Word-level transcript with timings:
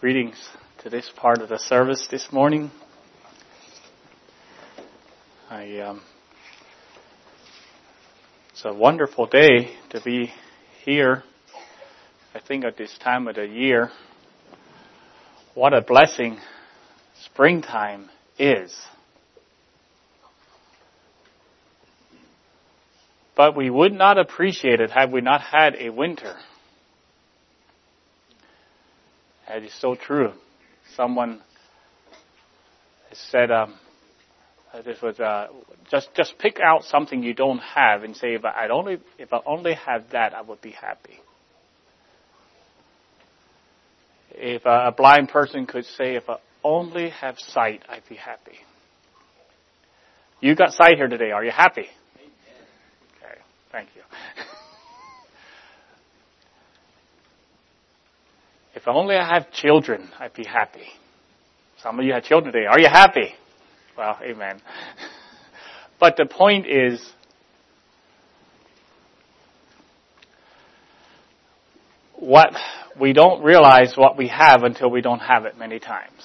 Greetings 0.00 0.48
to 0.78 0.88
this 0.88 1.12
part 1.14 1.42
of 1.42 1.50
the 1.50 1.58
service 1.58 2.08
this 2.10 2.32
morning. 2.32 2.70
I, 5.50 5.80
um, 5.80 6.00
it's 8.48 8.64
a 8.64 8.72
wonderful 8.72 9.26
day 9.26 9.74
to 9.90 10.00
be 10.00 10.32
here. 10.86 11.22
I 12.34 12.40
think 12.40 12.64
at 12.64 12.78
this 12.78 12.96
time 13.04 13.28
of 13.28 13.34
the 13.34 13.44
year, 13.44 13.90
what 15.52 15.74
a 15.74 15.82
blessing 15.82 16.38
springtime 17.26 18.08
is. 18.38 18.74
But 23.36 23.54
we 23.54 23.68
would 23.68 23.92
not 23.92 24.16
appreciate 24.16 24.80
it 24.80 24.90
had 24.90 25.12
we 25.12 25.20
not 25.20 25.42
had 25.42 25.76
a 25.78 25.90
winter. 25.90 26.36
That 29.50 29.64
is 29.64 29.74
so 29.80 29.96
true. 29.96 30.30
Someone 30.94 31.40
said, 33.12 33.50
um, 33.50 33.74
this 34.84 35.02
was 35.02 35.18
uh, 35.18 35.48
just 35.90 36.10
just 36.14 36.38
pick 36.38 36.60
out 36.64 36.84
something 36.84 37.20
you 37.24 37.34
don't 37.34 37.58
have 37.58 38.04
and 38.04 38.16
say, 38.16 38.34
if 38.34 38.44
I 38.44 38.68
only 38.68 38.98
if 39.18 39.32
I 39.32 39.40
only 39.44 39.74
had 39.74 40.08
that, 40.12 40.34
I 40.34 40.42
would 40.42 40.60
be 40.60 40.70
happy. 40.70 41.18
If 44.30 44.64
a, 44.66 44.86
a 44.86 44.92
blind 44.96 45.30
person 45.30 45.66
could 45.66 45.84
say, 45.84 46.14
if 46.14 46.30
I 46.30 46.36
only 46.62 47.10
have 47.10 47.36
sight, 47.40 47.82
I'd 47.88 48.08
be 48.08 48.14
happy. 48.14 48.58
You 50.40 50.54
got 50.54 50.74
sight 50.74 50.94
here 50.94 51.08
today. 51.08 51.32
Are 51.32 51.44
you 51.44 51.50
happy? 51.50 51.88
Okay, 53.16 53.40
thank 53.72 53.88
you. 53.96 54.02
If 58.80 58.88
only 58.88 59.14
I 59.14 59.34
have 59.34 59.52
children, 59.52 60.08
I'd 60.18 60.32
be 60.32 60.46
happy. 60.46 60.86
Some 61.82 61.98
of 61.98 62.06
you 62.06 62.14
have 62.14 62.24
children 62.24 62.54
today. 62.54 62.64
Are 62.64 62.80
you 62.80 62.88
happy? 62.88 63.34
Well, 63.96 64.18
amen. 64.22 64.60
But 65.98 66.16
the 66.16 66.24
point 66.24 66.66
is, 66.66 66.98
what 72.14 72.54
we 72.98 73.12
don't 73.12 73.42
realize 73.42 73.92
what 73.96 74.16
we 74.16 74.28
have 74.28 74.62
until 74.62 74.90
we 74.90 75.02
don't 75.02 75.18
have 75.18 75.44
it 75.44 75.58
many 75.58 75.78
times. 75.78 76.22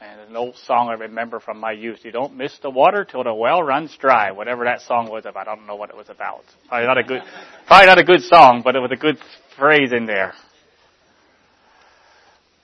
And 0.00 0.20
an 0.28 0.34
old 0.34 0.56
song 0.66 0.88
I 0.88 0.94
remember 0.94 1.38
from 1.38 1.60
my 1.60 1.70
youth, 1.70 2.00
you 2.02 2.10
don't 2.10 2.36
miss 2.36 2.58
the 2.60 2.70
water 2.70 3.04
till 3.04 3.22
the 3.22 3.32
well 3.32 3.62
runs 3.62 3.96
dry, 3.96 4.32
whatever 4.32 4.64
that 4.64 4.80
song 4.80 5.08
was 5.08 5.24
about. 5.24 5.46
I 5.46 5.54
don't 5.54 5.68
know 5.68 5.76
what 5.76 5.90
it 5.90 5.96
was 5.96 6.08
about. 6.08 6.42
Probably 6.68 6.88
not 6.88 6.98
a 6.98 7.04
good, 7.04 7.22
probably 7.68 7.86
not 7.86 7.98
a 7.98 8.04
good 8.04 8.22
song, 8.22 8.62
but 8.64 8.74
it 8.74 8.80
was 8.80 8.90
a 8.90 8.96
good 8.96 9.18
phrase 9.56 9.92
in 9.92 10.06
there. 10.06 10.34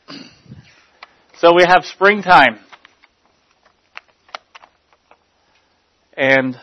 So 1.39 1.53
we 1.55 1.65
have 1.67 1.85
springtime. 1.85 2.59
And 6.17 6.57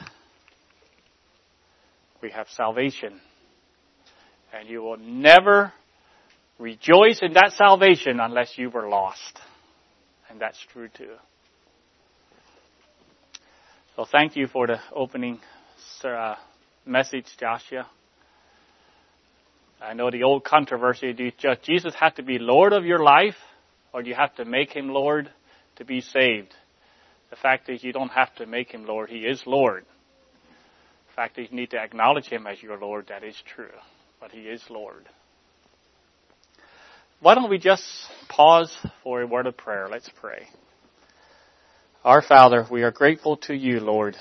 we 2.23 2.31
have 2.31 2.47
salvation. 2.49 3.21
And 4.52 4.67
you 4.67 4.81
will 4.81 4.97
never 4.97 5.73
rejoice 6.58 7.19
in 7.21 7.33
that 7.33 7.52
salvation 7.55 8.19
unless 8.19 8.58
you 8.58 8.71
were 8.71 8.89
lost. 8.89 9.39
And 10.30 10.41
that's 10.41 10.58
true 10.71 10.89
too. 10.97 11.14
So 13.95 14.05
thank 14.11 14.36
you 14.36 14.47
for 14.47 14.66
the 14.66 14.80
opening 14.95 15.39
uh, 16.03 16.36
message, 16.83 17.27
Joshua. 17.39 17.88
I 19.84 19.94
know 19.94 20.09
the 20.09 20.23
old 20.23 20.44
controversy, 20.44 21.14
do 21.14 21.31
Jesus 21.62 21.94
have 21.95 22.16
to 22.16 22.23
be 22.23 22.39
Lord 22.39 22.73
of 22.73 22.86
your 22.86 23.00
life? 23.00 23.36
or 23.94 24.02
do 24.02 24.09
you 24.09 24.16
have 24.16 24.36
to 24.36 24.45
make 24.45 24.72
him 24.72 24.89
Lord 24.89 25.30
to 25.78 25.86
be 25.86 26.02
saved? 26.02 26.53
The 27.30 27.36
fact 27.36 27.70
is 27.70 27.83
you 27.83 27.93
don't 27.93 28.10
have 28.10 28.33
to 28.36 28.45
make 28.45 28.72
him 28.72 28.86
Lord. 28.86 29.10
He 29.10 29.20
is 29.20 29.42
Lord. 29.45 29.86
The 31.08 31.14
fact 31.16 31.38
is 31.38 31.49
you 31.52 31.58
need 31.58 31.72
to 31.72 31.77
acknowledge 31.77 32.26
him 32.26 32.48
as 32.48 32.61
your 32.61 32.77
Lord. 32.77 33.08
That 33.10 33.23
is 33.23 33.36
true. 33.55 33.72
But 34.20 34.32
he 34.32 34.42
is 34.42 34.64
Lord. 34.70 35.08
Why 37.20 37.36
don't 37.36 37.49
we 37.49 37.60
just 37.60 37.83
pause 38.27 38.76
for 39.04 39.22
a 39.22 39.27
word 39.27 39.48
of 39.48 39.55
prayer? 39.55 39.88
Let's 39.89 40.10
pray. 40.20 40.48
Our 42.04 42.22
Father, 42.22 42.66
we 42.70 42.83
are 42.83 42.92
grateful 42.92 43.38
to 43.38 43.54
you, 43.55 43.80
Lord. 43.80 44.17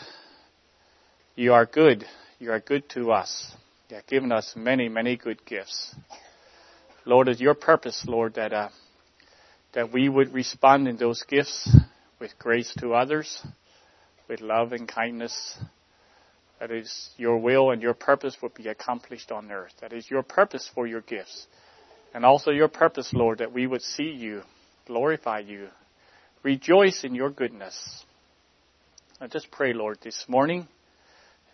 You 1.35 1.55
are 1.55 1.67
good. 1.67 2.05
You 2.39 2.53
are 2.53 2.61
good 2.61 2.89
to 2.91 3.11
us. 3.11 3.57
Have 3.95 4.07
given 4.07 4.33
us 4.33 4.55
many, 4.57 4.89
many 4.89 5.17
good 5.17 5.45
gifts. 5.45 5.95
Lord, 7.05 7.29
it's 7.29 7.41
your 7.41 7.55
purpose, 7.55 8.03
Lord, 8.07 8.35
that 8.35 8.53
uh, 8.53 8.71
that 9.75 9.93
we 9.93 10.09
would 10.09 10.33
respond 10.33 10.89
in 10.89 10.97
those 10.97 11.23
gifts 11.29 11.69
with 12.19 12.39
grace 12.39 12.73
to 12.79 12.95
others, 12.95 13.45
with 14.29 14.41
love 14.41 14.73
and 14.73 14.89
kindness. 14.89 15.57
That 16.59 16.71
is 16.71 17.11
your 17.19 17.39
will 17.39 17.71
and 17.71 17.83
your 17.83 17.93
purpose 17.93 18.37
would 18.43 18.55
be 18.55 18.69
accomplished 18.69 19.31
on 19.31 19.51
earth. 19.51 19.73
That 19.81 19.93
is 19.93 20.11
your 20.11 20.23
purpose 20.23 20.71
for 20.75 20.87
your 20.87 21.01
gifts. 21.01 21.47
And 22.15 22.25
also 22.25 22.51
your 22.51 22.69
purpose, 22.69 23.11
Lord, 23.13 23.39
that 23.39 23.53
we 23.53 23.67
would 23.67 23.83
see 23.83 24.11
you, 24.11 24.43
glorify 24.87 25.41
you, 25.41 25.69
rejoice 26.43 27.05
in 27.05 27.15
your 27.15 27.31
goodness. 27.31 28.05
I 29.21 29.27
just 29.27 29.51
pray, 29.51 29.73
Lord, 29.73 29.99
this 30.03 30.25
morning 30.29 30.69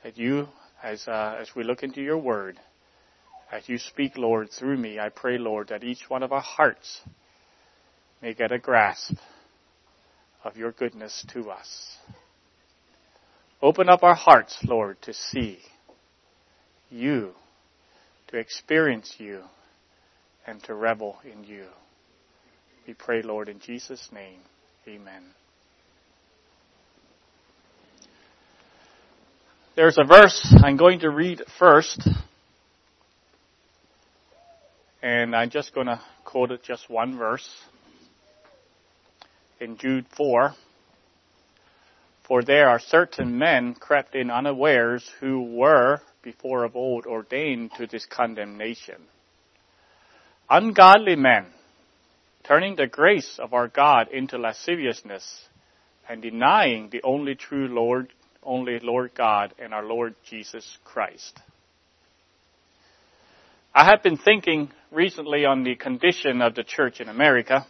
that 0.04 0.18
you, 0.18 0.48
as, 0.82 1.06
uh, 1.08 1.36
as 1.40 1.54
we 1.54 1.64
look 1.64 1.82
into 1.82 2.02
your 2.02 2.18
word, 2.18 2.58
as 3.50 3.68
you 3.68 3.78
speak, 3.78 4.16
Lord, 4.16 4.50
through 4.50 4.76
me, 4.76 4.98
I 4.98 5.08
pray, 5.08 5.38
Lord, 5.38 5.68
that 5.68 5.84
each 5.84 6.08
one 6.08 6.22
of 6.22 6.32
our 6.32 6.40
hearts 6.40 7.00
may 8.20 8.34
get 8.34 8.52
a 8.52 8.58
grasp 8.58 9.14
of 10.44 10.56
your 10.56 10.72
goodness 10.72 11.24
to 11.32 11.50
us. 11.50 11.96
Open 13.60 13.88
up 13.88 14.02
our 14.02 14.14
hearts, 14.14 14.58
Lord, 14.64 15.00
to 15.02 15.12
see 15.12 15.58
you, 16.90 17.32
to 18.28 18.38
experience 18.38 19.16
you, 19.18 19.42
and 20.46 20.62
to 20.64 20.74
revel 20.74 21.18
in 21.24 21.44
you. 21.44 21.64
We 22.86 22.94
pray, 22.94 23.22
Lord, 23.22 23.48
in 23.48 23.58
Jesus' 23.58 24.08
name. 24.12 24.40
Amen. 24.86 25.24
There's 29.78 29.96
a 29.96 30.02
verse 30.02 30.56
I'm 30.64 30.76
going 30.76 30.98
to 30.98 31.08
read 31.08 31.40
first, 31.56 32.02
and 35.00 35.36
I'm 35.36 35.50
just 35.50 35.72
going 35.72 35.86
to 35.86 36.00
quote 36.24 36.50
it 36.50 36.64
just 36.64 36.90
one 36.90 37.16
verse 37.16 37.48
in 39.60 39.76
Jude 39.76 40.06
4. 40.16 40.52
For 42.26 42.42
there 42.42 42.68
are 42.68 42.80
certain 42.80 43.38
men 43.38 43.74
crept 43.74 44.16
in 44.16 44.32
unawares 44.32 45.08
who 45.20 45.44
were 45.44 46.00
before 46.22 46.64
of 46.64 46.74
old 46.74 47.06
ordained 47.06 47.70
to 47.76 47.86
this 47.86 48.04
condemnation. 48.04 49.00
Ungodly 50.50 51.14
men, 51.14 51.46
turning 52.42 52.74
the 52.74 52.88
grace 52.88 53.38
of 53.38 53.54
our 53.54 53.68
God 53.68 54.08
into 54.08 54.38
lasciviousness 54.38 55.44
and 56.08 56.20
denying 56.20 56.88
the 56.90 57.04
only 57.04 57.36
true 57.36 57.68
Lord, 57.68 58.12
only 58.48 58.78
Lord 58.80 59.12
God 59.14 59.54
and 59.58 59.74
our 59.74 59.84
Lord 59.84 60.14
Jesus 60.28 60.78
Christ. 60.82 61.38
I 63.74 63.84
have 63.84 64.02
been 64.02 64.16
thinking 64.16 64.70
recently 64.90 65.44
on 65.44 65.62
the 65.62 65.76
condition 65.76 66.40
of 66.40 66.54
the 66.54 66.64
church 66.64 67.00
in 67.00 67.08
America 67.08 67.66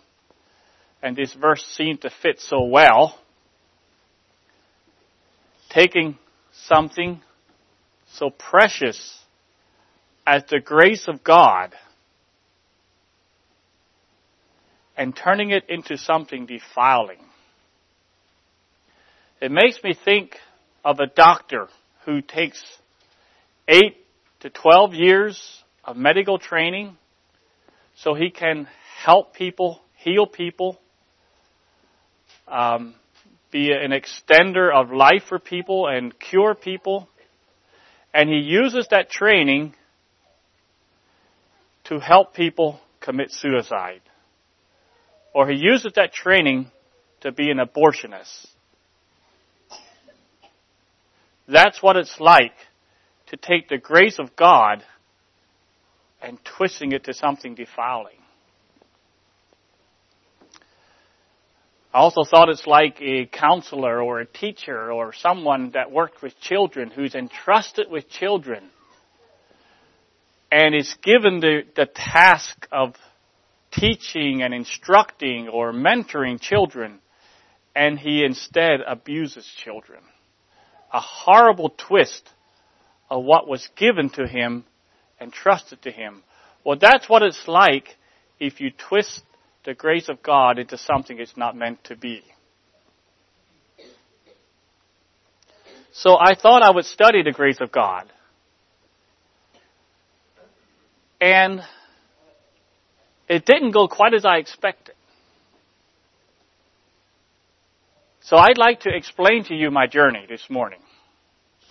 and 1.03 1.17
this 1.17 1.35
verse 1.35 1.65
seemed 1.77 2.03
to 2.03 2.11
fit 2.23 2.41
so 2.41 2.65
well, 2.65 3.19
taking 5.71 6.17
something 6.53 7.21
so 8.13 8.31
precious 8.31 9.19
as 10.27 10.45
the 10.51 10.61
grace 10.61 11.07
of 11.09 11.23
God 11.23 11.75
and 14.97 15.15
turning 15.15 15.51
it 15.51 15.65
into 15.69 15.97
something 15.97 16.47
defiling. 16.47 17.19
It 19.41 19.53
makes 19.53 19.83
me 19.85 19.95
think 19.95 20.37
of 20.85 21.01
a 21.01 21.07
doctor 21.07 21.69
who 22.05 22.21
takes 22.21 22.63
eight 23.67 23.97
to 24.41 24.51
12 24.51 24.95
years 24.95 25.65
of 25.85 25.97
medical 25.97 26.39
training 26.39 26.97
so 27.97 28.15
he 28.15 28.31
can 28.31 28.69
help 29.03 29.35
people, 29.35 29.81
heal 29.97 30.27
people, 30.27 30.79
um, 32.47 32.95
be 33.51 33.73
an 33.73 33.91
extender 33.91 34.73
of 34.73 34.91
life 34.91 35.25
for 35.29 35.39
people 35.39 35.87
and 35.87 36.19
cure 36.19 36.55
people. 36.55 37.09
And 38.13 38.29
he 38.29 38.37
uses 38.37 38.89
that 38.91 39.11
training 39.11 39.75
to 41.85 41.99
help 41.99 42.35
people 42.35 42.81
commit 43.01 43.31
suicide. 43.31 44.03
Or 45.35 45.49
he 45.49 45.57
uses 45.57 45.93
that 45.97 46.13
training 46.13 46.71
to 47.21 47.33
be 47.33 47.51
an 47.51 47.59
abortionist. 47.59 48.47
That's 51.49 51.83
what 51.83 51.97
it's 51.97 52.21
like 52.21 52.55
to 53.29 53.37
take 53.37 53.69
the 53.69 53.79
grace 53.79 54.19
of 54.19 54.37
God 54.37 54.85
and 56.21 56.39
twisting 56.45 56.93
it 56.93 57.05
to 57.05 57.15
something 57.15 57.55
defiling. 57.55 58.19
I 61.93 62.01
also 62.01 62.23
thought 62.23 62.51
it's 62.51 62.67
like 62.67 63.01
a 63.01 63.27
counselor 63.27 64.03
or 64.03 64.21
a 64.21 64.27
teacher 64.27 64.93
or 64.93 65.15
someone 65.15 65.71
that 65.73 65.91
worked 65.91 66.23
with 66.23 66.39
children 66.39 66.91
who's 66.91 67.15
entrusted 67.15 67.91
with 67.91 68.11
children 68.11 68.69
and 70.53 70.75
is 70.75 70.95
given 71.03 71.41
the, 71.41 71.63
the 71.75 71.87
task 71.87 72.69
of 72.71 72.95
teaching 73.73 74.43
and 74.43 74.53
instructing 74.53 75.49
or 75.49 75.73
mentoring 75.73 76.39
children 76.41 77.01
and 77.75 77.99
he 77.99 78.23
instead 78.23 78.81
abuses 78.87 79.47
children. 79.65 80.01
A 80.93 81.01
horrible 81.01 81.71
twist 81.77 82.29
of 83.11 83.25
what 83.25 83.49
was 83.49 83.69
given 83.77 84.11
to 84.11 84.27
him 84.27 84.65
and 85.21 85.33
trusted 85.33 85.83
to 85.83 85.91
him. 85.91 86.23
Well, 86.65 86.79
that's 86.81 87.09
what 87.09 87.23
it's 87.23 87.47
like 87.47 87.97
if 88.39 88.61
you 88.61 88.71
twist 88.71 89.23
the 89.65 89.75
grace 89.75 90.09
of 90.09 90.23
God 90.23 90.59
into 90.59 90.79
something 90.79 91.19
it's 91.19 91.37
not 91.37 91.57
meant 91.57 91.85
to 91.85 91.97
be. 91.97 92.23
So 95.93 96.17
I 96.19 96.35
thought 96.35 96.63
I 96.63 96.71
would 96.71 96.85
study 96.85 97.23
the 97.23 97.33
grace 97.33 97.61
of 97.61 97.73
God. 97.73 98.11
And 101.21 101.61
it 103.29 103.45
didn't 103.45 103.73
go 103.73 103.89
quite 103.89 104.15
as 104.15 104.25
I 104.25 104.37
expected. 104.37 104.95
So 108.29 108.37
I'd 108.37 108.59
like 108.59 108.81
to 108.81 108.95
explain 108.95 109.45
to 109.45 109.55
you 109.55 109.71
my 109.71 109.87
journey 109.87 110.27
this 110.29 110.51
morning. 110.51 110.81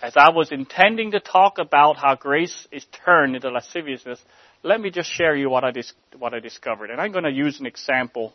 As 0.02 0.14
I 0.16 0.30
was 0.30 0.50
intending 0.50 1.12
to 1.12 1.20
talk 1.20 1.58
about 1.58 1.98
how 1.98 2.16
grace 2.16 2.66
is 2.72 2.84
turned 3.04 3.36
into 3.36 3.48
lasciviousness, 3.48 4.20
let 4.64 4.80
me 4.80 4.90
just 4.90 5.08
share 5.08 5.36
you 5.36 5.48
what 5.48 5.62
I, 5.62 5.70
dis- 5.70 5.92
what 6.18 6.34
I 6.34 6.40
discovered. 6.40 6.90
And 6.90 7.00
I'm 7.00 7.12
going 7.12 7.22
to 7.22 7.30
use 7.30 7.60
an 7.60 7.66
example 7.66 8.34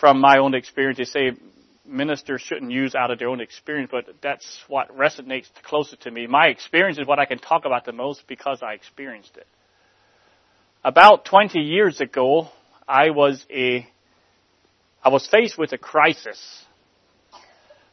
from 0.00 0.20
my 0.20 0.38
own 0.38 0.56
experience. 0.56 0.98
They 0.98 1.04
say 1.04 1.30
ministers 1.86 2.40
shouldn't 2.40 2.72
use 2.72 2.96
out 2.96 3.12
of 3.12 3.20
their 3.20 3.28
own 3.28 3.40
experience, 3.40 3.90
but 3.92 4.06
that's 4.20 4.64
what 4.66 4.88
resonates 4.98 5.46
closest 5.62 6.02
to 6.02 6.10
me. 6.10 6.26
My 6.26 6.46
experience 6.46 6.98
is 6.98 7.06
what 7.06 7.20
I 7.20 7.24
can 7.24 7.38
talk 7.38 7.66
about 7.66 7.84
the 7.84 7.92
most 7.92 8.26
because 8.26 8.64
I 8.64 8.72
experienced 8.72 9.36
it. 9.36 9.46
About 10.82 11.24
20 11.24 11.60
years 11.60 12.00
ago, 12.00 12.48
I 12.88 13.10
was 13.10 13.46
a, 13.48 13.86
I 15.02 15.08
was 15.08 15.26
faced 15.26 15.56
with 15.56 15.72
a 15.72 15.78
crisis. 15.78 16.64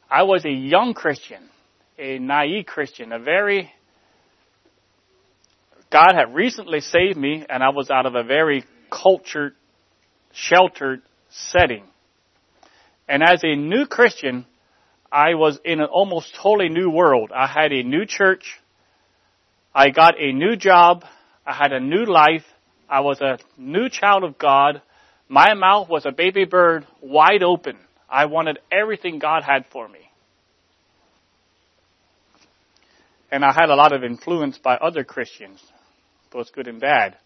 I 0.10 0.24
was 0.24 0.46
a 0.46 0.52
young 0.52 0.94
Christian, 0.94 1.50
a 1.98 2.20
naive 2.20 2.66
Christian, 2.66 3.12
a 3.12 3.20
very 3.20 3.72
God 5.90 6.14
had 6.16 6.34
recently 6.36 6.82
saved 6.82 7.18
me 7.18 7.46
and 7.48 7.64
I 7.64 7.70
was 7.70 7.90
out 7.90 8.06
of 8.06 8.16
a 8.16 8.24
very 8.24 8.66
cultured, 8.92 9.56
sheltered 10.34 11.02
setting. 11.30 11.86
And 13.08 13.24
as 13.24 13.42
a 13.44 13.56
new 13.56 13.86
Christian, 13.86 14.46
I 15.10 15.36
was 15.36 15.60
in 15.64 15.80
an 15.80 15.88
almost 15.90 16.36
totally 16.36 16.68
new 16.68 16.90
world. 16.90 17.32
I 17.34 17.48
had 17.48 17.72
a 17.72 17.84
new 17.84 18.06
church. 18.06 18.60
I 19.74 19.92
got 19.92 20.20
a 20.20 20.34
new 20.34 20.58
job. 20.58 21.06
I 21.46 21.54
had 21.54 21.72
a 21.72 21.80
new 21.80 22.04
life. 22.06 22.44
I 22.90 23.00
was 23.00 23.22
a 23.22 23.38
new 23.58 23.90
child 23.90 24.26
of 24.26 24.38
God. 24.38 24.82
My 25.30 25.54
mouth 25.54 25.90
was 25.90 26.06
a 26.06 26.12
baby 26.12 26.46
bird 26.46 26.86
wide 27.02 27.44
open. 27.44 27.78
I 28.10 28.26
wanted 28.26 28.60
everything 28.72 29.20
God 29.20 29.44
had 29.44 29.66
for 29.72 29.88
me. 29.88 30.00
And 33.30 33.44
I 33.44 33.52
had 33.52 33.70
a 33.70 33.76
lot 33.76 33.92
of 33.92 34.04
influence 34.04 34.58
by 34.58 34.76
other 34.76 35.04
Christians 35.04 35.62
both 36.32 36.52
good 36.54 36.68
and 36.68 36.80
bad. 36.80 37.18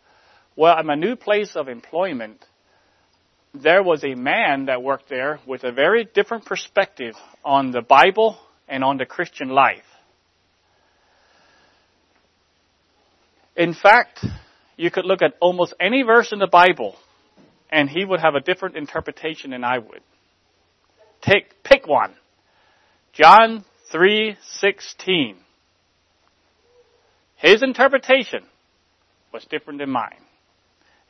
Well, 0.55 0.73
at 0.77 0.85
my 0.85 0.95
new 0.95 1.15
place 1.15 1.55
of 1.55 1.67
employment, 1.67 2.43
there 3.53 3.83
was 3.83 4.03
a 4.03 4.15
man 4.15 4.65
that 4.65 4.83
worked 4.83 5.09
there 5.09 5.39
with 5.45 5.63
a 5.63 5.71
very 5.71 6.05
different 6.05 6.45
perspective 6.45 7.15
on 7.43 7.71
the 7.71 7.81
Bible 7.81 8.37
and 8.67 8.83
on 8.83 8.97
the 8.97 9.05
Christian 9.05 9.49
life. 9.49 9.83
In 13.55 13.73
fact, 13.73 14.25
you 14.77 14.89
could 14.89 15.05
look 15.05 15.21
at 15.21 15.33
almost 15.41 15.73
any 15.79 16.03
verse 16.03 16.31
in 16.31 16.39
the 16.39 16.47
Bible 16.47 16.95
and 17.71 17.89
he 17.89 18.03
would 18.03 18.19
have 18.19 18.35
a 18.35 18.41
different 18.41 18.75
interpretation 18.75 19.51
than 19.51 19.63
I 19.63 19.77
would. 19.77 20.01
Take, 21.21 21.63
pick 21.63 21.87
one. 21.87 22.15
John 23.13 23.63
3:16. 23.91 25.35
His 27.35 27.63
interpretation 27.63 28.43
was 29.31 29.45
different 29.45 29.79
than 29.79 29.89
mine. 29.89 30.21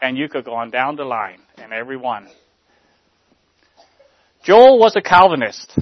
And 0.02 0.18
you 0.18 0.30
could 0.30 0.46
go 0.46 0.54
on 0.54 0.72
down 0.72 0.96
the 0.96 1.04
line, 1.04 1.42
and 1.58 1.72
every 1.72 1.98
one. 1.98 2.28
Joel 4.44 4.80
was 4.80 4.96
a 4.96 5.02
Calvinist. 5.02 5.78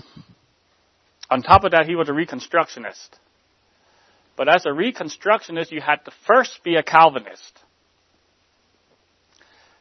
On 1.29 1.41
top 1.41 1.63
of 1.63 1.71
that, 1.71 1.85
he 1.85 1.95
was 1.95 2.09
a 2.09 2.11
Reconstructionist. 2.11 3.09
But 4.35 4.53
as 4.53 4.65
a 4.65 4.69
Reconstructionist, 4.69 5.71
you 5.71 5.79
had 5.79 6.03
to 6.05 6.11
first 6.27 6.61
be 6.63 6.75
a 6.75 6.83
Calvinist. 6.83 7.59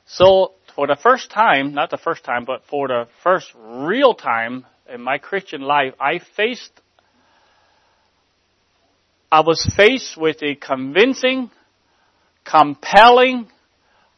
So, 0.07 0.53
for 0.79 0.87
the 0.87 0.95
first 0.95 1.29
time, 1.29 1.75
not 1.75 1.91
the 1.91 1.99
first 1.99 2.23
time, 2.23 2.45
but 2.45 2.63
for 2.71 2.87
the 2.87 3.09
first 3.25 3.53
real 3.57 4.15
time 4.15 4.65
in 4.89 5.03
my 5.03 5.19
Christian 5.19 5.61
life, 5.61 5.93
I 5.99 6.21
faced, 6.37 6.71
I 9.33 9.41
was 9.41 9.69
faced 9.77 10.17
with 10.17 10.41
a 10.41 10.55
convincing 10.55 11.51
compelling, 12.45 13.49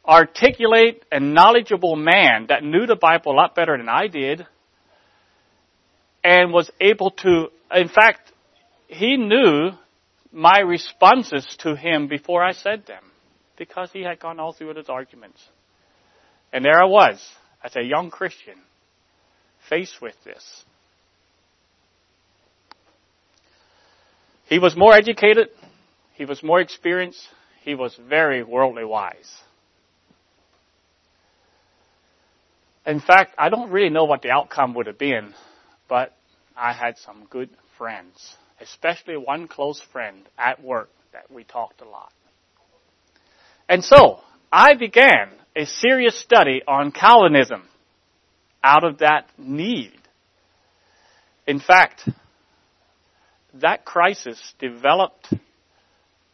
articulate, 0.07 1.03
and 1.11 1.33
knowledgeable 1.33 1.97
man 1.97 2.49
that 2.51 2.63
knew 2.63 2.85
the 2.85 2.95
Bible 2.95 3.33
a 3.33 3.37
lot 3.37 3.55
better 3.55 3.79
than 3.79 3.89
I 3.89 4.09
did 4.09 4.47
and 6.23 6.53
was 6.53 6.71
able 6.79 7.13
to, 7.23 7.47
in 7.75 7.89
fact, 7.89 8.33
he 8.87 9.17
knew 9.17 9.71
my 10.31 10.61
responses 10.61 11.57
to 11.61 11.75
him 11.75 12.07
before 12.07 12.45
I 12.45 12.53
said 12.53 12.85
them 12.87 13.05
because 13.57 13.91
he 13.95 14.03
had 14.03 14.21
gone 14.21 14.39
all 14.39 14.53
through 14.53 14.75
his 14.75 14.91
arguments. 14.91 15.43
And 16.53 16.65
there 16.65 16.81
I 16.81 16.87
was 16.87 17.21
as 17.63 17.77
a 17.77 17.83
young 17.83 18.11
Christian 18.11 18.57
faced 19.69 20.01
with 20.01 20.17
this. 20.25 20.65
He 24.47 24.59
was 24.59 24.77
more 24.77 24.95
educated. 24.95 25.49
He 26.15 26.25
was 26.25 26.43
more 26.43 26.61
experienced 26.61 27.27
he 27.63 27.75
was 27.75 27.95
very 28.09 28.43
worldly 28.43 28.85
wise. 28.85 29.31
In 32.87 33.01
fact, 33.01 33.35
I 33.39 33.51
don't 33.51 33.71
really 33.71 33.91
know 33.91 34.05
what 34.05 34.23
the 34.23 34.31
outcome 34.31 34.75
would 34.75 34.87
have 34.87 34.99
been, 34.99 35.35
but 35.89 36.17
I 36.57 36.73
had 36.73 36.97
some 36.99 37.27
good 37.29 37.51
friends, 37.77 38.37
especially 38.61 39.17
one 39.17 39.47
close 39.47 39.81
friend 39.93 40.27
at 40.39 40.63
work 40.63 40.89
that 41.13 41.31
we 41.31 41.45
talked 41.45 41.83
a 41.83 41.89
lot. 41.89 42.13
And 43.69 43.85
so, 43.85 44.21
I 44.51 44.75
began 44.75 45.29
a 45.61 45.67
serious 45.67 46.19
study 46.19 46.63
on 46.67 46.91
Calvinism 46.91 47.63
out 48.65 48.83
of 48.83 48.99
that 48.99 49.27
need. 49.37 49.93
In 51.47 51.61
fact, 51.61 52.09
that 53.55 53.85
crisis 53.85 54.55
developed 54.59 55.35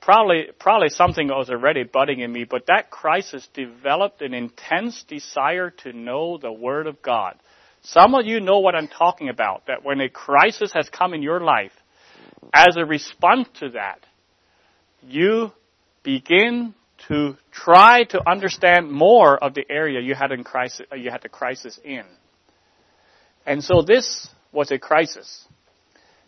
probably 0.00 0.44
probably 0.60 0.90
something 0.90 1.26
that 1.26 1.34
was 1.34 1.50
already 1.50 1.82
budding 1.82 2.20
in 2.20 2.32
me, 2.32 2.44
but 2.44 2.66
that 2.66 2.90
crisis 2.90 3.48
developed 3.52 4.22
an 4.22 4.32
intense 4.32 5.02
desire 5.08 5.70
to 5.70 5.92
know 5.92 6.38
the 6.38 6.52
Word 6.52 6.86
of 6.86 7.02
God. 7.02 7.34
Some 7.82 8.14
of 8.14 8.26
you 8.26 8.38
know 8.40 8.60
what 8.60 8.76
I'm 8.76 8.88
talking 8.88 9.28
about, 9.28 9.66
that 9.66 9.84
when 9.84 10.00
a 10.00 10.08
crisis 10.08 10.72
has 10.72 10.88
come 10.88 11.14
in 11.14 11.22
your 11.22 11.40
life, 11.40 11.72
as 12.52 12.76
a 12.76 12.84
response 12.84 13.48
to 13.60 13.70
that, 13.70 14.00
you 15.02 15.50
begin 16.04 16.74
to 17.08 17.36
try 17.52 18.04
to 18.04 18.28
understand 18.28 18.90
more 18.90 19.36
of 19.42 19.54
the 19.54 19.64
area 19.70 20.00
you 20.00 20.14
had 20.14 20.32
in 20.32 20.44
crisis, 20.44 20.86
uh, 20.90 20.96
you 20.96 21.10
had 21.10 21.22
the 21.22 21.28
crisis 21.28 21.78
in. 21.84 22.04
And 23.44 23.62
so 23.62 23.82
this 23.82 24.28
was 24.52 24.70
a 24.70 24.78
crisis. 24.78 25.46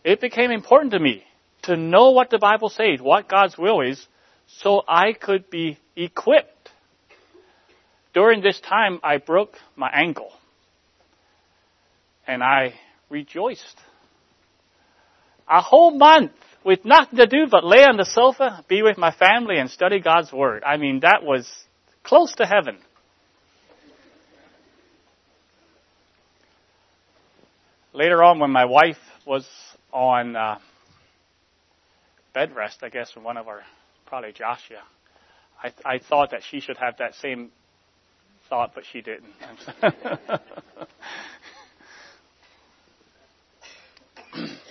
It 0.05 0.21
became 0.21 0.51
important 0.51 0.93
to 0.93 1.01
me 1.01 1.25
to 1.63 1.77
know 1.77 2.11
what 2.11 2.31
the 2.31 2.39
Bible 2.39 2.69
says, 2.69 3.01
what 3.01 3.29
God's 3.29 3.59
will 3.59 3.81
is, 3.81 4.07
so 4.47 4.83
I 4.87 5.13
could 5.13 5.51
be 5.51 5.79
equipped. 5.97 6.71
During 8.15 8.41
this 8.41 8.61
time, 8.61 9.01
I 9.03 9.19
broke 9.19 9.57
my 9.77 9.91
ankle. 9.93 10.33
And 12.27 12.43
I 12.43 12.75
rejoiced. 13.11 13.77
A 15.49 15.61
whole 15.61 15.91
month 15.91 16.33
with 16.69 16.85
nothing 16.85 17.17
to 17.17 17.27
do 17.27 17.47
but 17.51 17.65
lay 17.65 17.83
on 17.83 17.97
the 17.97 18.05
sofa, 18.05 18.63
be 18.69 18.83
with 18.83 18.99
my 18.99 19.11
family, 19.11 19.57
and 19.57 19.71
study 19.71 20.01
God's 20.01 20.31
Word. 20.31 20.63
I 20.65 20.77
mean, 20.77 21.01
that 21.01 21.23
was 21.23 21.51
close 22.05 22.35
to 22.35 22.45
heaven. 22.45 22.77
Later 27.95 28.23
on, 28.23 28.39
when 28.39 28.51
my 28.51 28.67
wife 28.67 28.99
was 29.25 29.49
on 29.95 30.37
uh, 30.37 30.59
bed 32.35 32.55
rest, 32.55 32.81
I 32.83 32.91
guess, 32.91 33.11
from 33.13 33.25
one 33.25 33.39
of 33.39 33.49
our, 33.49 33.63
probably 34.05 34.33
Joshua. 34.33 34.83
I, 35.63 35.73
I 35.87 35.99
thought 35.99 36.33
that 36.33 36.43
she 36.51 36.61
should 36.61 36.77
have 36.77 36.99
that 36.99 37.15
same 37.15 37.51
thought, 38.51 38.73
but 38.75 38.85
she 38.93 39.01
didn't. 39.01 39.33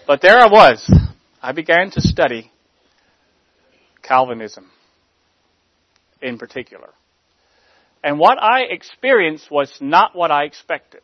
but 0.05 0.21
there 0.21 0.37
I 0.37 0.45
was. 0.45 1.06
I 1.47 1.53
began 1.53 1.91
to 1.91 2.01
study 2.01 2.51
Calvinism 4.01 4.69
in 6.21 6.37
particular. 6.37 6.89
And 8.03 8.19
what 8.19 8.37
I 8.37 8.63
experienced 8.63 9.49
was 9.49 9.73
not 9.79 10.13
what 10.13 10.29
I 10.29 10.43
expected. 10.43 10.99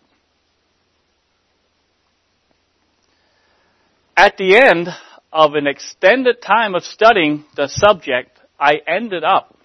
At 4.17 4.35
the 4.35 4.57
end 4.57 4.89
of 5.31 5.53
an 5.53 5.65
extended 5.65 6.41
time 6.41 6.75
of 6.75 6.83
studying 6.83 7.45
the 7.55 7.69
subject, 7.69 8.38
I 8.59 8.81
ended 8.85 9.23
up 9.23 9.57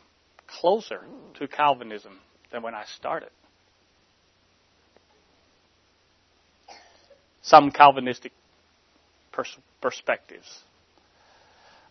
closer 0.46 1.00
to 1.40 1.48
Calvinism 1.48 2.20
than 2.52 2.62
when 2.62 2.76
I 2.76 2.84
started. 2.84 3.30
Some 7.42 7.72
Calvinistic 7.72 8.30
pers- 9.32 9.58
perspectives. 9.80 10.62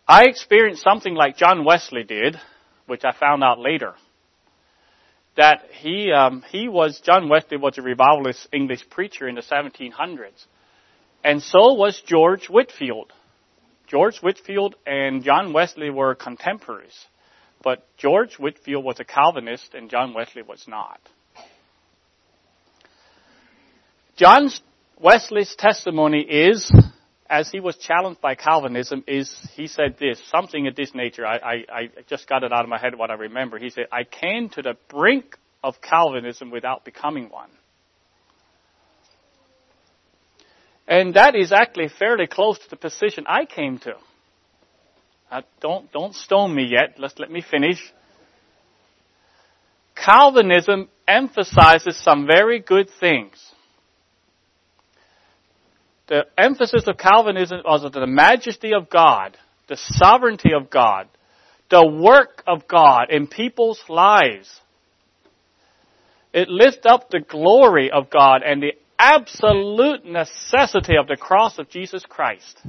I 0.08 0.26
experienced 0.26 0.84
something 0.84 1.16
like 1.16 1.38
John 1.38 1.66
Wesley 1.66 2.04
did, 2.04 2.40
which 2.86 3.04
I 3.04 3.12
found 3.12 3.44
out 3.44 3.60
later. 3.60 3.94
That 5.36 5.64
he 5.82 6.12
um, 6.12 6.44
he 6.50 6.68
was 6.68 7.00
John 7.02 7.30
Wesley 7.30 7.58
was 7.58 7.78
a 7.78 7.82
revivalist 7.82 8.48
English 8.52 8.90
preacher 8.90 9.28
in 9.28 9.36
the 9.36 9.42
1700s, 9.42 10.46
and 11.24 11.44
so 11.44 11.74
was 11.74 12.02
George 12.08 12.48
Whitefield. 12.48 13.12
George 13.88 14.20
Whitefield 14.20 14.76
and 14.86 15.24
John 15.24 15.54
Wesley 15.54 15.90
were 15.90 16.16
contemporaries. 16.16 17.06
But 17.64 17.88
George 17.98 18.36
Whitefield 18.36 18.84
was 18.84 19.00
a 19.00 19.06
Calvinist 19.06 19.74
and 19.74 19.90
John 19.90 20.14
Wesley 20.14 20.42
was 20.42 20.66
not. 20.68 21.00
John 24.16 24.50
Wesley's 25.00 25.56
testimony 25.56 26.22
is, 26.22 26.72
as 27.30 27.50
he 27.52 27.60
was 27.60 27.78
challenged 27.78 28.22
by 28.22 28.36
Calvinism, 28.36 29.04
is 29.08 29.36
he 29.56 29.68
said 29.68 29.98
this, 30.00 30.22
something 30.30 30.68
of 30.68 30.76
this 30.76 30.94
nature. 30.94 31.26
I, 31.26 31.38
I, 31.38 31.54
I 31.72 31.90
just 32.10 32.28
got 32.28 32.44
it 32.44 32.52
out 32.52 32.64
of 32.64 32.70
my 32.70 32.80
head 32.80 32.96
what 32.96 33.12
I 33.12 33.16
remember. 33.16 33.58
He 33.58 33.70
said, 33.70 33.86
I 33.92 34.04
came 34.04 34.50
to 34.50 34.62
the 34.62 34.76
brink 34.90 35.38
of 35.64 35.76
Calvinism 35.82 36.52
without 36.52 36.86
becoming 36.86 37.30
one. 37.30 37.50
And 40.88 41.16
that 41.16 41.36
is 41.36 41.52
actually 41.52 41.90
fairly 41.90 42.28
close 42.28 42.58
to 42.60 42.70
the 42.70 42.78
position 42.78 43.26
I 43.28 43.46
came 43.46 43.78
to. 43.80 43.96
Uh, 45.30 45.42
don't, 45.60 45.92
don't 45.92 46.16
stone 46.16 46.56
me 46.56 46.64
yet. 46.64 46.98
Let's 46.98 47.20
let 47.20 47.30
me 47.30 47.42
finish. 47.42 47.78
Calvinism 49.96 50.88
emphasizes 51.06 51.98
some 52.02 52.26
very 52.26 52.60
good 52.60 52.90
things. 53.00 53.34
The 56.08 56.26
emphasis 56.38 56.84
of 56.88 56.98
Calvinism 56.98 57.62
was 57.66 57.84
on 57.84 57.92
the 57.92 58.08
majesty 58.08 58.74
of 58.74 58.90
God, 58.90 59.38
the 59.68 59.78
sovereignty 59.78 60.52
of 60.54 60.70
God, 60.70 61.08
the 61.70 61.86
work 61.86 62.44
of 62.48 62.68
God 62.68 63.08
in 63.10 63.28
people's 63.28 63.82
lives. 63.90 64.60
It 66.34 66.48
lifts 66.48 66.86
up 66.86 67.10
the 67.10 67.20
glory 67.20 67.92
of 67.92 68.10
God 68.10 68.42
and 68.46 68.62
the 68.62 68.74
absolute 68.98 70.06
necessity 70.06 70.96
of 70.98 71.08
the 71.08 71.18
cross 71.18 71.60
of 71.60 71.70
Jesus 71.70 72.04
Christ. 72.08 72.62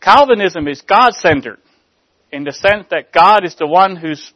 Calvinism 0.00 0.68
is 0.68 0.80
God 0.82 1.12
centered 1.12 1.58
in 2.32 2.44
the 2.44 2.52
sense 2.52 2.86
that 2.90 3.12
God 3.12 3.44
is 3.44 3.54
the 3.56 3.66
one 3.66 3.96
who's 3.96 4.32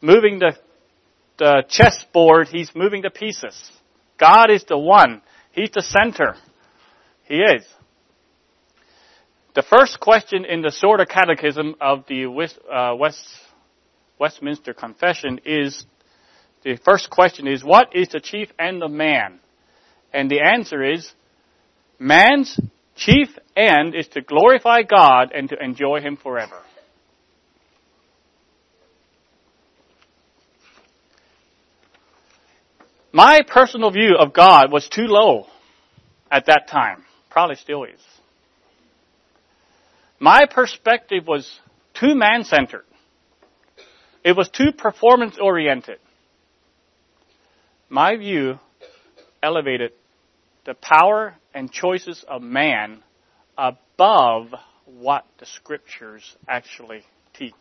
moving 0.00 0.38
the, 0.38 0.56
the 1.38 1.64
chessboard, 1.68 2.48
He's 2.48 2.70
moving 2.74 3.02
the 3.02 3.10
pieces. 3.10 3.70
God 4.18 4.50
is 4.50 4.64
the 4.64 4.78
one. 4.78 5.22
He's 5.56 5.70
the 5.70 5.80
center. 5.80 6.36
He 7.24 7.36
is. 7.36 7.64
The 9.54 9.62
first 9.62 9.98
question 9.98 10.44
in 10.44 10.60
the 10.60 10.70
Shorter 10.70 11.06
Catechism 11.06 11.76
of 11.80 12.04
the 12.08 12.26
West, 12.26 12.58
uh, 12.70 12.94
West, 12.94 13.26
Westminster 14.18 14.74
Confession 14.74 15.40
is, 15.46 15.86
the 16.62 16.76
first 16.84 17.08
question 17.08 17.48
is, 17.48 17.64
what 17.64 17.88
is 17.94 18.08
the 18.08 18.20
chief 18.20 18.48
end 18.58 18.82
of 18.82 18.90
man? 18.90 19.40
And 20.12 20.30
the 20.30 20.40
answer 20.40 20.84
is, 20.84 21.10
man's 21.98 22.60
chief 22.94 23.28
end 23.56 23.94
is 23.94 24.08
to 24.08 24.20
glorify 24.20 24.82
God 24.82 25.32
and 25.34 25.48
to 25.48 25.56
enjoy 25.58 26.00
Him 26.02 26.18
forever. 26.18 26.60
My 33.16 33.40
personal 33.48 33.90
view 33.90 34.14
of 34.20 34.34
God 34.34 34.70
was 34.70 34.90
too 34.90 35.06
low 35.06 35.46
at 36.30 36.44
that 36.48 36.68
time. 36.68 37.02
Probably 37.30 37.56
still 37.56 37.84
is. 37.84 37.98
My 40.20 40.44
perspective 40.44 41.26
was 41.26 41.58
too 41.94 42.14
man-centered. 42.14 42.84
It 44.22 44.36
was 44.36 44.50
too 44.50 44.70
performance-oriented. 44.76 45.96
My 47.88 48.18
view 48.18 48.58
elevated 49.42 49.92
the 50.66 50.74
power 50.74 51.36
and 51.54 51.72
choices 51.72 52.22
of 52.28 52.42
man 52.42 53.02
above 53.56 54.48
what 54.84 55.24
the 55.38 55.46
scriptures 55.46 56.36
actually 56.46 57.02
teach. 57.32 57.54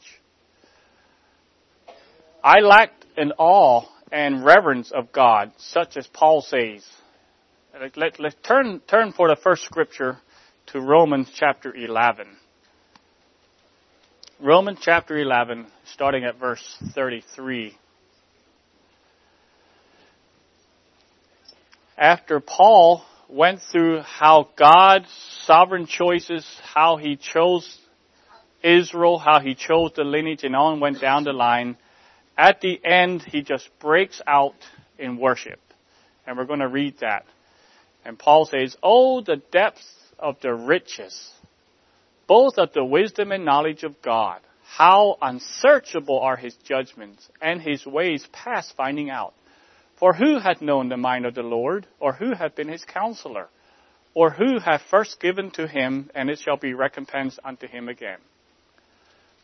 I 2.43 2.59
lacked 2.59 3.05
an 3.15 3.31
awe 3.37 3.85
and 4.11 4.45
reverence 4.45 4.91
of 4.91 5.11
God, 5.11 5.51
such 5.57 5.97
as 5.97 6.07
Paul 6.07 6.41
says. 6.41 6.85
Let, 7.95 8.19
us 8.19 8.33
turn, 8.43 8.81
turn 8.87 9.11
for 9.11 9.27
the 9.27 9.35
first 9.35 9.63
scripture 9.63 10.17
to 10.67 10.79
Romans 10.79 11.29
chapter 11.35 11.75
11. 11.75 12.27
Romans 14.39 14.79
chapter 14.81 15.17
11, 15.17 15.67
starting 15.85 16.23
at 16.23 16.39
verse 16.39 16.77
33. 16.93 17.77
after 21.97 22.39
Paul 22.39 23.03
went 23.29 23.61
through 23.71 24.01
how 24.01 24.49
God's 24.55 25.09
sovereign 25.45 25.87
choices, 25.87 26.45
how 26.63 26.97
he 26.97 27.15
chose 27.15 27.79
Israel, 28.63 29.17
how 29.17 29.39
he 29.39 29.55
chose 29.55 29.91
the 29.95 30.03
lineage, 30.03 30.43
and 30.43 30.55
on 30.55 30.79
went 30.79 30.99
down 30.99 31.23
the 31.23 31.33
line, 31.33 31.77
at 32.37 32.61
the 32.61 32.83
end 32.83 33.23
he 33.23 33.41
just 33.41 33.69
breaks 33.79 34.21
out 34.27 34.55
in 34.97 35.17
worship. 35.17 35.59
And 36.25 36.37
we're 36.37 36.45
going 36.45 36.59
to 36.59 36.67
read 36.67 36.95
that. 37.01 37.25
And 38.03 38.17
Paul 38.19 38.45
says, 38.45 38.75
Oh, 38.83 39.21
the 39.21 39.41
depths 39.51 39.87
of 40.19 40.37
the 40.41 40.53
riches, 40.53 41.31
both 42.27 42.57
of 42.57 42.73
the 42.73 42.83
wisdom 42.83 43.31
and 43.31 43.45
knowledge 43.45 43.83
of 43.83 44.01
God. 44.01 44.41
How 44.63 45.17
unsearchable 45.21 46.19
are 46.19 46.37
his 46.37 46.55
judgments 46.55 47.29
and 47.41 47.61
his 47.61 47.85
ways 47.85 48.27
past 48.31 48.73
finding 48.75 49.09
out. 49.09 49.33
For 49.99 50.13
who 50.13 50.39
hath 50.39 50.61
known 50.61 50.89
the 50.89 50.97
mind 50.97 51.25
of 51.25 51.35
the 51.35 51.43
Lord, 51.43 51.87
or 51.99 52.13
who 52.13 52.33
hath 52.33 52.55
been 52.55 52.67
his 52.67 52.83
counselor, 52.83 53.47
or 54.13 54.31
who 54.31 54.59
hath 54.59 54.81
first 54.89 55.19
given 55.21 55.51
to 55.51 55.67
him, 55.67 56.09
and 56.13 56.29
it 56.29 56.39
shall 56.39 56.57
be 56.57 56.73
recompensed 56.73 57.39
unto 57.45 57.67
him 57.67 57.87
again? 57.87 58.19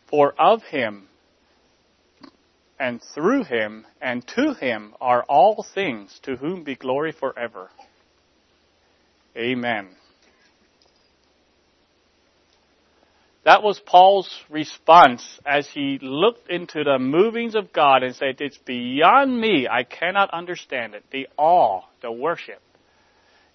For 0.07 0.33
of 0.37 0.63
him, 0.63 1.07
and 2.81 2.99
through 3.13 3.43
him, 3.43 3.85
and 4.01 4.27
to 4.29 4.55
him 4.55 4.95
are 4.99 5.21
all 5.29 5.63
things, 5.75 6.19
to 6.23 6.35
whom 6.35 6.63
be 6.63 6.73
glory 6.73 7.11
forever. 7.11 7.69
Amen. 9.37 9.89
That 13.45 13.61
was 13.61 13.79
Paul's 13.79 14.35
response 14.49 15.39
as 15.45 15.69
he 15.69 15.99
looked 16.01 16.49
into 16.49 16.83
the 16.83 16.97
movings 16.97 17.53
of 17.53 17.71
God 17.71 18.01
and 18.01 18.15
said, 18.15 18.37
It's 18.39 18.57
beyond 18.57 19.39
me. 19.39 19.67
I 19.69 19.83
cannot 19.83 20.31
understand 20.31 20.95
it. 20.95 21.03
The 21.11 21.27
awe, 21.37 21.81
the 22.01 22.11
worship. 22.11 22.61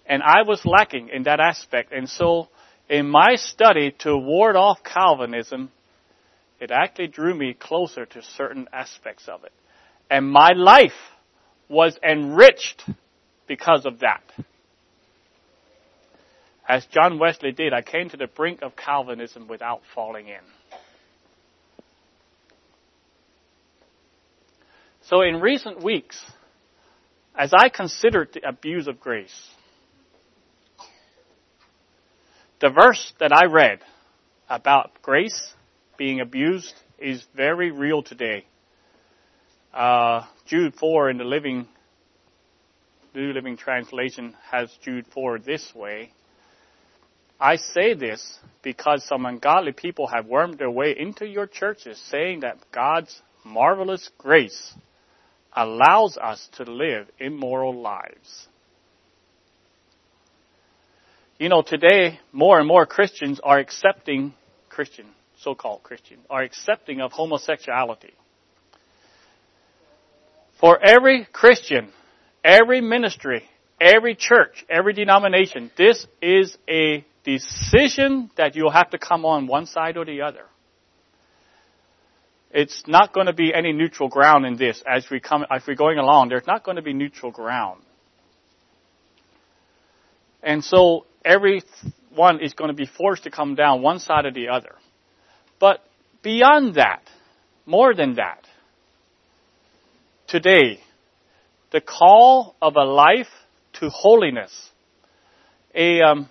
And 0.05 0.23
I 0.23 0.43
was 0.43 0.65
lacking 0.65 1.09
in 1.13 1.23
that 1.23 1.41
aspect. 1.41 1.91
And 1.91 2.07
so, 2.09 2.47
in 2.89 3.09
my 3.09 3.35
study 3.35 3.93
to 3.99 4.15
ward 4.15 4.55
off 4.55 4.85
Calvinism, 4.85 5.69
it 6.59 6.71
actually 6.71 7.07
drew 7.07 7.33
me 7.33 7.53
closer 7.53 8.05
to 8.05 8.21
certain 8.21 8.67
aspects 8.73 9.27
of 9.27 9.43
it. 9.43 9.53
And 10.09 10.29
my 10.29 10.53
life 10.53 10.91
was 11.69 11.97
enriched 12.03 12.83
because 13.47 13.85
of 13.85 13.99
that 13.99 14.23
as 16.67 16.85
John 16.87 17.17
Wesley 17.17 17.51
did, 17.51 17.73
I 17.73 17.81
came 17.81 18.09
to 18.09 18.17
the 18.17 18.27
brink 18.27 18.61
of 18.61 18.75
Calvinism 18.75 19.47
without 19.47 19.81
falling 19.95 20.27
in. 20.27 20.41
So 25.03 25.21
in 25.21 25.39
recent 25.39 25.81
weeks, 25.81 26.21
as 27.37 27.53
I 27.57 27.69
considered 27.69 28.29
the 28.33 28.47
abuse 28.47 28.87
of 28.87 28.99
grace, 28.99 29.49
the 32.59 32.69
verse 32.69 33.13
that 33.19 33.31
I 33.31 33.45
read 33.45 33.79
about 34.49 35.01
grace 35.01 35.53
being 35.97 36.19
abused 36.21 36.73
is 36.99 37.23
very 37.35 37.71
real 37.71 38.03
today. 38.03 38.45
Uh, 39.73 40.25
Jude 40.45 40.75
4 40.75 41.09
in 41.09 41.17
the 41.17 41.23
Living 41.23 41.67
New 43.13 43.33
Living 43.33 43.57
Translation 43.57 44.35
has 44.51 44.69
Jude 44.83 45.05
4 45.13 45.39
this 45.39 45.73
way. 45.75 46.11
I 47.39 47.55
say 47.55 47.93
this 47.93 48.39
because 48.63 49.03
some 49.05 49.25
ungodly 49.25 49.71
people 49.71 50.07
have 50.07 50.25
wormed 50.25 50.57
their 50.57 50.69
way 50.71 50.95
into 50.97 51.25
your 51.25 51.47
churches, 51.47 52.01
saying 52.09 52.41
that 52.41 52.57
God's 52.71 53.21
marvelous 53.43 54.09
grace 54.17 54.73
allows 55.55 56.17
us 56.17 56.47
to 56.57 56.63
live 56.63 57.07
immoral 57.19 57.79
lives. 57.79 58.47
You 61.39 61.49
know, 61.49 61.61
today 61.61 62.19
more 62.31 62.59
and 62.59 62.67
more 62.67 62.85
Christians 62.85 63.39
are 63.43 63.59
accepting 63.59 64.33
Christian, 64.69 65.07
so-called 65.41 65.83
Christian, 65.83 66.17
are 66.29 66.41
accepting 66.41 67.01
of 67.01 67.11
homosexuality. 67.11 68.13
For 70.59 70.79
every 70.83 71.27
Christian, 71.31 71.89
every 72.43 72.81
ministry, 72.81 73.43
every 73.79 74.15
church, 74.15 74.65
every 74.69 74.93
denomination, 74.93 75.71
this 75.77 76.05
is 76.21 76.57
a 76.67 77.05
decision 77.23 78.31
that 78.37 78.55
you'll 78.55 78.71
have 78.71 78.89
to 78.91 78.97
come 78.97 79.25
on 79.25 79.47
one 79.47 79.65
side 79.65 79.97
or 79.97 80.05
the 80.05 80.21
other. 80.21 80.45
It's 82.51 82.83
not 82.87 83.13
going 83.13 83.27
to 83.27 83.33
be 83.33 83.53
any 83.53 83.73
neutral 83.73 84.09
ground 84.09 84.45
in 84.45 84.57
this 84.57 84.81
as 84.87 85.05
we 85.11 85.19
come, 85.19 85.45
as 85.51 85.61
we're 85.67 85.75
going 85.75 85.99
along. 85.99 86.29
There's 86.29 86.47
not 86.47 86.63
going 86.63 86.77
to 86.77 86.81
be 86.81 86.93
neutral 86.93 87.31
ground. 87.31 87.81
And 90.41 90.63
so 90.63 91.05
everyone 91.25 92.41
is 92.41 92.53
going 92.53 92.69
to 92.69 92.73
be 92.73 92.85
forced 92.85 93.23
to 93.23 93.31
come 93.31 93.55
down 93.55 93.81
one 93.81 93.99
side 93.99 94.25
or 94.25 94.31
the 94.31 94.47
other. 94.47 94.75
But 95.59 95.83
beyond 96.21 96.75
that, 96.75 97.01
more 97.65 97.93
than 97.93 98.15
that, 98.15 98.45
today, 100.27 100.79
the 101.71 101.81
call 101.81 102.55
of 102.61 102.75
a 102.75 102.83
life 102.83 103.27
to 103.73 103.89
holiness, 103.89 104.53
a 105.73 106.01
um, 106.01 106.29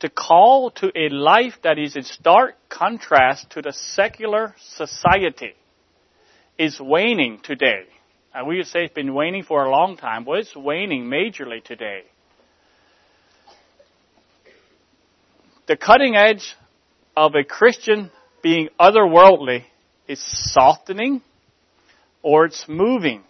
the 0.00 0.08
call 0.10 0.70
to 0.72 0.92
a 0.94 1.08
life 1.08 1.54
that 1.62 1.78
is 1.78 1.96
in 1.96 2.02
stark 2.02 2.54
contrast 2.68 3.50
to 3.50 3.62
the 3.62 3.72
secular 3.72 4.54
society 4.74 5.54
is 6.58 6.78
waning 6.78 7.40
today. 7.42 7.84
And 8.34 8.46
we 8.46 8.58
would 8.58 8.66
say 8.66 8.84
it's 8.84 8.94
been 8.94 9.14
waning 9.14 9.42
for 9.42 9.64
a 9.64 9.70
long 9.70 9.96
time, 9.96 10.24
but 10.24 10.38
it's 10.38 10.54
waning 10.54 11.04
majorly 11.04 11.64
today. 11.64 12.02
The 15.66 15.76
cutting 15.76 16.14
edge 16.14 16.54
of 17.16 17.34
a 17.34 17.44
Christian 17.44 18.10
being 18.42 18.68
otherworldly 18.78 19.64
is 20.06 20.22
softening 20.52 21.22
or 22.22 22.44
it's 22.44 22.66
moving. 22.68 23.22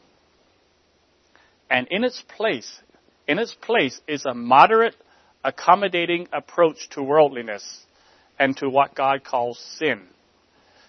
And 1.71 1.87
in 1.91 2.05
its 2.05 2.23
place, 2.37 2.81
in 3.27 3.39
its 3.39 3.55
place 3.55 4.01
is 4.07 4.25
a 4.27 4.35
moderate, 4.35 4.97
accommodating 5.45 6.29
approach 6.33 6.89
to 6.91 7.03
worldliness 7.03 7.85
and 8.39 8.57
to 8.59 8.69
what 8.69 8.95
God 8.95 9.25
calls 9.25 9.59
sin. 9.79 10.03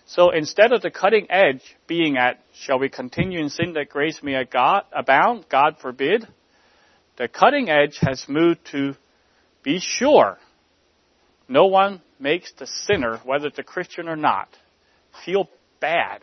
So 0.05 0.31
instead 0.31 0.71
of 0.71 0.81
the 0.81 0.91
cutting 0.91 1.27
edge 1.29 1.61
being 1.85 2.17
at, 2.17 2.39
shall 2.53 2.79
we 2.79 2.89
continue 2.89 3.39
in 3.39 3.49
sin 3.49 3.73
that 3.73 3.89
grace 3.89 4.21
may 4.23 4.35
abound? 4.35 5.45
God 5.49 5.77
forbid. 5.81 6.25
The 7.17 7.27
cutting 7.27 7.69
edge 7.69 7.97
has 8.01 8.25
moved 8.27 8.59
to 8.71 8.95
be 9.63 9.79
sure 9.79 10.37
no 11.49 11.65
one 11.65 12.01
makes 12.19 12.51
the 12.53 12.67
sinner, 12.67 13.17
whether 13.23 13.47
it's 13.47 13.59
a 13.59 13.63
Christian 13.63 14.07
or 14.07 14.15
not, 14.15 14.49
feel 15.25 15.49
bad 15.79 16.21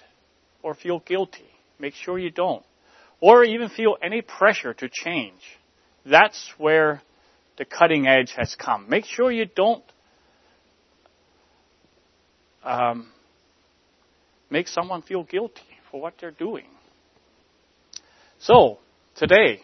or 0.62 0.74
feel 0.74 1.00
guilty. 1.00 1.48
Make 1.78 1.94
sure 1.94 2.18
you 2.18 2.30
don't. 2.30 2.64
Or 3.20 3.44
even 3.44 3.68
feel 3.68 3.96
any 4.02 4.22
pressure 4.22 4.74
to 4.74 4.88
change. 4.90 5.40
That's 6.04 6.52
where 6.58 7.02
the 7.56 7.64
cutting 7.64 8.06
edge 8.06 8.32
has 8.36 8.54
come. 8.54 8.88
Make 8.88 9.04
sure 9.04 9.30
you 9.30 9.46
don't 9.46 9.84
um, 12.62 13.08
make 14.50 14.68
someone 14.68 15.02
feel 15.02 15.22
guilty 15.22 15.62
for 15.90 16.00
what 16.00 16.14
they're 16.20 16.30
doing. 16.30 16.66
So, 18.40 18.78
today, 19.16 19.60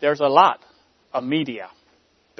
there's 0.00 0.20
a 0.20 0.26
lot 0.26 0.60
of 1.12 1.24
media 1.24 1.70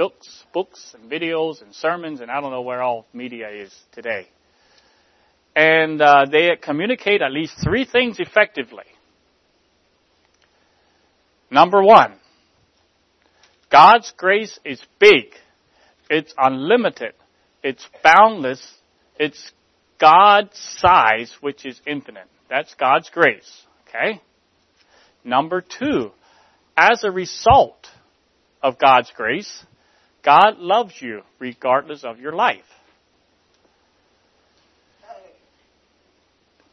books, 0.01 0.45
books 0.55 0.95
and 0.95 1.11
videos 1.11 1.61
and 1.61 1.75
sermons, 1.75 2.23
and 2.23 2.31
I 2.31 2.41
don't 2.41 2.51
know 2.51 2.63
where 2.63 2.81
all 2.81 3.05
media 3.13 3.51
is 3.51 3.71
today. 3.93 4.29
And 5.55 6.01
uh, 6.01 6.25
they 6.25 6.57
communicate 6.57 7.21
at 7.21 7.33
least 7.33 7.53
three 7.63 7.85
things 7.85 8.17
effectively. 8.19 8.87
Number 11.51 11.83
one, 11.83 12.15
God's 13.71 14.11
grace 14.17 14.59
is 14.65 14.83
big, 14.99 15.35
it's 16.09 16.33
unlimited, 16.39 17.13
it's 17.63 17.87
boundless, 18.03 18.67
it's 19.19 19.53
God's 20.01 20.59
size, 20.79 21.31
which 21.43 21.67
is 21.67 21.79
infinite. 21.87 22.29
That's 22.49 22.75
God's 22.77 23.11
grace. 23.11 23.67
Okay? 23.87 24.23
Number 25.25 25.61
two, 25.61 26.13
as 26.75 27.05
a 27.05 27.11
result 27.11 27.87
of 28.63 28.79
God's 28.79 29.13
grace, 29.15 29.67
God 30.23 30.59
loves 30.59 30.95
you 31.01 31.23
regardless 31.39 32.05
of 32.05 32.19
your 32.19 32.33
life. 32.33 32.65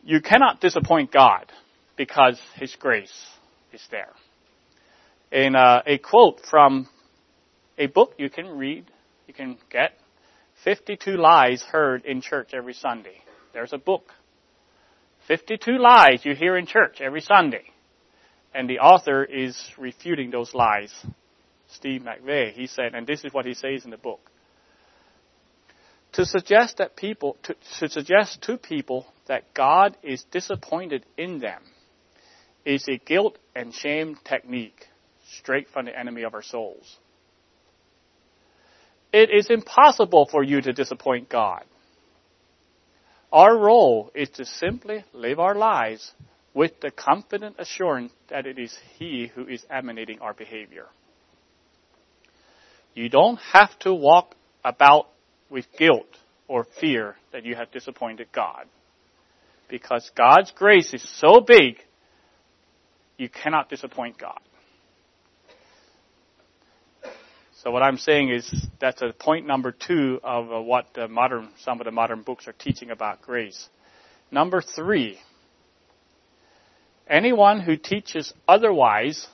You 0.04 0.22
cannot 0.22 0.62
disappoint 0.62 1.12
God 1.12 1.52
because 1.98 2.40
His 2.56 2.76
grace 2.76 3.28
is 3.74 3.86
there. 3.92 4.14
In 5.32 5.56
uh, 5.56 5.82
a 5.86 5.98
quote 5.98 6.42
from 6.50 6.88
a 7.78 7.88
book 7.88 8.14
you 8.18 8.30
can 8.30 8.58
read, 8.58 8.86
you 9.28 9.34
can 9.34 9.58
get 9.70 9.92
52 10.64 11.12
lies 11.12 11.62
heard 11.62 12.06
in 12.06 12.22
church 12.22 12.52
every 12.54 12.74
Sunday. 12.74 13.22
There's 13.54 13.74
a 13.74 13.78
book. 13.78 14.14
52 15.28 15.78
lies 15.78 16.24
you 16.24 16.34
hear 16.36 16.58
in 16.58 16.66
church 16.66 17.02
every 17.02 17.22
Sunday. 17.22 17.64
And 18.54 18.70
the 18.70 18.80
author 18.80 19.24
is 19.24 19.62
refuting 19.78 20.32
those 20.32 20.54
lies 20.54 20.94
Steve 21.74 22.02
McVey, 22.02 22.54
he 22.54 22.68
said, 22.68 22.94
and 22.94 23.06
this 23.06 23.24
is 23.24 23.34
what 23.34 23.46
he 23.46 23.54
says 23.54 23.84
in 23.86 23.92
the 23.92 23.98
book. 23.98 24.32
To 26.14 26.26
suggest 26.26 26.78
that 26.78 26.96
people, 26.96 27.38
to, 27.44 27.56
to 27.80 27.90
suggest 27.90 28.42
to 28.44 28.58
people 28.58 29.06
that 29.28 29.54
God 29.54 29.98
is 30.02 30.24
disappointed 30.32 31.06
in 31.18 31.40
them 31.40 31.62
is 32.66 32.88
a 32.88 32.98
guilt 32.98 33.38
and 33.56 33.74
shame 33.74 34.18
technique 34.24 34.88
straight 35.36 35.68
from 35.70 35.86
the 35.86 35.98
enemy 35.98 36.24
of 36.24 36.34
our 36.34 36.42
souls. 36.42 36.98
It 39.14 39.30
is 39.32 39.50
impossible 39.50 40.28
for 40.30 40.44
you 40.44 40.62
to 40.62 40.74
disappoint 40.74 41.30
God. 41.30 41.64
Our 43.32 43.58
role 43.58 44.12
is 44.16 44.30
to 44.32 44.46
simply 44.46 45.04
live 45.14 45.40
our 45.40 45.56
lives 45.56 46.12
with 46.54 46.80
the 46.82 46.92
confident 46.92 47.58
assurance 47.60 48.12
that 48.30 48.46
it 48.46 48.58
is 48.58 48.78
He 48.98 49.32
who 49.34 49.48
is 49.48 49.66
emanating 49.70 50.20
our 50.20 50.34
behavior. 50.34 50.88
You 52.98 53.10
don't 53.10 53.38
have 53.54 53.78
to 53.82 53.94
walk 53.94 54.34
about 54.66 55.10
with 55.52 55.68
guilt 55.78 56.08
or 56.48 56.66
fear 56.82 57.16
that 57.32 57.46
you 57.46 57.54
have 57.54 57.72
disappointed 57.72 58.30
God. 58.34 58.66
Because 59.70 60.10
God's 60.16 60.52
grace 60.52 60.96
is 60.96 61.08
so 61.20 61.40
big, 61.40 61.76
you 63.20 63.30
cannot 63.30 63.70
disappoint 63.70 64.18
God. 64.18 64.40
So 67.62 67.70
what 67.70 67.84
I'm 67.84 67.98
saying 67.98 68.32
is 68.32 68.52
that's 68.82 69.04
a 69.04 69.14
point 69.14 69.46
number 69.46 69.72
two 69.72 70.20
of 70.24 70.66
what 70.66 70.88
the 70.96 71.08
modern, 71.08 71.50
some 71.60 71.80
of 71.80 71.86
the 71.86 71.92
modern 71.92 72.24
books 72.24 72.48
are 72.48 72.56
teaching 72.58 72.90
about 72.90 73.22
grace. 73.22 73.70
Number 74.32 74.60
three, 74.60 75.20
anyone 77.08 77.60
who 77.60 77.78
teaches 77.78 78.34
otherwise 78.48 79.28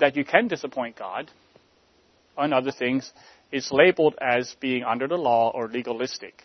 that 0.00 0.16
you 0.16 0.24
can 0.24 0.48
disappoint 0.48 0.98
God 0.98 1.30
and 2.36 2.54
other 2.54 2.72
things 2.72 3.12
is 3.52 3.70
labeled 3.72 4.14
as 4.20 4.54
being 4.60 4.84
under 4.84 5.06
the 5.06 5.16
law 5.16 5.50
or 5.54 5.68
legalistic. 5.68 6.42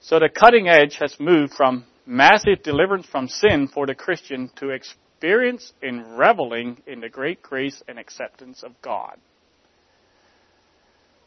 So 0.00 0.18
the 0.18 0.28
cutting 0.28 0.68
edge 0.68 0.96
has 1.00 1.16
moved 1.18 1.54
from 1.54 1.84
massive 2.06 2.62
deliverance 2.62 3.06
from 3.06 3.28
sin 3.28 3.68
for 3.68 3.86
the 3.86 3.94
Christian 3.94 4.50
to 4.56 4.70
experience 4.70 5.72
in 5.80 6.16
reveling 6.16 6.82
in 6.86 7.00
the 7.00 7.08
great 7.08 7.42
grace 7.42 7.82
and 7.88 7.98
acceptance 7.98 8.62
of 8.62 8.72
God. 8.82 9.16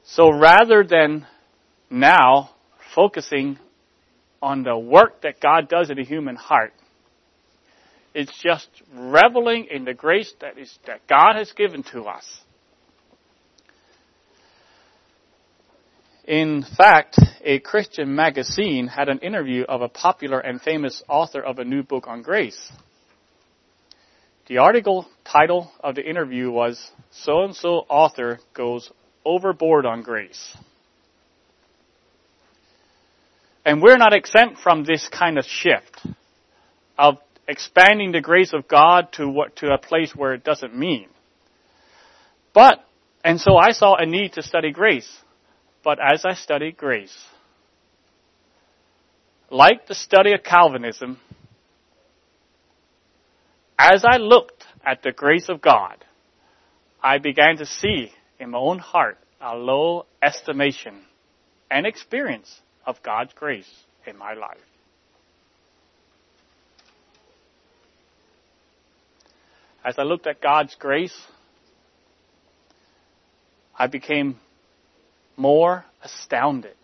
So 0.04 0.32
rather 0.32 0.84
than 0.84 1.26
now 1.90 2.52
focusing 2.94 3.58
on 4.42 4.64
the 4.64 4.78
work 4.78 5.22
that 5.24 5.42
God 5.42 5.68
does 5.68 5.90
in 5.90 5.98
the 5.98 6.04
human 6.04 6.36
heart, 6.36 6.74
it's 8.14 8.38
just 8.42 8.68
reveling 8.94 9.68
in 9.70 9.86
the 9.86 9.94
grace 9.94 10.34
that 10.42 10.58
is 10.58 10.78
that 10.86 11.08
God 11.08 11.36
has 11.36 11.52
given 11.52 11.84
to 11.92 12.04
us 12.04 12.26
In 16.28 16.66
fact, 16.76 17.18
a 17.42 17.60
Christian 17.60 18.14
magazine 18.14 18.88
had 18.88 19.08
an 19.08 19.20
interview 19.20 19.64
of 19.64 19.82
a 19.82 19.88
popular 19.88 20.42
and 20.42 20.62
famous 20.62 21.02
author 21.08 21.42
of 21.42 21.58
a 21.58 21.64
new 21.64 21.84
book 21.84 22.06
on 22.06 22.22
grace. 22.22 22.70
The 24.48 24.58
article 24.58 25.08
title 25.24 25.72
of 25.80 25.96
the 25.96 26.06
interview 26.06 26.52
was 26.52 26.92
So 27.12 27.44
and 27.44 27.56
so 27.56 27.86
author 27.88 28.40
goes 28.54 28.92
overboard 29.24 29.86
on 29.86 30.02
grace. 30.02 30.56
And 33.64 33.82
we're 33.82 33.98
not 33.98 34.14
exempt 34.14 34.60
from 34.60 34.84
this 34.84 35.08
kind 35.08 35.38
of 35.38 35.46
shift 35.46 36.06
of 36.98 37.20
expanding 37.48 38.12
the 38.12 38.22
grace 38.22 38.54
of 38.54 38.68
God 38.68 39.14
to 39.14 39.30
what, 39.30 39.56
to 39.58 39.74
a 39.74 39.78
place 39.78 40.14
where 40.14 40.34
it 40.34 40.44
doesn't 40.44 40.78
mean. 40.78 41.08
But, 42.54 42.80
and 43.24 43.40
so 43.40 43.56
I 43.56 43.72
saw 43.72 43.96
a 43.96 44.06
need 44.06 44.34
to 44.34 44.44
study 44.44 44.72
grace. 44.72 45.10
But 45.88 46.00
as 46.02 46.26
I 46.26 46.34
studied 46.34 46.76
grace, 46.76 47.18
like 49.50 49.88
the 49.88 49.96
study 49.96 50.34
of 50.34 50.44
Calvinism, 50.44 51.18
as 53.80 54.04
I 54.04 54.18
looked 54.18 54.66
at 54.86 55.02
the 55.02 55.14
grace 55.14 55.48
of 55.48 55.62
God, 55.62 56.04
I 57.02 57.20
began 57.20 57.56
to 57.60 57.66
see 57.66 58.12
in 58.38 58.50
my 58.50 58.58
own 58.58 58.80
heart 58.80 59.18
a 59.40 59.56
low 59.56 60.08
estimation 60.22 61.04
and 61.72 61.88
experience 61.88 62.60
of 62.86 63.02
God's 63.02 63.32
grace 63.32 63.72
in 64.06 64.18
my 64.18 64.34
life. 64.34 64.58
As 69.86 69.96
I 69.98 70.04
looked 70.04 70.28
at 70.28 70.42
God's 70.42 70.76
grace, 70.76 71.18
I 73.80 73.88
became 73.88 74.42
more 75.38 75.86
astounded. 76.04 76.76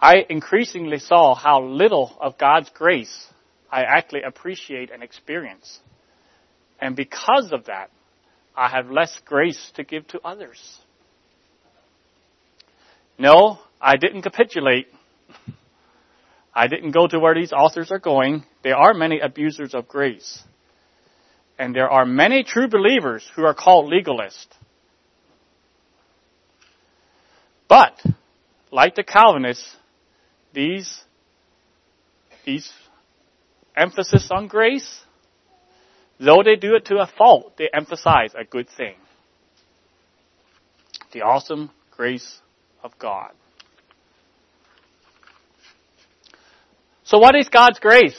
I 0.00 0.24
increasingly 0.28 0.98
saw 0.98 1.34
how 1.34 1.64
little 1.64 2.16
of 2.20 2.38
God's 2.38 2.70
grace 2.70 3.26
I 3.72 3.82
actually 3.82 4.22
appreciate 4.22 4.90
and 4.92 5.02
experience. 5.02 5.80
And 6.80 6.94
because 6.94 7.50
of 7.52 7.64
that, 7.64 7.90
I 8.54 8.68
have 8.68 8.90
less 8.90 9.18
grace 9.24 9.72
to 9.76 9.84
give 9.84 10.06
to 10.08 10.20
others. 10.20 10.78
No, 13.18 13.58
I 13.80 13.96
didn't 13.96 14.22
capitulate. 14.22 14.88
I 16.54 16.68
didn't 16.68 16.92
go 16.92 17.06
to 17.06 17.18
where 17.18 17.34
these 17.34 17.52
authors 17.52 17.90
are 17.90 17.98
going. 17.98 18.44
There 18.62 18.76
are 18.76 18.94
many 18.94 19.20
abusers 19.20 19.74
of 19.74 19.88
grace. 19.88 20.42
And 21.58 21.74
there 21.74 21.88
are 21.88 22.04
many 22.04 22.44
true 22.44 22.68
believers 22.68 23.28
who 23.34 23.44
are 23.44 23.54
called 23.54 23.90
legalists. 23.90 24.46
But, 27.68 28.00
like 28.70 28.94
the 28.94 29.02
Calvinists, 29.02 29.74
these, 30.52 31.00
these 32.44 32.70
emphasis 33.76 34.28
on 34.30 34.48
grace, 34.48 35.00
though 36.20 36.42
they 36.44 36.56
do 36.56 36.74
it 36.76 36.86
to 36.86 36.96
a 36.98 37.06
fault, 37.06 37.54
they 37.58 37.68
emphasize 37.72 38.32
a 38.38 38.44
good 38.44 38.68
thing. 38.76 38.94
The 41.12 41.22
awesome 41.22 41.70
grace 41.90 42.40
of 42.84 42.98
God. 42.98 43.32
So 47.04 47.18
what 47.18 47.36
is 47.36 47.48
God's 47.48 47.78
grace? 47.78 48.16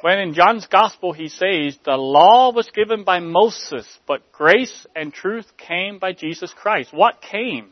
When 0.00 0.18
in 0.18 0.34
John's 0.34 0.66
Gospel 0.66 1.12
he 1.12 1.28
says, 1.28 1.78
the 1.84 1.96
law 1.96 2.52
was 2.52 2.70
given 2.74 3.04
by 3.04 3.20
Moses, 3.20 3.86
but 4.06 4.32
grace 4.32 4.86
and 4.96 5.12
truth 5.12 5.46
came 5.58 5.98
by 5.98 6.12
Jesus 6.12 6.52
Christ. 6.54 6.92
What 6.92 7.20
came? 7.20 7.70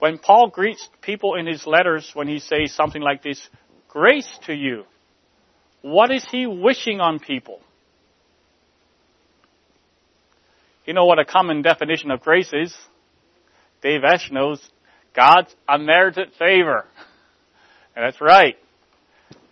When 0.00 0.18
Paul 0.18 0.48
greets 0.48 0.88
people 1.02 1.36
in 1.36 1.46
his 1.46 1.66
letters, 1.66 2.10
when 2.14 2.26
he 2.26 2.40
says 2.40 2.72
something 2.72 3.02
like 3.02 3.22
this, 3.22 3.48
grace 3.88 4.28
to 4.46 4.54
you, 4.54 4.84
what 5.82 6.10
is 6.10 6.26
he 6.30 6.46
wishing 6.46 7.00
on 7.00 7.20
people? 7.20 7.60
You 10.86 10.94
know 10.94 11.04
what 11.04 11.18
a 11.18 11.24
common 11.24 11.62
definition 11.62 12.10
of 12.10 12.20
grace 12.20 12.50
is? 12.52 12.74
Dave 13.82 14.02
Esch 14.02 14.30
knows 14.32 14.60
God's 15.14 15.54
unmerited 15.68 16.30
favor. 16.38 16.84
And 17.94 18.04
that's 18.04 18.20
right. 18.20 18.56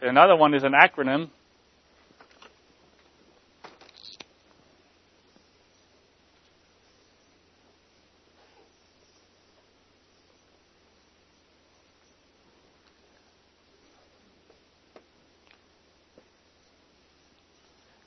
Another 0.00 0.36
one 0.36 0.54
is 0.54 0.62
an 0.62 0.72
acronym. 0.72 1.30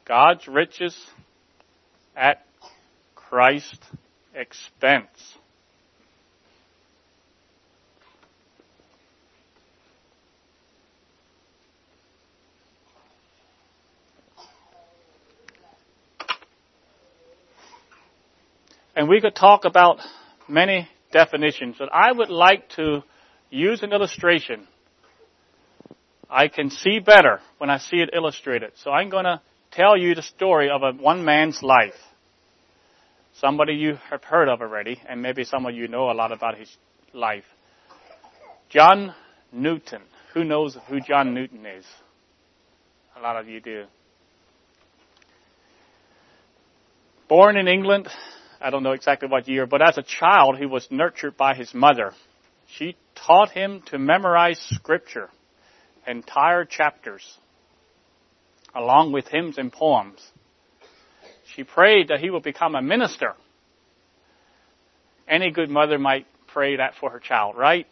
God's 0.06 0.48
riches 0.48 0.98
at 2.16 2.46
Christ's 3.16 3.80
expense. 4.34 5.38
And 18.96 19.08
we 19.08 19.22
could 19.22 19.36
talk 19.36 19.66
about 19.66 20.00
many 20.48 20.88
definitions, 21.12 21.76
but 21.80 21.90
I 21.94 22.12
would 22.12 22.30
like 22.30 22.70
to 22.76 23.04
use 23.50 23.84
an 23.84 23.94
illustration. 23.94 24.68
I 26.30 26.48
can 26.48 26.70
see 26.70 27.00
better 27.00 27.40
when 27.58 27.70
I 27.70 27.78
see 27.78 27.98
it 27.98 28.10
illustrated. 28.14 28.72
So 28.76 28.92
I'm 28.92 29.10
going 29.10 29.26
to 29.26 29.42
tell 29.72 29.98
you 29.98 30.16
the 30.16 30.22
story 30.22 30.70
of 30.70 30.82
a 30.84 30.92
one 30.92 31.24
man's 31.26 31.62
life. 31.62 31.96
Somebody 33.40 33.74
you 33.74 33.98
have 34.10 34.24
heard 34.24 34.50
of 34.50 34.62
already, 34.62 35.00
and 35.08 35.22
maybe 35.22 35.44
some 35.44 35.66
of 35.66 35.74
you 35.74 35.88
know 35.88 36.12
a 36.12 36.14
lot 36.14 36.32
about 36.32 36.58
his 36.58 36.70
life. 37.14 37.46
John 38.70 39.14
Newton. 39.52 40.02
Who 40.34 40.44
knows 40.44 40.78
who 40.88 41.02
John 41.02 41.34
Newton 41.34 41.66
is? 41.66 41.86
A 43.18 43.22
lot 43.22 43.38
of 43.38 43.48
you 43.48 43.60
do. 43.60 43.86
Born 47.28 47.58
in 47.58 47.68
England, 47.68 48.08
I 48.62 48.70
don't 48.70 48.84
know 48.84 48.92
exactly 48.92 49.28
what 49.28 49.48
year, 49.48 49.66
but 49.66 49.82
as 49.82 49.98
a 49.98 50.04
child, 50.04 50.58
he 50.58 50.68
was 50.68 50.88
nurtured 50.92 51.36
by 51.36 51.56
his 51.56 51.74
mother. 51.74 52.14
She 52.78 52.96
taught 53.16 53.50
him 53.50 53.82
to 53.88 53.98
memorize 53.98 54.60
scripture, 54.74 55.30
entire 56.06 56.66
chapters, 56.66 57.38
along 58.76 59.14
with 59.14 59.28
hymns 59.28 59.58
and 59.58 59.72
poems. 59.72 60.22
She 61.56 61.64
prayed 61.64 62.10
that 62.10 62.20
he 62.20 62.30
would 62.30 62.44
become 62.44 62.76
a 62.76 62.82
minister. 62.82 63.34
Any 65.28 65.52
good 65.52 65.70
mother 65.70 65.98
might 65.98 66.28
pray 66.48 66.78
that 66.78 66.94
for 67.00 67.10
her 67.10 67.20
child, 67.20 67.58
right? 67.58 67.88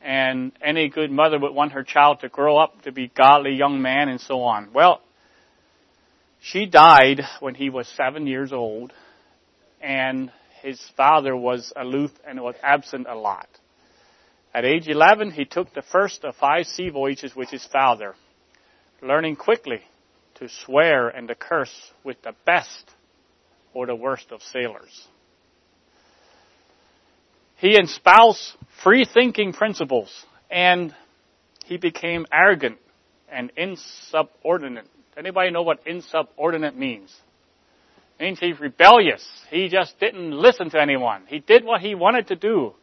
And 0.00 0.52
any 0.62 0.88
good 0.88 1.10
mother 1.10 1.38
would 1.38 1.54
want 1.54 1.72
her 1.72 1.82
child 1.82 2.20
to 2.20 2.28
grow 2.28 2.56
up 2.56 2.82
to 2.82 2.92
be 2.92 3.08
godly 3.08 3.54
young 3.54 3.82
man 3.82 4.08
and 4.08 4.20
so 4.20 4.42
on. 4.42 4.70
Well, 4.72 5.02
she 6.40 6.66
died 6.66 7.20
when 7.40 7.54
he 7.54 7.68
was 7.68 7.88
seven 7.88 8.26
years 8.26 8.52
old 8.52 8.92
and 9.80 10.30
his 10.62 10.80
father 10.96 11.36
was 11.36 11.72
aloof 11.76 12.10
and 12.26 12.40
was 12.40 12.56
absent 12.62 13.06
a 13.08 13.14
lot. 13.14 13.48
At 14.54 14.64
age 14.64 14.88
11, 14.88 15.32
he 15.32 15.44
took 15.44 15.72
the 15.72 15.82
first 15.82 16.24
of 16.24 16.34
five 16.36 16.66
sea 16.66 16.88
voyages 16.88 17.36
with 17.36 17.50
his 17.50 17.64
father, 17.66 18.14
learning 19.02 19.36
quickly 19.36 19.82
to 20.36 20.48
swear 20.48 21.08
and 21.08 21.28
to 21.28 21.34
curse 21.34 21.92
with 22.04 22.20
the 22.22 22.34
best 22.44 22.90
or 23.74 23.86
the 23.86 23.94
worst 23.94 24.32
of 24.32 24.42
sailors. 24.42 25.06
He 27.56 27.76
espoused 27.76 28.56
free 28.82 29.04
thinking 29.04 29.52
principles 29.52 30.24
and 30.50 30.94
he 31.64 31.76
became 31.76 32.24
arrogant 32.32 32.78
and 33.30 33.52
insubordinate. 33.56 34.86
Anybody 35.16 35.50
know 35.50 35.62
what 35.62 35.80
insubordinate 35.86 36.76
means? 36.76 37.14
Means 38.20 38.38
he's 38.40 38.58
rebellious. 38.58 39.26
He 39.50 39.68
just 39.68 39.98
didn't 40.00 40.32
listen 40.32 40.70
to 40.70 40.80
anyone. 40.80 41.22
He 41.28 41.38
did 41.38 41.64
what 41.64 41.80
he 41.80 41.94
wanted 41.94 42.28
to 42.28 42.36
do. 42.36 42.74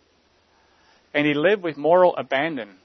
And 1.14 1.26
he 1.26 1.34
lived 1.34 1.64
with 1.64 1.78
moral 1.78 2.16
abandon. 2.16 2.76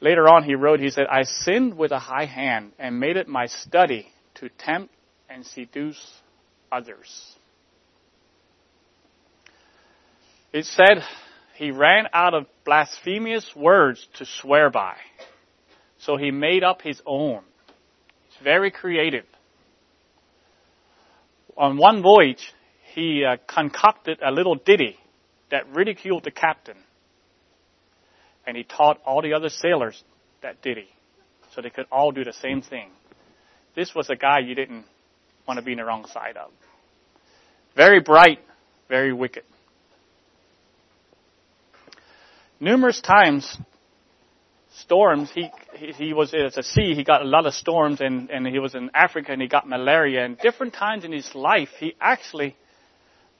Later 0.00 0.28
on 0.28 0.44
he 0.44 0.54
wrote, 0.54 0.80
he 0.80 0.90
said, 0.90 1.06
I 1.10 1.22
sinned 1.22 1.76
with 1.76 1.92
a 1.92 1.98
high 1.98 2.26
hand 2.26 2.72
and 2.78 3.00
made 3.00 3.16
it 3.16 3.28
my 3.28 3.46
study 3.46 4.08
to 4.36 4.48
tempt 4.58 4.92
and 5.28 5.46
seduce 5.46 6.00
others. 6.70 7.36
It 10.52 10.66
said 10.66 11.02
he 11.56 11.70
ran 11.70 12.06
out 12.12 12.34
of 12.34 12.46
blasphemous 12.64 13.50
words 13.56 14.06
to 14.18 14.26
swear 14.26 14.70
by. 14.70 14.96
So 15.98 16.16
he 16.16 16.30
made 16.30 16.62
up 16.62 16.82
his 16.82 17.00
own. 17.06 17.42
It's 18.28 18.42
very 18.42 18.70
creative. 18.70 19.24
On 21.56 21.76
one 21.76 22.02
voyage, 22.02 22.52
he 22.94 23.24
uh, 23.24 23.36
concocted 23.46 24.18
a 24.24 24.30
little 24.30 24.54
ditty 24.54 24.96
that 25.50 25.68
ridiculed 25.74 26.24
the 26.24 26.30
captain. 26.30 26.76
And 28.46 28.56
he 28.56 28.64
taught 28.64 29.00
all 29.06 29.22
the 29.22 29.34
other 29.34 29.48
sailors 29.48 30.02
that 30.42 30.62
ditty 30.62 30.88
so 31.54 31.62
they 31.62 31.70
could 31.70 31.86
all 31.90 32.12
do 32.12 32.24
the 32.24 32.32
same 32.32 32.62
thing. 32.62 32.90
This 33.74 33.94
was 33.94 34.10
a 34.10 34.16
guy 34.16 34.40
you 34.40 34.54
didn't 34.54 34.84
want 35.46 35.58
to 35.58 35.64
be 35.64 35.72
in 35.72 35.78
the 35.78 35.84
wrong 35.84 36.06
side 36.06 36.36
of. 36.36 36.50
Very 37.76 38.00
bright, 38.00 38.38
very 38.88 39.12
wicked. 39.12 39.44
Numerous 42.60 43.00
times, 43.00 43.58
storms, 44.84 45.30
he, 45.34 45.50
he, 45.76 45.92
he 45.92 46.12
was 46.12 46.32
at 46.34 46.54
the 46.54 46.62
sea, 46.62 46.94
he 46.94 47.04
got 47.04 47.22
a 47.22 47.24
lot 47.24 47.46
of 47.46 47.54
storms, 47.54 48.00
and, 48.00 48.30
and 48.30 48.46
he 48.46 48.58
was 48.58 48.74
in 48.74 48.90
Africa 48.94 49.32
and 49.32 49.42
he 49.42 49.48
got 49.48 49.68
malaria. 49.68 50.24
And 50.24 50.38
different 50.38 50.74
times 50.74 51.04
in 51.04 51.12
his 51.12 51.34
life, 51.34 51.70
he 51.78 51.94
actually 52.00 52.56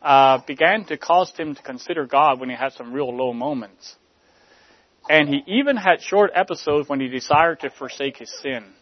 uh, 0.03 0.41
began 0.47 0.85
to 0.87 0.97
cause 0.97 1.33
him 1.37 1.55
to 1.55 1.63
consider 1.63 2.07
God 2.07 2.41
when 2.41 2.51
he 2.51 2.57
had 2.57 2.73
some 2.73 2.93
real 2.93 3.15
low 3.15 3.33
moments. 3.33 3.97
And 5.09 5.29
he 5.29 5.43
even 5.47 5.77
had 5.77 6.01
short 6.01 6.31
episodes 6.35 6.89
when 6.89 7.01
he 7.01 7.09
desired 7.09 7.61
to 7.61 7.71
forsake 7.71 8.17
his 8.17 8.33
sin. 8.43 8.73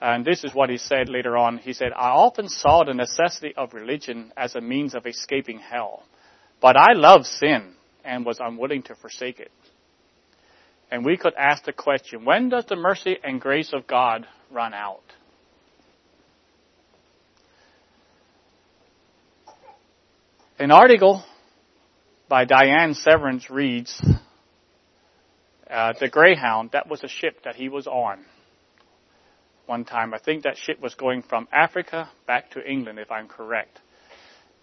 And 0.00 0.24
this 0.24 0.44
is 0.44 0.54
what 0.54 0.70
he 0.70 0.78
said 0.78 1.08
later 1.08 1.36
on. 1.36 1.58
He 1.58 1.72
said, 1.72 1.92
I 1.96 2.10
often 2.10 2.48
saw 2.48 2.84
the 2.84 2.94
necessity 2.94 3.54
of 3.56 3.74
religion 3.74 4.32
as 4.36 4.54
a 4.54 4.60
means 4.60 4.94
of 4.94 5.06
escaping 5.06 5.58
hell. 5.58 6.02
But 6.60 6.76
I 6.76 6.92
love 6.94 7.26
sin 7.26 7.74
and 8.04 8.24
was 8.24 8.38
unwilling 8.40 8.82
to 8.84 8.94
forsake 8.94 9.40
it. 9.40 9.50
And 10.94 11.04
we 11.04 11.16
could 11.16 11.34
ask 11.34 11.64
the 11.64 11.72
question, 11.72 12.24
when 12.24 12.50
does 12.50 12.66
the 12.66 12.76
mercy 12.76 13.16
and 13.24 13.40
grace 13.40 13.72
of 13.72 13.84
God 13.84 14.28
run 14.48 14.72
out? 14.72 15.02
An 20.56 20.70
article 20.70 21.24
by 22.28 22.44
Diane 22.44 22.94
Severance 22.94 23.50
reads, 23.50 24.00
uh, 25.68 25.94
the 25.98 26.08
Greyhound, 26.08 26.70
that 26.74 26.88
was 26.88 27.02
a 27.02 27.08
ship 27.08 27.42
that 27.42 27.56
he 27.56 27.68
was 27.68 27.88
on 27.88 28.24
one 29.66 29.84
time. 29.84 30.14
I 30.14 30.20
think 30.20 30.44
that 30.44 30.56
ship 30.56 30.80
was 30.80 30.94
going 30.94 31.22
from 31.22 31.48
Africa 31.52 32.08
back 32.28 32.52
to 32.52 32.64
England, 32.64 33.00
if 33.00 33.10
I'm 33.10 33.26
correct. 33.26 33.80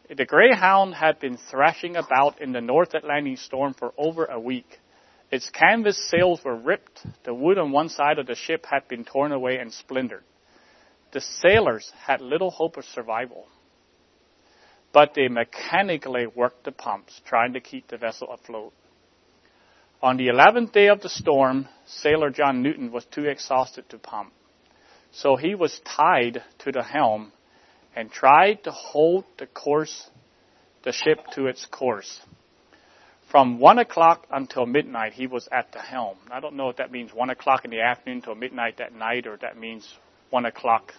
The 0.08 0.26
Greyhound 0.26 0.96
had 0.96 1.20
been 1.20 1.38
thrashing 1.50 1.98
about 1.98 2.39
in 2.39 2.54
the 2.54 2.62
North 2.62 2.94
Atlantic 2.94 3.39
storm 3.39 3.74
for 3.74 3.91
over 3.98 4.24
a 4.24 4.39
week. 4.39 4.80
Its 5.32 5.50
canvas 5.50 6.10
sails 6.10 6.44
were 6.44 6.56
ripped. 6.56 7.06
The 7.24 7.34
wood 7.34 7.58
on 7.58 7.72
one 7.72 7.88
side 7.88 8.20
of 8.20 8.28
the 8.28 8.36
ship 8.36 8.65
had 8.70 8.88
been 8.89 9.06
torn 9.06 9.32
away 9.32 9.58
and 9.58 9.72
splintered. 9.74 10.24
The 11.13 11.22
sailors 11.22 11.91
had 12.06 12.22
little 12.22 12.52
hope 12.52 12.78
of 12.78 12.84
survival. 12.86 13.48
But 14.91 15.13
they 15.13 15.30
mechanically 15.30 16.28
worked 16.28 16.65
the 16.65 16.74
pumps, 16.74 17.22
trying 17.26 17.54
to 17.54 17.62
keep 17.62 17.88
the 17.88 17.98
vessel 17.98 18.30
afloat. 18.32 18.74
On 20.02 20.17
the 20.17 20.28
eleventh 20.28 20.74
day 20.74 20.88
of 20.88 21.02
the 21.02 21.10
storm, 21.10 21.70
sailor 21.86 22.30
John 22.30 22.62
Newton 22.62 22.91
was 22.91 23.06
too 23.06 23.26
exhausted 23.26 23.88
to 23.89 23.98
pump. 23.98 24.34
So 25.12 25.36
he 25.38 25.56
was 25.56 25.80
tied 25.86 26.44
to 26.60 26.72
the 26.72 26.84
helm 26.84 27.32
and 27.96 28.12
tried 28.12 28.63
to 28.63 28.72
hold 28.72 29.26
the 29.38 29.46
course, 29.46 30.10
the 30.84 30.91
ship 30.91 31.20
to 31.36 31.48
its 31.48 31.65
course. 31.65 32.20
From 33.32 33.60
one 33.60 33.80
o'clock 33.80 34.28
until 34.30 34.65
midnight, 34.65 35.13
he 35.13 35.26
was 35.26 35.48
at 35.54 35.72
the 35.72 35.80
helm. 35.80 36.17
I 36.30 36.41
don't 36.41 36.58
know 36.58 36.67
if 36.67 36.76
that 36.76 36.91
means 36.91 37.13
one 37.13 37.30
o'clock 37.30 37.63
in 37.63 37.72
the 37.72 37.80
afternoon 37.80 38.22
till 38.22 38.36
midnight 38.36 38.80
that 38.80 38.94
night, 38.94 39.26
or 39.26 39.38
that 39.38 39.58
means 39.58 39.88
one 40.32 40.46
o'clock 40.46 40.94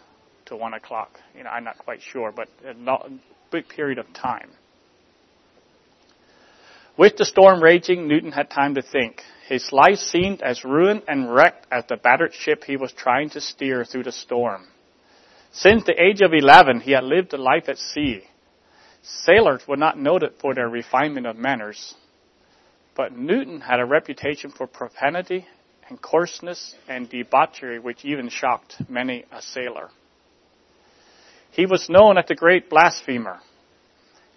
to 0.47 0.57
one 0.57 0.73
o'clock. 0.73 1.21
You 1.37 1.45
know, 1.45 1.51
I'm 1.51 1.65
not 1.65 1.77
quite 1.77 2.01
sure, 2.01 2.33
but 2.33 2.49
a 2.67 3.11
big 3.51 3.69
period 3.69 3.99
of 3.99 4.07
time. 4.15 4.49
With 6.97 7.19
the 7.19 7.27
storm 7.27 7.63
raging, 7.63 8.09
Newton 8.09 8.33
had 8.33 8.49
time 8.49 8.77
to 8.77 8.83
think. 8.83 9.21
His 9.47 9.71
life 9.71 9.99
seemed 9.99 10.41
as 10.41 10.65
ruined 10.65 11.03
and 11.09 11.35
wrecked 11.35 11.67
as 11.71 11.85
the 11.87 11.97
battered 11.97 12.33
ship 12.33 12.65
he 12.65 12.79
was 12.79 12.93
trying 12.93 13.29
to 13.31 13.43
steer 13.43 13.85
through 13.85 14.05
the 14.05 14.13
storm. 14.13 14.69
Since 15.53 15.85
the 15.85 16.03
age 16.03 16.23
of 16.23 16.33
11, 16.33 16.81
he 16.81 16.93
had 16.93 17.05
lived 17.05 17.35
a 17.35 17.37
life 17.37 17.69
at 17.69 17.77
sea. 17.77 18.23
Sailors 19.03 19.69
were 19.69 19.77
not 19.77 19.99
noted 19.99 20.33
for 20.41 20.55
their 20.55 20.69
refinement 20.69 21.27
of 21.27 21.37
manners, 21.37 21.95
but 22.97 23.17
Newton 23.17 23.61
had 23.61 23.81
a 23.81 23.87
reputation 23.87 24.51
for 24.51 24.67
profanity 24.67 25.47
and 25.89 26.01
coarseness 26.01 26.75
and 26.89 27.09
debauchery 27.09 27.79
which 27.79 28.05
even 28.05 28.29
shocked 28.29 28.77
many 28.89 29.25
a 29.33 29.43
sailor. 29.43 29.91
He 31.51 31.67
was 31.67 31.89
known 31.89 32.19
as 32.19 32.27
the 32.27 32.35
great 32.35 32.71
blasphemer 32.71 33.41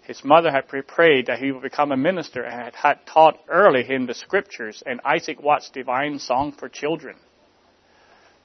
his 0.06 0.22
mother 0.22 0.52
had 0.52 0.68
prayed 0.68 1.26
that 1.26 1.40
he 1.40 1.50
would 1.50 1.62
become 1.62 1.90
a 1.90 1.96
minister 1.96 2.44
and 2.44 2.72
had 2.72 3.04
taught 3.06 3.40
early 3.48 3.82
him 3.82 4.06
the 4.06 4.14
scriptures 4.14 4.80
and 4.86 5.00
Isaac 5.04 5.42
Watts' 5.42 5.68
divine 5.68 6.20
song 6.20 6.52
for 6.52 6.68
children. 6.68 7.16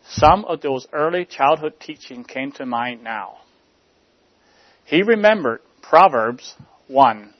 Some 0.03 0.43
of 0.45 0.61
those 0.61 0.87
early 0.91 1.23
childhood 1.23 1.73
teaching 1.79 2.23
came 2.23 2.51
to 2.53 2.65
mind 2.65 3.03
now. 3.03 3.37
He 4.85 5.03
remembered 5.03 5.61
Proverbs 5.83 6.55
1, 6.87 7.31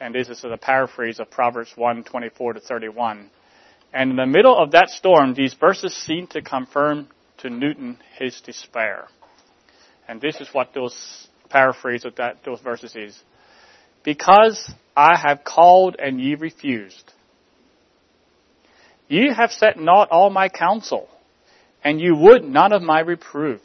and 0.00 0.14
this 0.14 0.28
is 0.28 0.44
a 0.44 0.56
paraphrase 0.56 1.18
of 1.18 1.30
Proverbs 1.30 1.72
1, 1.74 2.04
24 2.04 2.54
to 2.54 2.60
31. 2.60 3.30
And 3.92 4.10
in 4.10 4.16
the 4.16 4.26
middle 4.26 4.56
of 4.56 4.72
that 4.72 4.90
storm, 4.90 5.34
these 5.34 5.54
verses 5.54 5.94
seem 5.94 6.26
to 6.28 6.42
confirm 6.42 7.08
to 7.38 7.50
Newton 7.50 7.98
his 8.18 8.40
despair. 8.40 9.06
And 10.06 10.20
this 10.20 10.40
is 10.40 10.48
what 10.52 10.74
those 10.74 11.28
paraphrase 11.50 12.04
of 12.04 12.16
that, 12.16 12.38
those 12.44 12.60
verses 12.60 12.94
is, 12.94 13.18
because 14.04 14.70
I 14.96 15.18
have 15.18 15.44
called 15.44 15.96
and 15.98 16.20
ye 16.20 16.34
refused. 16.34 17.12
Ye 19.08 19.32
have 19.34 19.50
set 19.50 19.78
not 19.78 20.10
all 20.10 20.30
my 20.30 20.48
counsel, 20.48 21.08
and 21.82 22.00
you 22.00 22.14
would 22.14 22.44
none 22.44 22.72
of 22.72 22.82
my 22.82 23.00
reproof. 23.00 23.62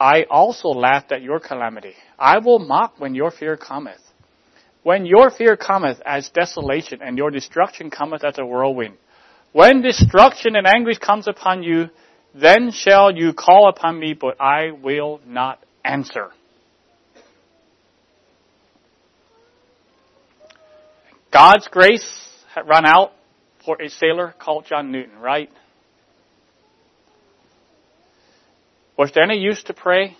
I 0.00 0.24
also 0.30 0.68
laughed 0.68 1.12
at 1.12 1.22
your 1.22 1.40
calamity. 1.40 1.94
I 2.18 2.38
will 2.38 2.58
mock 2.58 2.94
when 2.98 3.14
your 3.14 3.30
fear 3.30 3.56
cometh. 3.56 4.00
When 4.88 5.04
your 5.04 5.28
fear 5.30 5.54
cometh 5.54 6.00
as 6.06 6.30
desolation, 6.30 7.00
and 7.02 7.18
your 7.18 7.30
destruction 7.30 7.90
cometh 7.90 8.24
as 8.24 8.38
a 8.38 8.46
whirlwind. 8.46 8.96
When 9.52 9.82
destruction 9.82 10.56
and 10.56 10.66
anguish 10.66 10.96
comes 10.96 11.28
upon 11.28 11.62
you, 11.62 11.90
then 12.34 12.70
shall 12.70 13.14
you 13.14 13.34
call 13.34 13.68
upon 13.68 14.00
me, 14.00 14.14
but 14.14 14.40
I 14.40 14.70
will 14.70 15.20
not 15.26 15.62
answer. 15.84 16.30
God's 21.30 21.68
grace 21.68 22.26
had 22.54 22.66
run 22.66 22.86
out 22.86 23.12
for 23.66 23.76
a 23.82 23.90
sailor 23.90 24.34
called 24.38 24.64
John 24.64 24.90
Newton, 24.90 25.18
right? 25.18 25.50
Was 28.96 29.12
there 29.14 29.24
any 29.24 29.36
use 29.36 29.62
to 29.64 29.74
pray? 29.74 30.16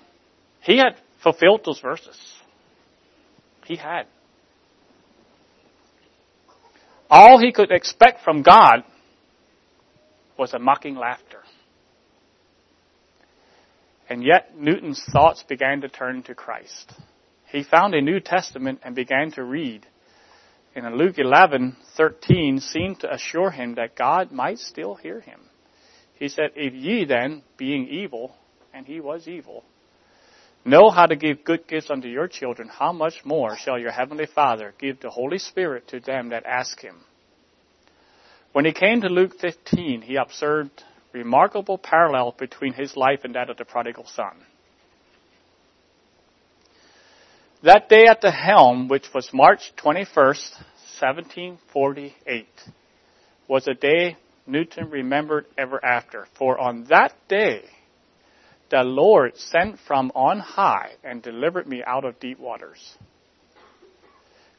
He 0.60 0.76
had 0.76 1.00
fulfilled 1.22 1.62
those 1.64 1.80
verses. 1.80 2.18
He 3.64 3.76
had. 3.76 4.08
All 7.10 7.38
he 7.38 7.52
could 7.52 7.70
expect 7.70 8.22
from 8.22 8.42
God 8.42 8.84
was 10.36 10.52
a 10.52 10.58
mocking 10.58 10.96
laughter. 10.96 11.42
And 14.08 14.22
yet 14.22 14.58
Newton's 14.58 15.02
thoughts 15.12 15.42
began 15.42 15.80
to 15.82 15.88
turn 15.88 16.22
to 16.24 16.34
Christ. 16.34 16.92
He 17.50 17.62
found 17.62 17.94
a 17.94 18.00
New 18.00 18.20
Testament 18.20 18.80
and 18.82 18.94
began 18.94 19.30
to 19.32 19.42
read 19.42 19.86
in 20.74 20.96
Luke 20.96 21.16
11:13 21.16 22.60
seemed 22.60 23.00
to 23.00 23.12
assure 23.12 23.50
him 23.50 23.74
that 23.74 23.96
God 23.96 24.30
might 24.30 24.58
still 24.58 24.94
hear 24.94 25.20
him. 25.20 25.40
He 26.14 26.28
said, 26.28 26.52
"If 26.54 26.72
ye 26.72 27.04
then, 27.04 27.42
being 27.56 27.88
evil, 27.88 28.36
and 28.72 28.86
he 28.86 29.00
was 29.00 29.26
evil, 29.26 29.64
know 30.68 30.90
how 30.90 31.06
to 31.06 31.16
give 31.16 31.44
good 31.44 31.66
gifts 31.66 31.90
unto 31.90 32.08
your 32.08 32.28
children, 32.28 32.68
how 32.68 32.92
much 32.92 33.24
more 33.24 33.56
shall 33.56 33.78
your 33.78 33.92
heavenly 33.92 34.26
Father 34.26 34.74
give 34.78 35.00
the 35.00 35.10
Holy 35.10 35.38
Spirit 35.38 35.88
to 35.88 36.00
them 36.00 36.28
that 36.30 36.46
ask 36.46 36.80
him?" 36.80 37.04
When 38.52 38.64
he 38.64 38.72
came 38.72 39.00
to 39.02 39.08
Luke 39.08 39.38
15, 39.38 40.02
he 40.02 40.16
observed 40.16 40.84
remarkable 41.12 41.78
parallel 41.78 42.34
between 42.38 42.72
his 42.72 42.96
life 42.96 43.20
and 43.24 43.34
that 43.34 43.50
of 43.50 43.56
the 43.56 43.64
prodigal 43.64 44.06
son. 44.06 44.44
That 47.62 47.88
day 47.88 48.06
at 48.06 48.20
the 48.20 48.30
helm, 48.30 48.88
which 48.88 49.12
was 49.12 49.32
March 49.32 49.72
21st, 49.76 50.54
1748, 51.00 52.46
was 53.48 53.66
a 53.66 53.74
day 53.74 54.16
Newton 54.46 54.90
remembered 54.90 55.46
ever 55.56 55.84
after. 55.84 56.26
For 56.38 56.58
on 56.58 56.84
that 56.84 57.14
day, 57.28 57.64
the 58.70 58.82
Lord 58.82 59.36
sent 59.36 59.78
from 59.86 60.12
on 60.14 60.40
high 60.40 60.92
and 61.02 61.22
delivered 61.22 61.66
me 61.66 61.82
out 61.84 62.04
of 62.04 62.20
deep 62.20 62.38
waters. 62.38 62.96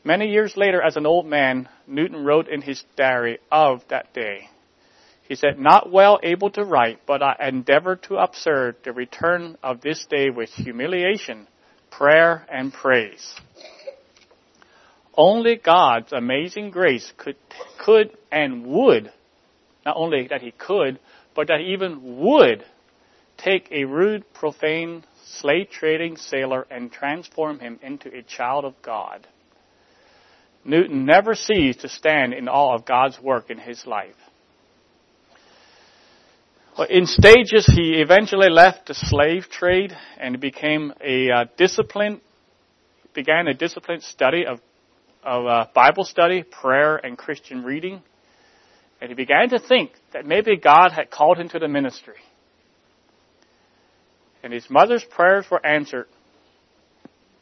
Many 0.04 0.30
years 0.30 0.56
later, 0.56 0.82
as 0.82 0.96
an 0.96 1.06
old 1.06 1.26
man, 1.26 1.68
Newton 1.86 2.24
wrote 2.24 2.48
in 2.48 2.62
his 2.62 2.84
diary 2.96 3.40
of 3.52 3.84
that 3.90 4.14
day. 4.14 4.50
He 5.28 5.36
said, 5.36 5.60
Not 5.60 5.92
well 5.92 6.20
able 6.24 6.50
to 6.52 6.64
write, 6.64 7.02
but 7.06 7.22
I 7.22 7.36
endeavor 7.48 7.98
to 8.08 8.16
observe 8.16 8.78
the 8.84 8.94
return 8.94 9.58
of 9.62 9.82
this 9.82 10.06
day 10.10 10.30
with 10.30 10.50
humiliation, 10.50 11.48
prayer, 11.92 12.46
and 12.52 12.74
praise. 12.74 13.36
Only 15.14 15.58
God's 15.58 16.14
amazing 16.14 16.72
grace 16.72 17.12
could, 17.18 17.36
could 17.78 18.18
and 18.32 18.66
would, 18.66 19.12
not 19.86 19.98
only 19.98 20.28
that 20.30 20.42
He 20.42 20.52
could, 20.52 20.98
but 21.36 21.50
that 21.50 21.60
He 21.60 21.74
even 21.74 22.20
would 22.20 22.64
take 23.40 23.68
a 23.72 23.86
rude, 23.86 24.24
profane, 24.34 25.04
slave 25.26 25.70
trading 25.70 26.18
sailor 26.18 26.66
and 26.70 26.92
transform 26.92 27.60
him 27.60 27.80
into 27.82 28.10
a 28.16 28.22
child 28.24 28.66
of 28.66 28.74
God. 28.82 29.28
Newton 30.66 31.06
never 31.06 31.36
ceased 31.36 31.82
to 31.82 31.90
stand 31.90 32.34
in 32.34 32.48
awe 32.48 32.76
of 32.76 32.86
God's 32.86 33.20
work 33.22 33.50
in 33.50 33.58
his 33.58 33.86
life. 33.86 34.16
In 36.90 37.06
stages, 37.06 37.66
he 37.66 38.02
eventually 38.02 38.50
left 38.50 38.88
the 38.88 38.94
slave 38.94 39.50
trade 39.50 39.92
and 40.18 40.40
became 40.40 40.94
a 41.04 41.30
uh, 41.30 41.46
disciplined, 41.58 42.22
began 43.14 43.48
a 43.48 43.54
disciplined 43.54 44.04
study 44.04 44.46
of, 44.46 44.62
of 45.24 45.46
uh, 45.46 45.66
Bible 45.74 46.06
study, 46.06 46.44
prayer, 46.44 46.96
and 46.96 47.18
Christian 47.18 47.64
reading. 47.64 48.02
And 49.02 49.10
he 49.10 49.16
began 49.16 49.50
to 49.50 49.60
think 49.60 49.92
that 50.14 50.26
maybe 50.26 50.56
God 50.56 50.92
had 50.92 51.10
called 51.10 51.38
him 51.38 51.50
to 51.50 51.60
the 51.60 51.68
ministry. 51.68 52.16
And 54.44 54.54
his 54.54 54.70
mother's 54.70 55.04
prayers 55.04 55.46
were 55.52 55.66
answered 55.66 56.08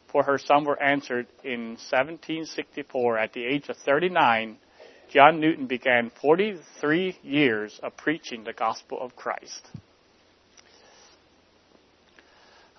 for 0.08 0.22
her 0.22 0.38
son 0.38 0.64
were 0.64 0.82
answered 0.82 1.26
in 1.44 1.76
1764 1.76 3.18
at 3.18 3.32
the 3.34 3.44
age 3.44 3.68
of 3.68 3.76
39 3.76 4.56
John 5.10 5.40
Newton 5.40 5.66
began 5.66 6.10
43 6.20 7.18
years 7.22 7.80
of 7.82 7.96
preaching 7.96 8.44
the 8.44 8.52
gospel 8.52 8.98
of 9.00 9.16
Christ. 9.16 9.66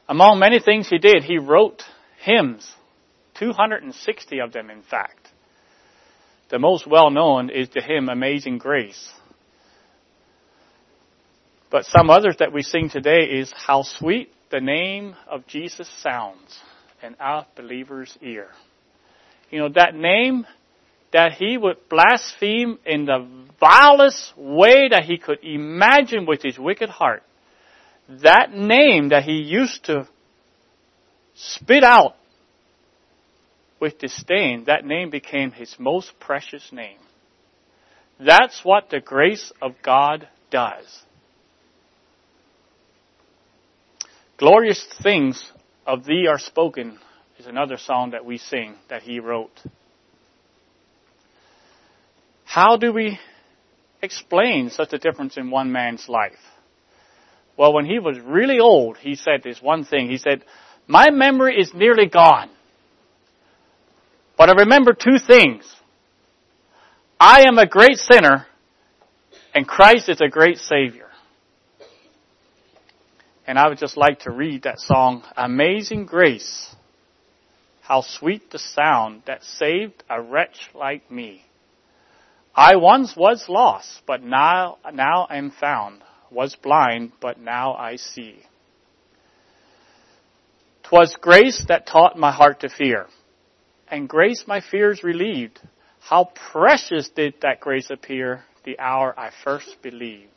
Among 0.08 0.40
many 0.40 0.60
things 0.60 0.88
he 0.90 1.00
did, 1.00 1.24
he 1.24 1.40
wrote 1.40 1.84
hymns, 2.20 2.72
260 3.40 4.40
of 4.40 4.54
them 4.54 4.70
in 4.70 4.84
fact. 4.84 5.30
The 6.50 6.60
most 6.60 6.86
well 6.86 7.10
known 7.10 7.50
is 7.50 7.70
the 7.70 7.82
hymn 7.82 8.10
Amazing 8.10 8.60
Grace. 8.60 9.12
But 11.72 11.86
some 11.86 12.10
others 12.10 12.38
that 12.40 12.52
we 12.52 12.64
sing 12.64 12.90
today 12.90 13.26
is 13.30 13.52
How 13.56 13.84
Sweet 13.84 14.32
the 14.50 14.60
Name 14.60 15.16
of 15.30 15.46
Jesus 15.46 15.88
Sounds 16.02 16.60
in 17.04 17.16
Our 17.20 17.46
Believer's 17.56 18.18
Ear. 18.22 18.48
You 19.52 19.60
know, 19.60 19.70
that 19.76 19.94
name 19.94 20.48
that 21.14 21.34
he 21.34 21.58
would 21.58 21.78
blaspheme 21.88 22.80
in 22.86 23.06
the 23.06 23.28
vilest 23.60 24.34
way 24.36 24.90
that 24.90 25.04
he 25.04 25.18
could 25.18 25.44
imagine 25.44 26.26
with 26.26 26.42
his 26.42 26.58
wicked 26.58 26.90
heart. 26.90 27.24
That 28.24 28.52
name 28.52 29.10
that 29.10 29.24
he 29.24 29.34
used 29.34 29.86
to 29.86 30.08
spit 31.36 31.84
out 31.84 32.16
with 33.80 34.00
disdain, 34.00 34.66
that 34.66 34.86
name 34.86 35.12
became 35.12 35.52
his 35.52 35.76
most 35.78 36.20
precious 36.20 36.72
name. 36.72 36.98
That's 38.20 38.62
what 38.64 38.90
the 38.90 39.00
grace 39.00 39.52
of 39.62 39.74
God 39.84 40.28
does. 40.52 41.04
Glorious 44.40 44.86
things 45.04 45.52
of 45.86 46.06
thee 46.06 46.28
are 46.28 46.40
spoken 46.40 46.98
is 47.38 47.46
another 47.46 47.76
song 47.76 48.12
that 48.12 48.24
we 48.24 48.38
sing 48.38 48.76
that 48.90 49.02
he 49.02 49.20
wrote. 49.20 49.52
How 52.46 52.78
do 52.78 52.94
we 52.94 53.20
explain 54.02 54.70
such 54.70 54.94
a 54.94 54.98
difference 54.98 55.36
in 55.36 55.52
one 55.52 55.74
man's 55.74 56.08
life? 56.08 56.40
Well, 57.58 57.74
when 57.74 57.86
he 57.86 58.00
was 58.00 58.18
really 58.18 58.60
old, 58.60 58.98
he 58.98 59.16
said 59.16 59.44
this 59.44 59.62
one 59.62 59.84
thing. 59.84 60.10
He 60.10 60.18
said, 60.18 60.46
my 60.88 61.10
memory 61.12 61.60
is 61.60 61.74
nearly 61.74 62.08
gone. 62.08 62.50
But 64.38 64.50
I 64.50 64.54
remember 64.54 64.94
two 64.94 65.18
things. 65.20 65.70
I 67.20 67.42
am 67.46 67.58
a 67.58 67.68
great 67.68 67.98
sinner 67.98 68.48
and 69.54 69.68
Christ 69.68 70.08
is 70.08 70.22
a 70.22 70.30
great 70.30 70.60
Savior. 70.60 71.09
And 73.50 73.58
I 73.58 73.68
would 73.68 73.80
just 73.80 73.98
like 73.98 74.20
to 74.20 74.32
read 74.32 74.62
that 74.62 74.80
song, 74.80 75.24
Amazing 75.36 76.06
Grace. 76.06 76.70
How 77.82 78.02
sweet 78.02 78.52
the 78.52 78.60
sound 78.60 79.24
that 79.26 79.44
saved 79.44 80.04
a 80.08 80.22
wretch 80.22 80.70
like 80.76 81.10
me. 81.10 81.42
I 82.54 82.76
once 82.76 83.16
was 83.18 83.50
lost, 83.50 84.04
but 84.06 84.22
now, 84.22 84.78
now 84.94 85.26
am 85.32 85.50
found, 85.50 86.04
was 86.30 86.56
blind, 86.62 87.14
but 87.20 87.40
now 87.40 87.74
I 87.74 87.96
see. 87.96 88.36
Twas 90.84 91.18
grace 91.20 91.66
that 91.70 91.88
taught 91.88 92.20
my 92.20 92.32
heart 92.32 92.60
to 92.60 92.70
fear, 92.70 93.08
and 93.88 94.08
grace 94.08 94.44
my 94.46 94.62
fears 94.62 95.04
relieved. 95.04 95.60
How 96.02 96.30
precious 96.52 97.10
did 97.10 97.34
that 97.42 97.62
grace 97.62 97.90
appear 97.90 98.44
the 98.64 98.78
hour 98.78 99.20
I 99.20 99.32
first 99.44 99.82
believed. 99.82 100.30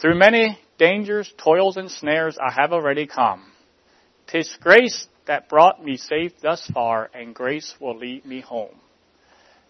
Through 0.00 0.18
many 0.18 0.58
dangers, 0.80 1.32
toils, 1.36 1.76
and 1.76 1.90
snares 1.90 2.38
I 2.40 2.52
have 2.58 2.72
already 2.72 3.06
come. 3.06 3.44
Tis 4.26 4.56
grace 4.60 5.06
that 5.26 5.48
brought 5.48 5.84
me 5.84 5.98
safe 5.98 6.32
thus 6.42 6.68
far, 6.72 7.10
and 7.14 7.34
grace 7.34 7.74
will 7.78 7.96
lead 7.96 8.24
me 8.24 8.40
home. 8.40 8.74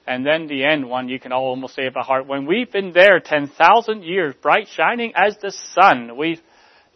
And 0.07 0.25
then 0.25 0.46
the 0.46 0.64
end 0.64 0.88
one, 0.88 1.09
you 1.09 1.18
can 1.18 1.33
almost 1.33 1.75
say 1.75 1.88
by 1.88 2.03
heart. 2.03 2.27
When 2.27 2.46
we've 2.46 2.70
been 2.70 2.92
there 2.92 3.20
10,000 3.20 4.05
years, 4.05 4.35
bright 4.40 4.68
shining 4.68 5.12
as 5.16 5.37
the 5.38 5.53
sun, 5.75 6.16
we've 6.16 6.40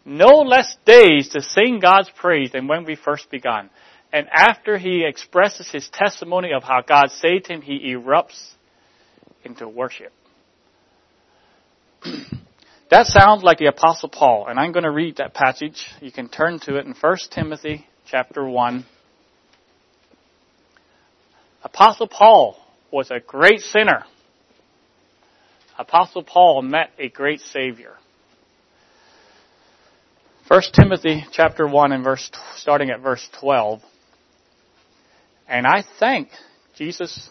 no 0.05 0.41
less 0.41 0.75
days 0.85 1.29
to 1.29 1.41
sing 1.41 1.79
God's 1.81 2.09
praise 2.15 2.51
than 2.51 2.67
when 2.67 2.85
we 2.85 2.95
first 2.95 3.29
begun. 3.29 3.69
And 4.13 4.27
after 4.31 4.77
he 4.77 5.05
expresses 5.05 5.69
his 5.69 5.89
testimony 5.91 6.53
of 6.55 6.63
how 6.63 6.81
God 6.87 7.09
saved 7.09 7.47
him, 7.47 7.61
he 7.61 7.93
erupts 7.93 8.53
into 9.43 9.67
worship. 9.67 10.13
that 12.91 13.07
sounds 13.07 13.43
like 13.43 13.57
the 13.57 13.65
apostle 13.65 14.09
Paul, 14.09 14.47
and 14.47 14.59
I'm 14.59 14.71
going 14.71 14.83
to 14.83 14.91
read 14.91 15.17
that 15.17 15.33
passage. 15.33 15.85
You 16.01 16.11
can 16.11 16.29
turn 16.29 16.59
to 16.61 16.77
it 16.77 16.85
in 16.85 16.93
1 16.93 17.17
Timothy 17.31 17.85
chapter 18.07 18.47
1. 18.47 18.85
Apostle 21.63 22.07
Paul 22.07 22.57
was 22.91 23.09
a 23.09 23.19
great 23.19 23.59
sinner. 23.59 24.05
Apostle 25.77 26.23
Paul 26.23 26.61
met 26.61 26.91
a 26.99 27.09
great 27.09 27.41
Savior. 27.41 27.95
1 30.47 30.61
Timothy 30.79 31.25
chapter 31.31 31.67
1 31.67 31.91
and 31.91 32.03
verse, 32.03 32.29
starting 32.55 32.91
at 32.91 33.01
verse 33.01 33.27
12. 33.39 33.81
And 35.47 35.65
I 35.65 35.83
thank 35.99 36.29
Jesus, 36.77 37.29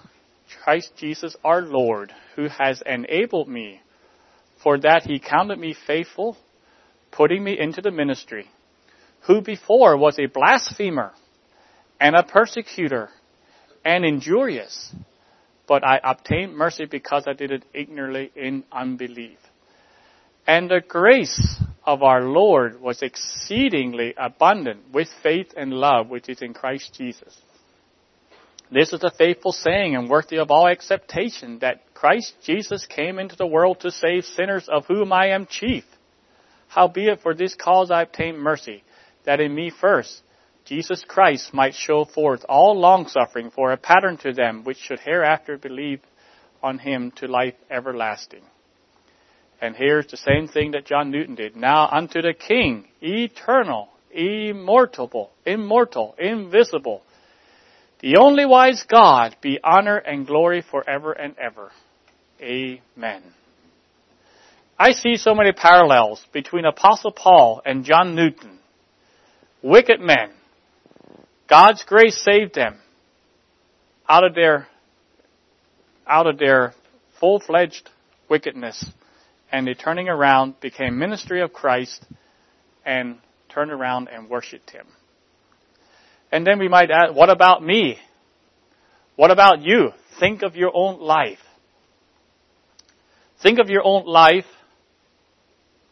Christ 0.65 0.91
Jesus 0.97 1.37
our 1.45 1.63
Lord, 1.63 2.13
who 2.35 2.49
has 2.49 2.83
enabled 2.85 3.49
me 3.49 3.81
for 4.65 4.79
that 4.79 5.03
he 5.05 5.21
counted 5.21 5.59
me 5.59 5.77
faithful, 5.87 6.39
putting 7.13 7.45
me 7.45 7.57
into 7.57 7.83
the 7.83 7.91
ministry, 7.91 8.51
who 9.27 9.43
before 9.43 9.97
was 9.97 10.19
a 10.19 10.27
blasphemer 10.27 11.13
and 12.01 12.17
a 12.17 12.23
persecutor 12.23 13.11
and 13.85 14.07
injurious, 14.07 14.93
but 15.69 15.85
I 15.85 16.01
obtained 16.03 16.57
mercy 16.57 16.87
because 16.87 17.25
I 17.27 17.35
did 17.35 17.53
it 17.53 17.65
ignorantly 17.75 18.33
in 18.35 18.65
unbelief. 18.73 19.39
And 20.47 20.71
the 20.71 20.83
grace 20.87 21.59
of 21.85 22.03
our 22.03 22.23
Lord 22.23 22.81
was 22.81 23.03
exceedingly 23.03 24.15
abundant 24.17 24.93
with 24.93 25.09
faith 25.23 25.53
and 25.55 25.75
love 25.75 26.09
which 26.09 26.31
is 26.31 26.41
in 26.41 26.55
Christ 26.55 26.95
Jesus. 26.97 27.39
This 28.75 28.93
is 28.93 29.05
a 29.05 29.11
faithful 29.13 29.53
saying 29.53 29.95
and 29.95 30.11
worthy 30.11 30.39
of 30.39 30.51
all 30.51 30.67
acceptation 30.67 31.61
that 31.61 31.95
Christ 31.95 32.35
Jesus 32.43 32.85
came 32.87 33.21
into 33.21 33.37
the 33.37 33.47
world 33.47 33.79
to 33.81 33.93
save 33.93 34.25
sinners 34.25 34.69
of 34.69 34.85
whom 34.87 35.13
I 35.13 35.29
am 35.29 35.47
chief. 35.47 35.85
Howbeit 36.67 37.21
for 37.21 37.35
this 37.35 37.55
cause 37.55 37.93
I 37.93 38.03
obtained 38.03 38.41
mercy, 38.41 38.83
that 39.27 39.39
in 39.39 39.55
me 39.55 39.71
first 39.71 40.23
Jesus 40.65 41.05
Christ 41.07 41.55
might 41.55 41.77
show 41.77 42.05
forth 42.05 42.45
all 42.49 42.77
longsuffering 42.77 43.53
for 43.53 43.71
a 43.71 43.77
pattern 43.77 44.17
to 44.19 44.33
them 44.33 44.65
which 44.65 44.79
should 44.79 44.99
hereafter 44.99 45.57
believe 45.57 46.01
on 46.61 46.81
him 46.81 47.13
to 47.19 47.29
life 47.29 47.55
everlasting. 47.71 48.43
And 49.61 49.77
here's 49.77 50.09
the 50.09 50.17
same 50.17 50.49
thing 50.49 50.73
that 50.73 50.87
John 50.87 51.13
Newton 51.13 51.37
did. 51.37 51.55
Now 51.55 51.89
unto 51.93 52.21
the 52.21 52.35
King, 52.35 52.89
eternal, 53.01 53.91
immortal, 54.11 55.31
immortal, 55.47 56.17
invisible, 56.19 57.03
the 58.05 58.19
only 58.19 58.45
wise 58.45 58.85
God, 58.87 59.35
be 59.41 59.59
honor 59.65 59.97
and 59.97 60.27
glory 60.27 60.61
forever 60.61 61.13
and 61.13 61.35
ever. 61.39 61.71
Amen. 62.39 63.23
I 64.79 64.93
see 64.93 65.17
so 65.17 65.35
many 65.35 65.53
parallels 65.53 66.23
between 66.31 66.67
Apostle 66.67 67.13
Paul 67.13 67.63
and 67.65 67.83
John 67.83 68.15
Newton. 68.15 68.59
Wicked 69.63 70.01
men 70.01 70.33
God's 71.49 71.83
grace 71.85 72.23
saved 72.23 72.55
them 72.55 72.79
out 74.07 74.23
of 74.23 74.35
their, 74.35 74.69
out 76.07 76.27
of 76.27 76.39
their 76.39 76.75
full-fledged 77.21 77.89
wickedness. 78.29 78.85
And 79.51 79.67
they 79.67 79.73
turning 79.73 80.11
around 80.11 80.61
became 80.61 80.99
ministry 80.99 81.41
of 81.41 81.55
Christ 81.55 82.05
and 82.85 83.17
turned 83.49 83.71
around 83.71 84.09
and 84.09 84.29
worshiped 84.29 84.69
him. 84.69 84.85
And 86.35 86.45
then 86.45 86.59
we 86.59 86.67
might 86.67 86.91
add, 86.91 87.15
what 87.15 87.31
about 87.31 87.63
me? 87.63 87.97
What 89.15 89.31
about 89.31 89.63
you? 89.63 89.91
Think 90.19 90.43
of 90.43 90.57
your 90.57 90.73
own 90.75 90.99
life. 90.99 91.39
Think 93.41 93.61
of 93.61 93.71
your 93.71 93.83
own 93.85 94.05
life 94.05 94.45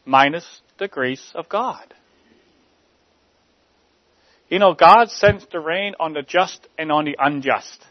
minus 0.04 0.44
the 0.80 0.88
grace 0.88 1.30
of 1.36 1.48
God. 1.48 1.94
You 4.48 4.58
know, 4.58 4.74
God 4.74 5.10
sends 5.10 5.46
the 5.52 5.60
rain 5.60 5.94
on 6.00 6.12
the 6.12 6.22
just 6.22 6.66
and 6.76 6.90
on 6.90 7.04
the 7.04 7.14
unjust. 7.20 7.86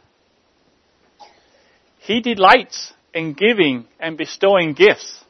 He 1.99 2.19
delights 2.19 2.91
in 3.13 3.31
giving 3.31 3.85
and 3.97 4.17
bestowing 4.17 4.73
gifts. 4.73 5.23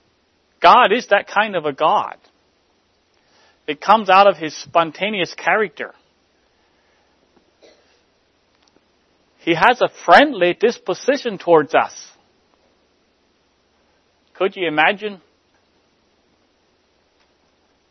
God 0.59 0.91
is 0.91 1.05
that 1.11 1.27
kind 1.27 1.55
of 1.55 1.65
a 1.65 1.71
God. 1.71 2.17
It 3.67 3.79
comes 3.79 4.09
out 4.09 4.25
of 4.25 4.37
His 4.37 4.57
spontaneous 4.57 5.35
character. 5.35 5.93
He 9.41 9.55
has 9.55 9.81
a 9.81 9.89
friendly 10.05 10.53
disposition 10.53 11.39
towards 11.39 11.73
us. 11.73 12.11
Could 14.35 14.55
you 14.55 14.67
imagine 14.67 15.19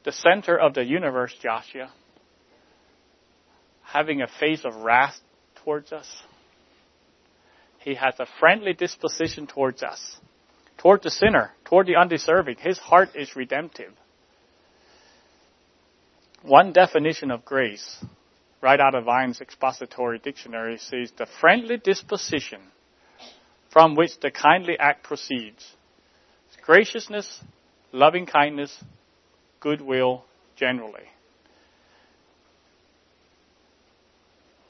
the 0.05 0.13
center 0.13 0.57
of 0.57 0.75
the 0.75 0.85
universe, 0.85 1.35
Joshua, 1.43 1.91
having 3.83 4.23
a 4.23 4.29
face 4.29 4.65
of 4.65 4.77
wrath 4.77 5.19
towards 5.65 5.93
us? 5.93 6.09
He 7.81 7.95
has 7.95 8.15
a 8.21 8.27
friendly 8.39 8.73
disposition 8.73 9.49
towards 9.49 9.83
us, 9.83 10.19
toward 10.79 11.03
the 11.03 11.11
sinner, 11.11 11.51
toward 11.65 11.89
the 11.89 11.97
undeserving. 11.97 12.59
His 12.61 12.79
heart 12.79 13.11
is 13.17 13.35
redemptive. 13.35 13.93
One 16.43 16.73
definition 16.73 17.33
of 17.33 17.45
grace 17.45 18.05
right 18.61 18.81
out 18.81 18.95
of 18.95 19.05
Vine's 19.05 19.41
expository 19.41 20.19
dictionary 20.19 20.79
says 20.79 21.13
the 21.17 21.27
friendly 21.41 21.79
disposition 21.79 22.61
from 23.73 23.95
which 23.95 24.19
the 24.21 24.31
kindly 24.31 24.77
act 24.79 25.05
proceeds. 25.05 25.75
Graciousness, 26.63 27.41
loving 27.93 28.27
kindness, 28.27 28.77
goodwill 29.61 30.25
generally. 30.57 31.05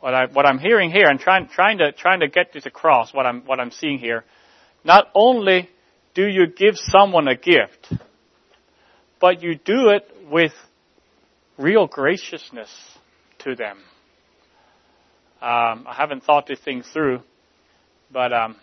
What, 0.00 0.14
I, 0.14 0.26
what 0.26 0.46
I'm 0.46 0.58
hearing 0.58 0.90
here 0.90 1.06
and 1.06 1.18
trying, 1.18 1.48
trying, 1.48 1.78
to, 1.78 1.92
trying 1.92 2.20
to 2.20 2.28
get 2.28 2.52
this 2.52 2.64
across, 2.64 3.12
what 3.12 3.26
I'm, 3.26 3.42
what 3.44 3.60
I'm 3.60 3.70
seeing 3.70 3.98
here, 3.98 4.24
not 4.84 5.08
only 5.14 5.68
do 6.14 6.26
you 6.26 6.46
give 6.46 6.76
someone 6.76 7.28
a 7.28 7.36
gift, 7.36 7.92
but 9.20 9.42
you 9.42 9.56
do 9.56 9.90
it 9.90 10.08
with 10.30 10.52
real 11.58 11.86
graciousness 11.86 12.70
to 13.40 13.54
them. 13.54 13.78
Um, 15.42 15.86
I 15.88 15.94
haven't 15.96 16.24
thought 16.24 16.46
this 16.46 16.60
thing 16.60 16.82
through, 16.82 17.22
but 18.12 18.32
um, 18.32 18.56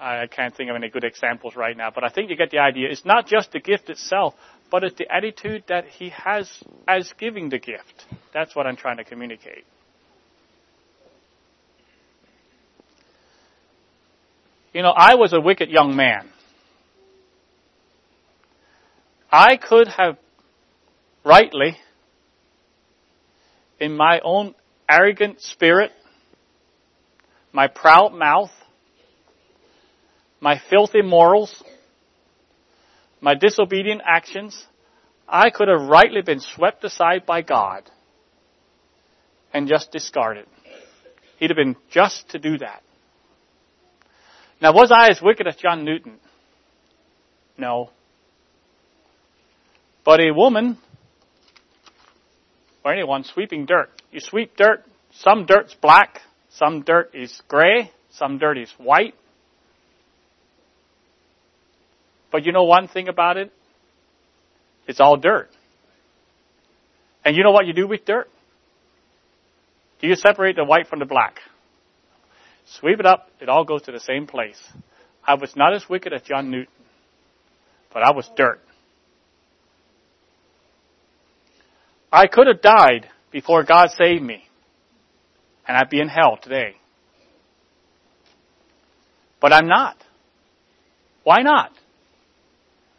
I 0.00 0.26
can't 0.26 0.56
think 0.56 0.70
of 0.70 0.76
any 0.76 0.88
good 0.88 1.04
examples 1.04 1.56
right 1.56 1.76
now. 1.76 1.90
But 1.94 2.04
I 2.04 2.08
think 2.08 2.30
you 2.30 2.36
get 2.36 2.50
the 2.50 2.58
idea. 2.58 2.88
It's 2.90 3.04
not 3.04 3.26
just 3.26 3.52
the 3.52 3.60
gift 3.60 3.90
itself, 3.90 4.34
but 4.70 4.82
it's 4.82 4.96
the 4.96 5.12
attitude 5.12 5.64
that 5.68 5.84
he 5.86 6.08
has 6.10 6.50
as 6.88 7.12
giving 7.18 7.50
the 7.50 7.58
gift. 7.58 8.06
That's 8.32 8.56
what 8.56 8.66
I'm 8.66 8.76
trying 8.76 8.96
to 8.96 9.04
communicate. 9.04 9.64
You 14.72 14.82
know, 14.82 14.94
I 14.96 15.16
was 15.16 15.32
a 15.32 15.40
wicked 15.40 15.68
young 15.68 15.96
man. 15.96 16.30
I 19.32 19.56
could 19.56 19.88
have 19.88 20.18
rightly, 21.24 21.76
in 23.78 23.96
my 23.96 24.20
own 24.24 24.54
arrogant 24.88 25.40
spirit, 25.40 25.92
my 27.52 27.68
proud 27.68 28.12
mouth, 28.12 28.50
my 30.40 30.60
filthy 30.70 31.02
morals, 31.02 31.62
my 33.20 33.34
disobedient 33.34 34.02
actions, 34.04 34.66
I 35.28 35.50
could 35.50 35.68
have 35.68 35.82
rightly 35.82 36.22
been 36.22 36.40
swept 36.40 36.82
aside 36.82 37.24
by 37.24 37.42
God 37.42 37.88
and 39.52 39.68
just 39.68 39.92
discarded. 39.92 40.46
He'd 41.38 41.50
have 41.50 41.56
been 41.56 41.76
just 41.90 42.30
to 42.30 42.38
do 42.38 42.58
that. 42.58 42.82
Now, 44.60 44.72
was 44.72 44.90
I 44.92 45.08
as 45.08 45.22
wicked 45.22 45.46
as 45.46 45.56
John 45.56 45.84
Newton? 45.84 46.18
No. 47.56 47.90
But 50.10 50.18
a 50.18 50.32
woman, 50.32 50.76
or 52.84 52.92
anyone 52.92 53.22
sweeping 53.22 53.64
dirt, 53.64 53.90
you 54.10 54.18
sweep 54.18 54.56
dirt, 54.56 54.84
some 55.12 55.46
dirt's 55.46 55.72
black, 55.80 56.20
some 56.48 56.82
dirt 56.82 57.12
is 57.14 57.40
gray, 57.46 57.92
some 58.10 58.38
dirt 58.38 58.58
is 58.58 58.72
white. 58.76 59.14
But 62.32 62.44
you 62.44 62.50
know 62.50 62.64
one 62.64 62.88
thing 62.88 63.06
about 63.06 63.36
it? 63.36 63.52
It's 64.88 64.98
all 64.98 65.16
dirt. 65.16 65.48
And 67.24 67.36
you 67.36 67.44
know 67.44 67.52
what 67.52 67.68
you 67.68 67.72
do 67.72 67.86
with 67.86 68.04
dirt? 68.04 68.28
Do 70.00 70.08
you 70.08 70.16
separate 70.16 70.56
the 70.56 70.64
white 70.64 70.88
from 70.88 70.98
the 70.98 71.06
black? 71.06 71.36
Sweep 72.80 72.98
it 72.98 73.06
up, 73.06 73.30
it 73.40 73.48
all 73.48 73.62
goes 73.62 73.82
to 73.82 73.92
the 73.92 74.00
same 74.00 74.26
place. 74.26 74.60
I 75.24 75.34
was 75.34 75.54
not 75.54 75.72
as 75.72 75.88
wicked 75.88 76.12
as 76.12 76.22
John 76.22 76.50
Newton, 76.50 76.74
but 77.92 78.02
I 78.02 78.10
was 78.10 78.28
dirt. 78.36 78.60
I 82.12 82.26
could 82.26 82.46
have 82.48 82.60
died 82.60 83.08
before 83.30 83.62
God 83.62 83.90
saved 83.90 84.22
me, 84.22 84.44
and 85.66 85.76
I'd 85.76 85.90
be 85.90 86.00
in 86.00 86.08
hell 86.08 86.38
today. 86.40 86.74
But 89.40 89.52
I'm 89.52 89.68
not. 89.68 89.96
Why 91.22 91.42
not? 91.42 91.72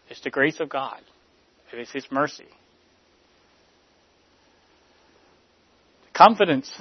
It's 0.09 0.22
the 0.22 0.30
grace 0.30 0.59
of 0.59 0.70
God. 0.70 0.99
It 1.72 1.80
is 1.80 1.91
His 1.91 2.05
mercy. 2.12 2.47
Confidence 6.14 6.72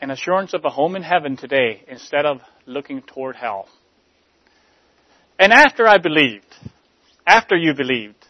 and 0.00 0.10
assurance 0.10 0.54
of 0.54 0.64
a 0.64 0.70
home 0.70 0.96
in 0.96 1.02
heaven 1.02 1.36
today 1.36 1.82
instead 1.88 2.26
of 2.26 2.40
looking 2.66 3.02
toward 3.02 3.36
hell. 3.36 3.68
And 5.38 5.52
after 5.52 5.86
I 5.86 5.98
believed, 5.98 6.54
after 7.26 7.56
you 7.56 7.74
believed, 7.74 8.24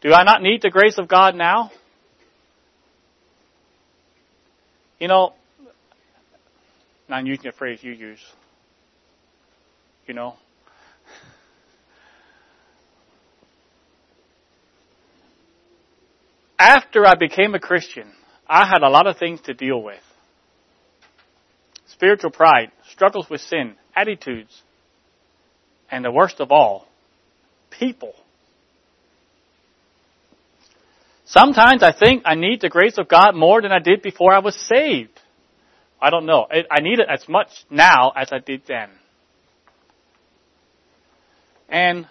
do 0.00 0.12
I 0.12 0.24
not 0.24 0.42
need 0.42 0.62
the 0.62 0.70
grace 0.70 0.98
of 0.98 1.08
God 1.08 1.34
now? 1.34 1.70
You 4.98 5.08
know, 5.08 5.34
I'm 7.08 7.26
using 7.26 7.46
a 7.46 7.52
phrase 7.52 7.80
you 7.82 7.92
use. 7.92 8.20
You 10.06 10.14
know? 10.14 10.34
After 16.58 17.06
I 17.06 17.14
became 17.14 17.54
a 17.54 17.60
Christian, 17.60 18.10
I 18.48 18.66
had 18.66 18.82
a 18.82 18.88
lot 18.88 19.06
of 19.06 19.18
things 19.18 19.40
to 19.42 19.54
deal 19.54 19.82
with. 19.82 20.00
Spiritual 21.88 22.30
pride, 22.30 22.72
struggles 22.90 23.28
with 23.28 23.40
sin, 23.40 23.74
attitudes, 23.94 24.62
and 25.90 26.04
the 26.04 26.10
worst 26.10 26.40
of 26.40 26.50
all, 26.50 26.86
people. 27.70 28.14
Sometimes 31.26 31.82
I 31.82 31.92
think 31.92 32.22
I 32.24 32.36
need 32.36 32.60
the 32.60 32.68
grace 32.68 32.98
of 32.98 33.08
God 33.08 33.34
more 33.34 33.60
than 33.60 33.72
I 33.72 33.80
did 33.80 34.00
before 34.00 34.32
I 34.32 34.38
was 34.38 34.54
saved. 34.54 35.20
I 36.00 36.10
don't 36.10 36.24
know. 36.24 36.46
I 36.50 36.80
need 36.80 37.00
it 37.00 37.08
as 37.12 37.28
much 37.28 37.48
now 37.68 38.12
as 38.14 38.28
I 38.32 38.38
did 38.38 38.62
then. 38.68 38.90
And 41.68 42.06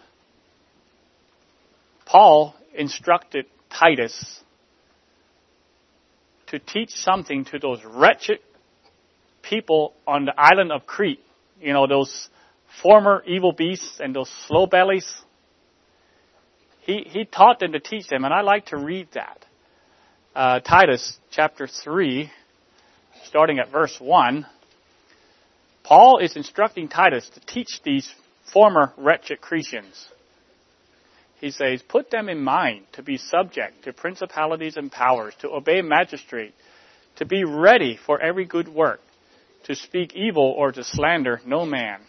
Paul 2.06 2.56
instructed 2.74 3.46
Titus 3.70 4.42
to 6.48 6.60
teach 6.60 6.92
something 6.92 7.46
to 7.46 7.60
those 7.60 7.80
wretched 7.86 8.40
people 9.42 9.94
on 10.06 10.26
the 10.26 10.34
island 10.38 10.74
of 10.74 10.86
Crete. 10.86 11.22
You 11.62 11.72
know, 11.72 11.88
those 11.88 12.28
former 12.84 13.24
evil 13.26 13.54
beasts 13.54 14.02
and 14.02 14.14
those 14.14 14.30
slow 14.48 14.66
bellies 14.66 15.22
he, 16.86 17.04
he 17.10 17.26
taught 17.26 17.60
them 17.60 17.72
to 17.72 17.80
teach 17.80 18.08
them, 18.08 18.26
and 18.26 18.34
I 18.34 18.42
like 18.42 18.68
to 18.68 18.78
read 18.78 19.08
that. 19.14 19.44
Uh, 20.36 20.60
Titus 20.60 21.18
chapter 21.32 21.68
3, 21.68 22.30
starting 23.26 23.58
at 23.58 23.72
verse 23.72 23.98
1, 24.00 24.46
Paul 25.84 26.20
is 26.20 26.36
instructing 26.36 26.88
Titus 26.88 27.28
to 27.34 27.40
teach 27.40 27.82
these 27.84 28.14
former 28.54 28.94
wretched 28.98 29.42
Cretans. 29.42 30.08
He 31.42 31.50
says, 31.50 31.82
Put 31.82 32.12
them 32.12 32.30
in 32.30 32.44
mind 32.44 32.86
to 32.94 33.02
be 33.02 33.18
subject 33.18 33.84
to 33.86 33.94
principalities 33.94 34.78
and 34.78 34.92
powers, 34.92 35.34
to 35.40 35.50
obey 35.50 35.82
magistrate, 35.82 36.54
to 37.16 37.26
be 37.26 37.44
ready 37.44 37.98
for 38.06 38.22
every 38.22 38.46
good 38.46 38.68
work, 38.68 39.00
to 39.64 39.76
speak 39.76 40.16
evil 40.16 40.54
or 40.56 40.72
to 40.72 40.84
slander 40.84 41.42
no 41.48 41.66
man, 41.66 42.02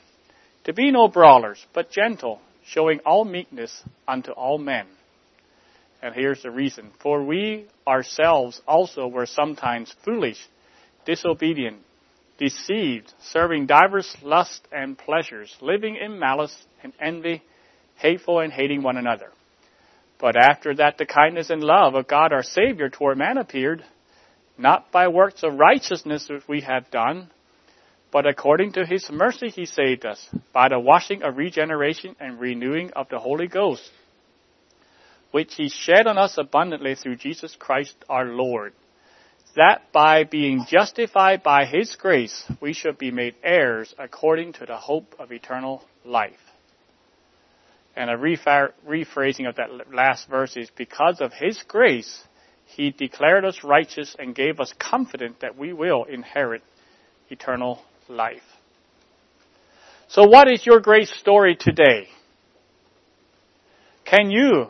to 0.64 0.74
be 0.74 0.90
no 0.90 1.08
brawlers, 1.08 1.64
but 1.72 1.90
gentle, 1.90 2.40
showing 2.66 3.00
all 3.06 3.24
meekness 3.24 3.82
unto 4.06 4.32
all 4.32 4.58
men. 4.58 4.86
And 6.02 6.14
here's 6.14 6.42
the 6.42 6.50
reason. 6.50 6.90
For 7.02 7.24
we 7.24 7.66
ourselves 7.86 8.60
also 8.66 9.06
were 9.06 9.26
sometimes 9.26 9.94
foolish, 10.04 10.38
disobedient, 11.04 11.78
deceived, 12.38 13.12
serving 13.20 13.66
divers 13.66 14.14
lusts 14.22 14.60
and 14.70 14.98
pleasures, 14.98 15.54
living 15.60 15.96
in 15.96 16.18
malice 16.18 16.54
and 16.82 16.92
envy, 17.00 17.42
hateful 17.96 18.40
and 18.40 18.52
hating 18.52 18.82
one 18.82 18.96
another. 18.96 19.30
But 20.18 20.36
after 20.36 20.74
that 20.76 20.98
the 20.98 21.06
kindness 21.06 21.50
and 21.50 21.62
love 21.62 21.94
of 21.94 22.08
God 22.08 22.32
our 22.32 22.42
Savior 22.42 22.88
toward 22.88 23.18
man 23.18 23.38
appeared, 23.38 23.84
not 24.58 24.90
by 24.90 25.08
works 25.08 25.42
of 25.42 25.54
righteousness 25.54 26.28
which 26.28 26.46
we 26.48 26.62
have 26.62 26.90
done, 26.90 27.30
but 28.16 28.24
according 28.26 28.72
to 28.72 28.86
his 28.86 29.10
mercy 29.10 29.50
he 29.50 29.66
saved 29.66 30.06
us, 30.06 30.26
by 30.50 30.70
the 30.70 30.80
washing 30.80 31.22
of 31.22 31.36
regeneration 31.36 32.16
and 32.18 32.40
renewing 32.40 32.90
of 32.92 33.06
the 33.10 33.18
Holy 33.18 33.46
Ghost, 33.46 33.90
which 35.32 35.54
he 35.56 35.68
shed 35.68 36.06
on 36.06 36.16
us 36.16 36.38
abundantly 36.38 36.94
through 36.94 37.16
Jesus 37.16 37.54
Christ 37.58 37.94
our 38.08 38.24
Lord, 38.24 38.72
that 39.54 39.92
by 39.92 40.24
being 40.24 40.64
justified 40.66 41.42
by 41.42 41.66
his 41.66 41.94
grace 41.96 42.42
we 42.58 42.72
should 42.72 42.96
be 42.96 43.10
made 43.10 43.34
heirs 43.44 43.94
according 43.98 44.54
to 44.54 44.64
the 44.64 44.78
hope 44.78 45.14
of 45.18 45.30
eternal 45.30 45.84
life. 46.02 46.40
And 47.94 48.08
a 48.08 48.16
rephrasing 48.16 49.46
of 49.46 49.56
that 49.56 49.92
last 49.92 50.26
verse 50.30 50.56
is 50.56 50.70
because 50.74 51.20
of 51.20 51.34
his 51.34 51.62
grace, 51.68 52.24
he 52.64 52.92
declared 52.92 53.44
us 53.44 53.62
righteous 53.62 54.16
and 54.18 54.34
gave 54.34 54.58
us 54.58 54.72
confidence 54.78 55.36
that 55.42 55.58
we 55.58 55.74
will 55.74 56.04
inherit 56.04 56.62
eternal 57.28 57.82
life. 58.08 58.42
So 60.08 60.26
what 60.26 60.48
is 60.48 60.64
your 60.64 60.80
grace 60.80 61.12
story 61.18 61.56
today? 61.56 62.08
Can 64.04 64.30
you 64.30 64.68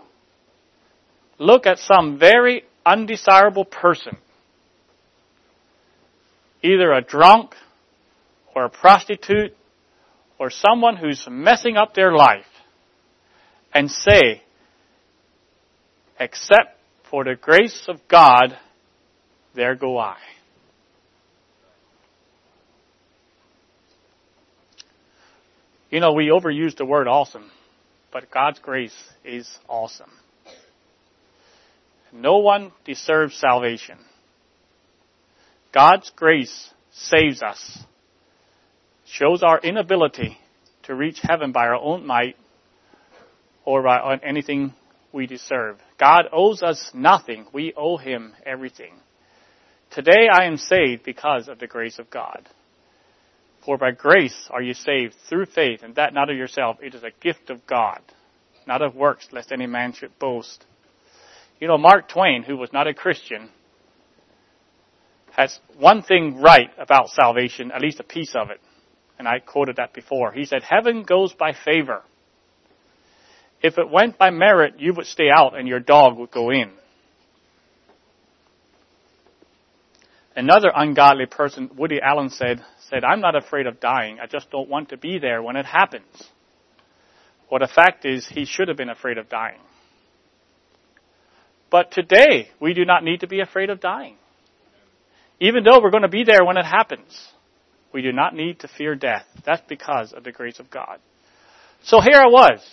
look 1.39 1.67
at 1.67 1.79
some 1.79 2.19
very 2.19 2.65
undesirable 2.85 3.65
person, 3.65 4.17
either 6.63 6.93
a 6.93 7.03
drunk 7.03 7.55
or 8.55 8.65
a 8.65 8.71
prostitute 8.71 9.55
or 10.39 10.51
someone 10.51 10.97
who's 10.97 11.27
messing 11.31 11.77
up 11.77 11.95
their 11.95 12.13
life 12.15 12.47
and 13.75 13.91
say, 13.91 14.43
except 16.19 16.79
for 17.11 17.25
the 17.25 17.35
grace 17.35 17.85
of 17.89 18.01
God, 18.09 18.57
there 19.55 19.75
go 19.75 19.99
I. 19.99 20.17
You 25.97 26.01
know, 26.01 26.13
we 26.13 26.27
overuse 26.27 26.77
the 26.77 26.85
word 26.85 27.09
awesome, 27.09 27.51
but 28.13 28.31
God's 28.31 28.59
grace 28.59 28.95
is 29.25 29.49
awesome. 29.67 30.11
No 32.13 32.37
one 32.37 32.71
deserves 32.85 33.35
salvation. 33.37 33.97
God's 35.73 36.13
grace 36.15 36.69
saves 36.93 37.43
us, 37.43 37.79
shows 39.07 39.43
our 39.43 39.59
inability 39.59 40.37
to 40.83 40.95
reach 40.95 41.19
heaven 41.23 41.53
by 41.53 41.65
our 41.67 41.77
own 41.77 42.05
might 42.05 42.37
or 43.65 43.83
by 43.83 44.19
anything 44.23 44.75
we 45.15 45.27
deserve. 45.27 45.79
God 45.99 46.25
owes 46.31 46.63
us 46.63 46.91
nothing. 46.93 47.47
We 47.55 47.73
owe 47.75 47.97
Him 47.97 48.35
everything. 48.45 48.93
Today 49.93 50.29
I 50.31 50.45
am 50.45 50.59
saved 50.59 51.05
because 51.05 51.49
of 51.49 51.59
the 51.59 51.67
grace 51.67 51.99
of 51.99 52.11
God. 52.11 52.47
For 53.67 53.77
by 53.77 53.91
grace 53.91 54.49
are 54.51 54.63
you 54.63 54.75
saved 54.75 55.17
through 55.29 55.47
faith, 55.47 55.83
and 55.83 55.97
that 55.97 56.15
not 56.15 56.31
of 56.31 56.37
yourself. 56.37 56.77
It 56.81 56.95
is 56.95 57.03
a 57.03 57.11
gift 57.21 57.51
of 57.51 57.67
God, 57.67 58.01
not 58.65 58.81
of 58.81 58.95
works, 58.95 59.27
lest 59.33 59.51
any 59.51 59.67
man 59.67 59.93
should 59.93 60.17
boast. 60.21 60.65
You 61.61 61.67
know, 61.67 61.77
Mark 61.77 62.09
Twain, 62.09 62.45
who 62.45 62.57
was 62.57 62.73
not 62.73 62.87
a 62.87 62.95
Christian, 62.95 63.51
has 65.33 65.59
one 65.77 66.03
thing 66.03 66.41
right 66.41 66.71
about 66.79 67.09
salvation, 67.09 67.73
at 67.73 67.83
least 67.83 67.99
a 67.99 68.05
piece 68.05 68.37
of 68.37 68.51
it. 68.51 68.61
And 69.19 69.27
I 69.27 69.41
quoted 69.41 69.77
that 69.77 69.93
before. 69.93 70.31
He 70.31 70.45
said, 70.45 70.63
Heaven 70.63 71.03
goes 71.03 71.33
by 71.33 71.53
favor. 71.53 72.05
If 73.63 73.79
it 73.79 73.91
went 73.91 74.17
by 74.17 74.31
merit, 74.31 74.75
you 74.79 74.95
would 74.95 75.07
stay 75.07 75.29
out 75.35 75.59
and 75.59 75.67
your 75.67 75.81
dog 75.81 76.17
would 76.19 76.31
go 76.31 76.51
in. 76.51 76.71
Another 80.37 80.71
ungodly 80.73 81.27
person, 81.27 81.71
Woody 81.77 81.99
Allen 82.01 82.31
said, 82.31 82.63
said, 82.89 83.05
I'm 83.05 83.21
not 83.21 83.37
afraid 83.37 83.67
of 83.67 83.81
dying. 83.81 84.19
I 84.21 84.27
just 84.27 84.51
don't 84.51 84.69
want 84.69 84.91
to 84.91 84.97
be 84.97 85.19
there 85.19 85.43
when 85.43 85.57
it 85.57 85.67
happens. 85.67 86.05
Well, 87.51 87.61
the 87.61 87.73
fact 87.73 88.05
is, 88.05 88.27
he 88.27 88.45
should 88.45 88.69
have 88.69 88.77
been 88.77 88.91
afraid 88.91 89.19
of 89.19 89.29
dying. 89.29 89.61
But 91.71 91.91
today, 91.91 92.49
we 92.61 92.75
do 92.75 92.85
not 92.85 93.05
need 93.05 93.21
to 93.21 93.27
be 93.27 93.41
afraid 93.41 93.71
of 93.71 93.81
dying. 93.81 94.17
Even 95.41 95.65
though 95.65 95.81
we're 95.83 95.91
going 95.91 96.03
to 96.03 96.09
be 96.09 96.25
there 96.25 96.45
when 96.45 96.57
it 96.57 96.65
happens, 96.65 97.29
we 97.93 98.03
do 98.03 98.13
not 98.13 98.35
need 98.35 98.61
to 98.61 98.69
fear 98.69 98.95
death. 98.95 99.27
That's 99.45 99.63
because 99.69 100.13
of 100.13 100.25
the 100.25 100.33
grace 100.33 100.59
of 100.59 100.71
God. 100.71 100.99
So 101.83 102.01
here 102.01 102.19
I 102.19 102.27
was. 102.27 102.67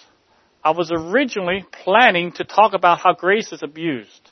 I 0.64 0.72
was 0.72 0.92
originally 0.92 1.66
planning 1.84 2.32
to 2.34 2.46
talk 2.46 2.74
about 2.74 3.00
how 3.00 3.14
grace 3.14 3.52
is 3.52 3.62
abused 3.62 4.32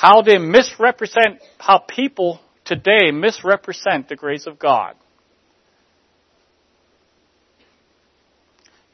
how 0.00 0.22
they 0.22 0.38
misrepresent, 0.38 1.42
how 1.58 1.76
people 1.86 2.40
today 2.70 3.10
misrepresent 3.10 4.08
the 4.08 4.14
grace 4.14 4.46
of 4.46 4.56
God. 4.56 4.94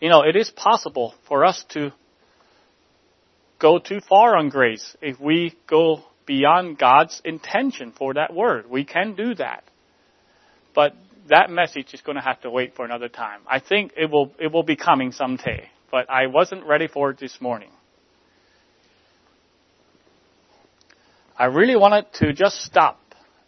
You 0.00 0.08
know, 0.08 0.22
it 0.22 0.34
is 0.34 0.48
possible 0.48 1.12
for 1.28 1.44
us 1.44 1.62
to 1.70 1.92
go 3.58 3.78
too 3.78 4.00
far 4.08 4.34
on 4.34 4.48
grace 4.48 4.96
if 5.02 5.20
we 5.20 5.54
go 5.66 6.04
beyond 6.24 6.78
God's 6.78 7.20
intention 7.22 7.92
for 7.92 8.14
that 8.14 8.32
word. 8.32 8.64
We 8.70 8.84
can 8.84 9.14
do 9.14 9.34
that. 9.34 9.64
But 10.74 10.94
that 11.28 11.50
message 11.50 11.92
is 11.92 12.00
going 12.00 12.16
to 12.16 12.22
have 12.22 12.40
to 12.42 12.50
wait 12.50 12.74
for 12.76 12.86
another 12.86 13.10
time. 13.10 13.40
I 13.46 13.60
think 13.60 13.92
it 13.94 14.10
will, 14.10 14.32
it 14.40 14.50
will 14.50 14.62
be 14.62 14.76
coming 14.76 15.12
someday, 15.12 15.68
but 15.90 16.08
I 16.08 16.28
wasn't 16.28 16.64
ready 16.64 16.88
for 16.88 17.10
it 17.10 17.18
this 17.18 17.42
morning. 17.42 17.70
I 21.38 21.46
really 21.46 21.76
wanted 21.76 22.06
to 22.20 22.32
just 22.32 22.62
stop 22.62 23.00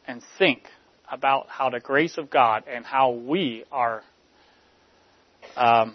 and 0.09 0.23
think 0.39 0.63
about 1.11 1.49
how 1.49 1.71
the 1.71 1.79
grace 1.79 2.19
of 2.19 2.31
God 2.31 2.65
and 2.67 2.85
how 2.85 3.13
we 3.13 3.65
are 3.71 4.03
um, 5.57 5.95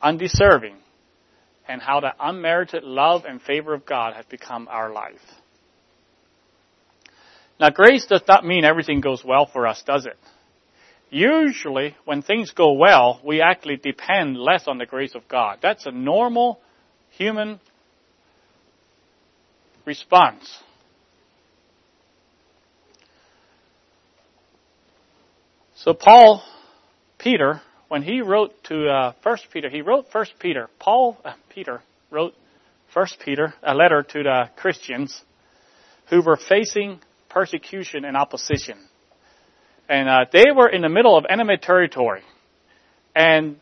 undeserving 0.00 0.76
and 1.68 1.80
how 1.80 2.00
the 2.00 2.12
unmerited 2.18 2.82
love 2.82 3.24
and 3.26 3.40
favor 3.40 3.74
of 3.74 3.86
God 3.86 4.14
has 4.14 4.24
become 4.26 4.66
our 4.70 4.92
life. 4.92 5.14
Now, 7.60 7.70
grace 7.70 8.06
does 8.06 8.22
not 8.26 8.44
mean 8.44 8.64
everything 8.64 9.00
goes 9.00 9.24
well 9.24 9.46
for 9.46 9.66
us, 9.66 9.82
does 9.86 10.06
it? 10.06 10.16
Usually, 11.10 11.96
when 12.04 12.22
things 12.22 12.50
go 12.50 12.72
well, 12.72 13.20
we 13.24 13.40
actually 13.40 13.76
depend 13.76 14.36
less 14.36 14.64
on 14.66 14.78
the 14.78 14.86
grace 14.86 15.14
of 15.14 15.26
God. 15.28 15.58
That's 15.62 15.86
a 15.86 15.90
normal 15.90 16.60
human 17.10 17.60
response. 19.86 20.58
So 25.78 25.92
Paul, 25.92 26.42
Peter, 27.18 27.60
when 27.88 28.02
he 28.02 28.22
wrote 28.22 28.52
to 28.64 28.88
uh, 28.88 29.12
First 29.22 29.48
Peter, 29.52 29.68
he 29.68 29.82
wrote 29.82 30.06
First 30.10 30.32
Peter. 30.38 30.70
Paul, 30.78 31.18
uh, 31.22 31.34
Peter 31.50 31.82
wrote 32.10 32.34
First 32.94 33.18
Peter, 33.22 33.52
a 33.62 33.74
letter 33.74 34.02
to 34.02 34.22
the 34.22 34.50
Christians 34.56 35.22
who 36.08 36.22
were 36.22 36.38
facing 36.38 37.00
persecution 37.28 38.06
and 38.06 38.16
opposition, 38.16 38.78
and 39.86 40.08
uh, 40.08 40.24
they 40.32 40.44
were 40.54 40.68
in 40.68 40.80
the 40.80 40.88
middle 40.88 41.16
of 41.16 41.26
enemy 41.28 41.58
territory, 41.60 42.22
and 43.14 43.56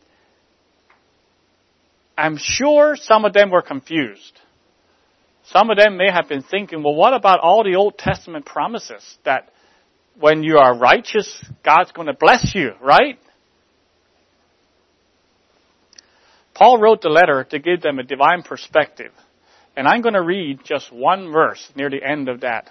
I'm 2.17 2.37
sure 2.37 2.95
some 2.95 3.25
of 3.25 3.33
them 3.33 3.51
were 3.51 3.61
confused. 3.61 4.39
Some 5.47 5.69
of 5.69 5.77
them 5.77 5.97
may 5.97 6.09
have 6.09 6.29
been 6.29 6.43
thinking, 6.43 6.81
well, 6.81 6.95
what 6.95 7.13
about 7.13 7.41
all 7.41 7.65
the 7.65 7.75
Old 7.75 7.97
Testament 7.97 8.45
promises 8.45 9.17
that 9.25 9.49
when 10.19 10.43
you 10.43 10.57
are 10.57 10.77
righteous, 10.77 11.43
God's 11.63 11.91
going 11.91 12.07
to 12.07 12.13
bless 12.13 12.53
you, 12.55 12.71
right? 12.81 13.19
Paul 16.53 16.79
wrote 16.79 17.01
the 17.01 17.09
letter 17.09 17.43
to 17.49 17.59
give 17.59 17.81
them 17.81 17.99
a 17.99 18.03
divine 18.03 18.43
perspective. 18.43 19.11
And 19.75 19.87
I'm 19.87 20.01
going 20.01 20.13
to 20.13 20.23
read 20.23 20.61
just 20.63 20.91
one 20.91 21.31
verse 21.33 21.69
near 21.75 21.89
the 21.89 22.01
end 22.01 22.29
of 22.29 22.41
that 22.41 22.69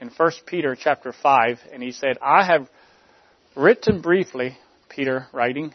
in 0.00 0.10
1 0.14 0.30
Peter 0.46 0.76
chapter 0.78 1.12
5. 1.12 1.60
And 1.72 1.82
he 1.82 1.92
said, 1.92 2.18
I 2.20 2.44
have 2.44 2.68
written 3.54 4.00
briefly, 4.00 4.58
Peter 4.88 5.28
writing, 5.32 5.72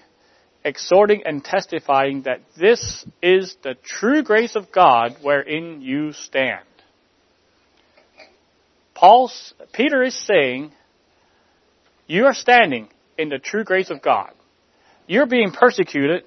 exhorting 0.66 1.24
and 1.26 1.44
testifying 1.44 2.24
that 2.24 2.42
this 2.58 3.06
is 3.24 3.56
the 3.64 3.76
true 3.84 4.22
grace 4.22 4.58
of 4.58 4.72
God 4.72 5.16
wherein 5.22 5.82
you 5.82 6.12
stand. 6.12 6.66
Paul's, 8.94 9.54
Peter 9.72 10.04
is 10.04 10.26
saying, 10.26 10.74
you 12.10 12.26
are 12.26 12.34
standing 12.34 12.90
in 13.20 13.30
the 13.30 13.38
true 13.38 13.64
grace 13.64 13.92
of 13.92 14.02
God. 14.02 14.32
You're 15.06 15.28
being 15.28 15.52
persecuted. 15.52 16.24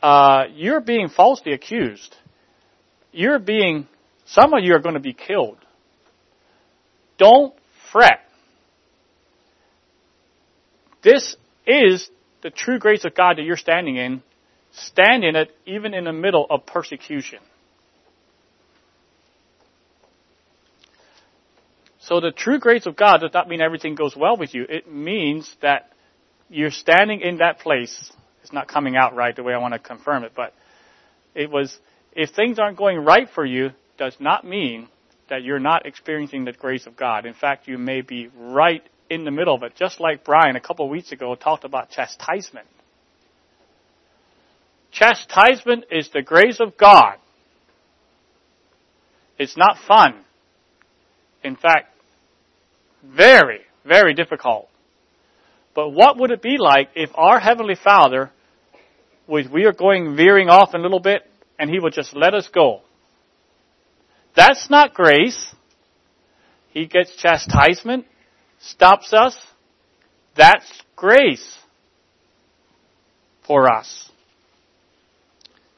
Uh, 0.00 0.44
you're 0.54 0.80
being 0.80 1.08
falsely 1.08 1.52
accused. 1.52 2.14
You're 3.10 3.40
being, 3.40 3.88
some 4.24 4.54
of 4.54 4.62
you 4.62 4.74
are 4.76 4.78
going 4.78 4.94
to 4.94 5.00
be 5.00 5.14
killed. 5.14 5.58
Don't 7.18 7.54
fret. 7.90 8.20
This 11.02 11.34
is 11.66 12.08
the 12.44 12.50
true 12.50 12.78
grace 12.78 13.04
of 13.04 13.16
God 13.16 13.38
that 13.38 13.42
you're 13.42 13.56
standing 13.56 13.96
in. 13.96 14.22
Stand 14.70 15.24
in 15.24 15.34
it 15.34 15.50
even 15.66 15.92
in 15.92 16.04
the 16.04 16.12
middle 16.12 16.46
of 16.48 16.66
persecution. 16.66 17.40
So 22.08 22.20
the 22.20 22.30
true 22.30 22.58
grace 22.58 22.86
of 22.86 22.96
God 22.96 23.18
does 23.18 23.34
not 23.34 23.50
mean 23.50 23.60
everything 23.60 23.94
goes 23.94 24.16
well 24.16 24.38
with 24.38 24.54
you. 24.54 24.64
It 24.66 24.90
means 24.90 25.54
that 25.60 25.92
you're 26.48 26.70
standing 26.70 27.20
in 27.20 27.38
that 27.38 27.58
place. 27.58 28.10
It's 28.42 28.52
not 28.52 28.66
coming 28.66 28.96
out 28.96 29.14
right 29.14 29.36
the 29.36 29.42
way 29.42 29.52
I 29.52 29.58
want 29.58 29.74
to 29.74 29.78
confirm 29.78 30.24
it, 30.24 30.32
but 30.34 30.54
it 31.34 31.50
was, 31.50 31.78
if 32.12 32.30
things 32.30 32.58
aren't 32.58 32.78
going 32.78 33.04
right 33.04 33.28
for 33.34 33.44
you, 33.44 33.72
does 33.98 34.16
not 34.20 34.46
mean 34.46 34.88
that 35.28 35.42
you're 35.42 35.58
not 35.58 35.84
experiencing 35.84 36.46
the 36.46 36.52
grace 36.52 36.86
of 36.86 36.96
God. 36.96 37.26
In 37.26 37.34
fact, 37.34 37.68
you 37.68 37.76
may 37.76 38.00
be 38.00 38.30
right 38.34 38.82
in 39.10 39.24
the 39.24 39.30
middle 39.30 39.54
of 39.54 39.62
it, 39.62 39.74
just 39.76 40.00
like 40.00 40.24
Brian 40.24 40.56
a 40.56 40.60
couple 40.60 40.86
of 40.86 40.90
weeks 40.90 41.12
ago 41.12 41.34
talked 41.34 41.64
about 41.64 41.90
chastisement. 41.90 42.66
Chastisement 44.92 45.84
is 45.90 46.08
the 46.08 46.22
grace 46.22 46.58
of 46.58 46.78
God. 46.78 47.16
It's 49.36 49.58
not 49.58 49.76
fun. 49.86 50.24
In 51.44 51.54
fact, 51.54 51.96
very, 53.14 53.60
very 53.84 54.14
difficult. 54.14 54.68
But 55.74 55.90
what 55.90 56.18
would 56.18 56.30
it 56.30 56.42
be 56.42 56.56
like 56.58 56.90
if 56.94 57.10
our 57.14 57.38
Heavenly 57.38 57.76
Father, 57.76 58.30
we 59.28 59.64
are 59.64 59.72
going 59.72 60.16
veering 60.16 60.48
off 60.48 60.74
a 60.74 60.78
little 60.78 61.00
bit, 61.00 61.22
and 61.58 61.70
He 61.70 61.78
would 61.78 61.92
just 61.92 62.14
let 62.14 62.34
us 62.34 62.48
go? 62.52 62.80
That's 64.34 64.68
not 64.70 64.94
grace. 64.94 65.54
He 66.70 66.86
gets 66.86 67.14
chastisement, 67.16 68.06
stops 68.60 69.12
us. 69.12 69.36
That's 70.36 70.82
grace 70.94 71.58
for 73.46 73.72
us. 73.72 74.10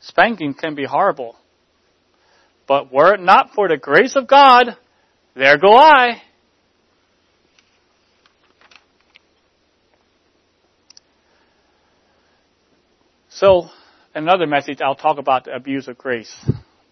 Spanking 0.01 0.55
can 0.55 0.75
be 0.75 0.85
horrible. 0.85 1.37
But 2.67 2.93
were 2.93 3.15
it 3.15 3.21
not 3.21 3.51
for 3.55 3.69
the 3.69 3.77
grace 3.77 4.17
of 4.17 4.27
God, 4.27 4.77
there 5.35 5.59
go 5.59 5.75
I. 5.75 6.23
So, 13.41 13.71
another 14.15 14.47
message, 14.47 14.83
I'll 14.83 14.95
talk 14.95 15.17
about 15.17 15.47
the 15.47 15.55
abuse 15.55 15.89
of 15.89 15.97
grace, 15.97 16.31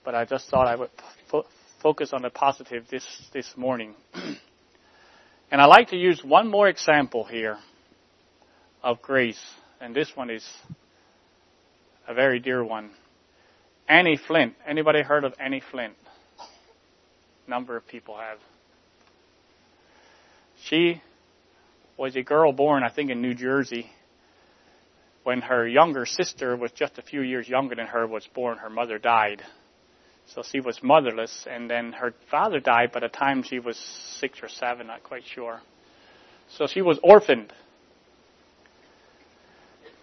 but 0.03 0.15
I 0.15 0.25
just 0.25 0.49
thought 0.49 0.67
I 0.67 0.77
would 0.77 0.89
fo- 1.31 1.45
focus 1.83 2.15
on 2.15 2.23
the 2.23 2.31
positive 2.31 2.87
this, 2.91 3.05
this 3.35 3.53
morning. 3.55 3.95
and 5.51 5.61
I 5.61 5.67
like 5.67 5.89
to 5.89 5.97
use 5.97 6.25
one 6.25 6.49
more 6.51 6.67
example 6.67 7.25
here 7.25 7.59
of 8.83 9.03
grace, 9.03 9.39
and 9.79 9.95
this 9.95 10.11
one 10.15 10.31
is 10.31 10.49
a 12.09 12.15
very 12.15 12.41
dear 12.41 12.65
one. 12.65 12.93
Annie 13.87 14.17
Flint. 14.17 14.55
Anybody 14.67 15.03
heard 15.03 15.25
of 15.25 15.35
Annie 15.39 15.63
Flint? 15.71 15.97
Number 17.47 17.77
of 17.77 17.87
people 17.87 18.17
have. 18.17 18.39
She 20.65 21.03
was 21.99 22.17
a 22.17 22.23
girl 22.23 22.53
born, 22.53 22.85
I 22.85 22.89
think, 22.89 23.11
in 23.11 23.21
New 23.21 23.35
Jersey 23.35 23.91
when 25.25 25.41
her 25.43 25.67
younger 25.67 26.07
sister 26.07 26.57
was 26.57 26.73
just 26.73 26.99
a 26.99 27.03
few 27.03 27.23
years 27.23 27.49
younger 27.49 27.75
than 27.75 27.87
her 27.87 28.07
was 28.07 28.27
born, 28.35 28.59
her 28.59 28.71
mother 28.71 28.99
died. 28.99 29.43
So 30.27 30.43
she 30.43 30.61
was 30.61 30.83
motherless, 30.83 31.47
and 31.51 31.71
then 31.71 31.93
her 31.93 32.15
father 32.31 32.61
died 32.61 32.93
by 32.93 33.01
the 33.01 33.09
time 33.09 33.43
she 33.43 33.59
was 33.59 33.77
six 34.21 34.41
or 34.43 34.49
seven, 34.49 34.87
not 34.87 35.03
quite 35.03 35.25
sure. 35.25 35.61
So 36.57 36.67
she 36.67 36.83
was 36.83 36.99
orphaned. 37.03 37.53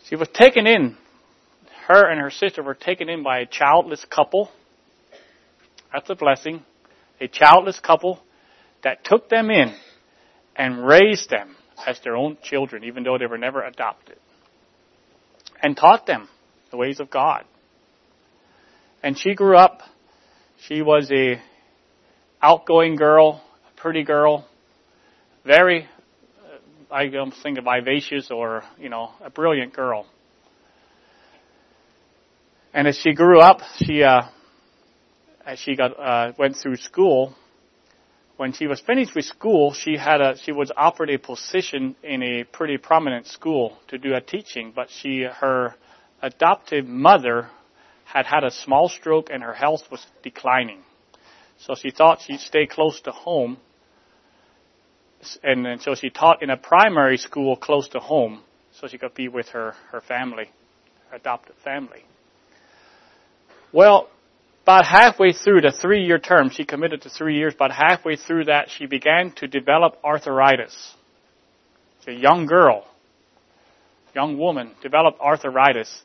She 0.07 0.15
was 0.15 0.27
taken 0.33 0.67
in. 0.67 0.97
Her 1.87 2.09
and 2.09 2.19
her 2.19 2.31
sister 2.31 2.63
were 2.63 2.73
taken 2.73 3.09
in 3.09 3.23
by 3.23 3.39
a 3.39 3.45
childless 3.45 4.05
couple. 4.09 4.49
That's 5.93 6.09
a 6.09 6.15
blessing. 6.15 6.63
A 7.21 7.27
childless 7.27 7.79
couple 7.79 8.19
that 8.83 9.03
took 9.03 9.29
them 9.29 9.49
in 9.49 9.75
and 10.55 10.85
raised 10.85 11.29
them 11.29 11.55
as 11.85 11.99
their 12.03 12.15
own 12.15 12.37
children, 12.43 12.83
even 12.83 13.03
though 13.03 13.17
they 13.17 13.27
were 13.27 13.37
never 13.37 13.63
adopted 13.63 14.17
and 15.61 15.75
taught 15.75 16.05
them 16.05 16.27
the 16.71 16.77
ways 16.77 16.99
of 16.99 17.09
God. 17.09 17.45
And 19.01 19.17
she 19.17 19.33
grew 19.33 19.57
up. 19.57 19.81
She 20.67 20.81
was 20.81 21.11
a 21.11 21.41
outgoing 22.41 22.95
girl, 22.95 23.41
a 23.69 23.79
pretty 23.79 24.03
girl, 24.03 24.47
very, 25.45 25.87
I 26.89 27.07
don't 27.07 27.33
think 27.43 27.57
a 27.57 27.61
vivacious 27.61 28.31
or, 28.31 28.63
you 28.79 28.89
know, 28.89 29.11
a 29.23 29.29
brilliant 29.29 29.73
girl. 29.73 30.07
And 32.73 32.87
as 32.87 32.97
she 32.97 33.13
grew 33.13 33.39
up, 33.39 33.61
she, 33.77 34.03
uh, 34.03 34.23
as 35.45 35.59
she 35.59 35.75
got, 35.75 35.99
uh, 35.99 36.33
went 36.37 36.57
through 36.57 36.77
school, 36.77 37.35
when 38.37 38.53
she 38.53 38.67
was 38.67 38.81
finished 38.81 39.15
with 39.15 39.25
school, 39.25 39.73
she 39.73 39.97
had 39.97 40.21
a 40.21 40.37
she 40.37 40.51
was 40.51 40.71
offered 40.75 41.09
a 41.09 41.17
position 41.17 41.95
in 42.03 42.21
a 42.21 42.43
pretty 42.43 42.77
prominent 42.77 43.27
school 43.27 43.77
to 43.87 43.97
do 43.97 44.13
a 44.13 44.21
teaching, 44.21 44.73
but 44.75 44.89
she 44.89 45.21
her 45.21 45.75
adoptive 46.21 46.85
mother 46.85 47.49
had 48.05 48.25
had 48.25 48.43
a 48.43 48.51
small 48.51 48.89
stroke 48.89 49.29
and 49.31 49.43
her 49.43 49.53
health 49.53 49.83
was 49.91 50.05
declining. 50.23 50.81
So 51.57 51.75
she 51.75 51.91
thought 51.91 52.21
she'd 52.21 52.39
stay 52.39 52.67
close 52.67 53.01
to 53.01 53.11
home. 53.11 53.57
And, 55.43 55.65
and 55.65 55.81
so 55.81 55.95
she 55.95 56.09
taught 56.09 56.43
in 56.43 56.49
a 56.49 56.57
primary 56.57 57.17
school 57.17 57.55
close 57.55 57.87
to 57.89 57.99
home 57.99 58.41
so 58.79 58.87
she 58.87 58.97
could 58.97 59.15
be 59.15 59.27
with 59.27 59.49
her, 59.49 59.73
her 59.91 60.01
family, 60.01 60.51
her 61.09 61.17
adopted 61.17 61.55
family. 61.63 62.03
Well, 63.71 64.09
about 64.65 64.83
halfway 64.83 65.31
through 65.31 65.61
the 65.61 65.71
three 65.71 66.05
year 66.05 66.17
term, 66.17 66.49
she 66.49 66.65
committed 66.65 67.03
to 67.03 67.09
three 67.11 67.37
years, 67.37 67.53
but 67.57 67.69
halfway 67.69 68.15
through 68.15 68.45
that, 68.45 68.67
she 68.71 68.87
began 68.87 69.31
to 69.33 69.47
develop 69.47 69.95
arthritis. 70.03 70.95
A 72.07 72.11
young 72.11 72.47
girl, 72.47 72.83
young 74.15 74.39
woman, 74.39 74.71
developed 74.81 75.19
arthritis, 75.21 76.01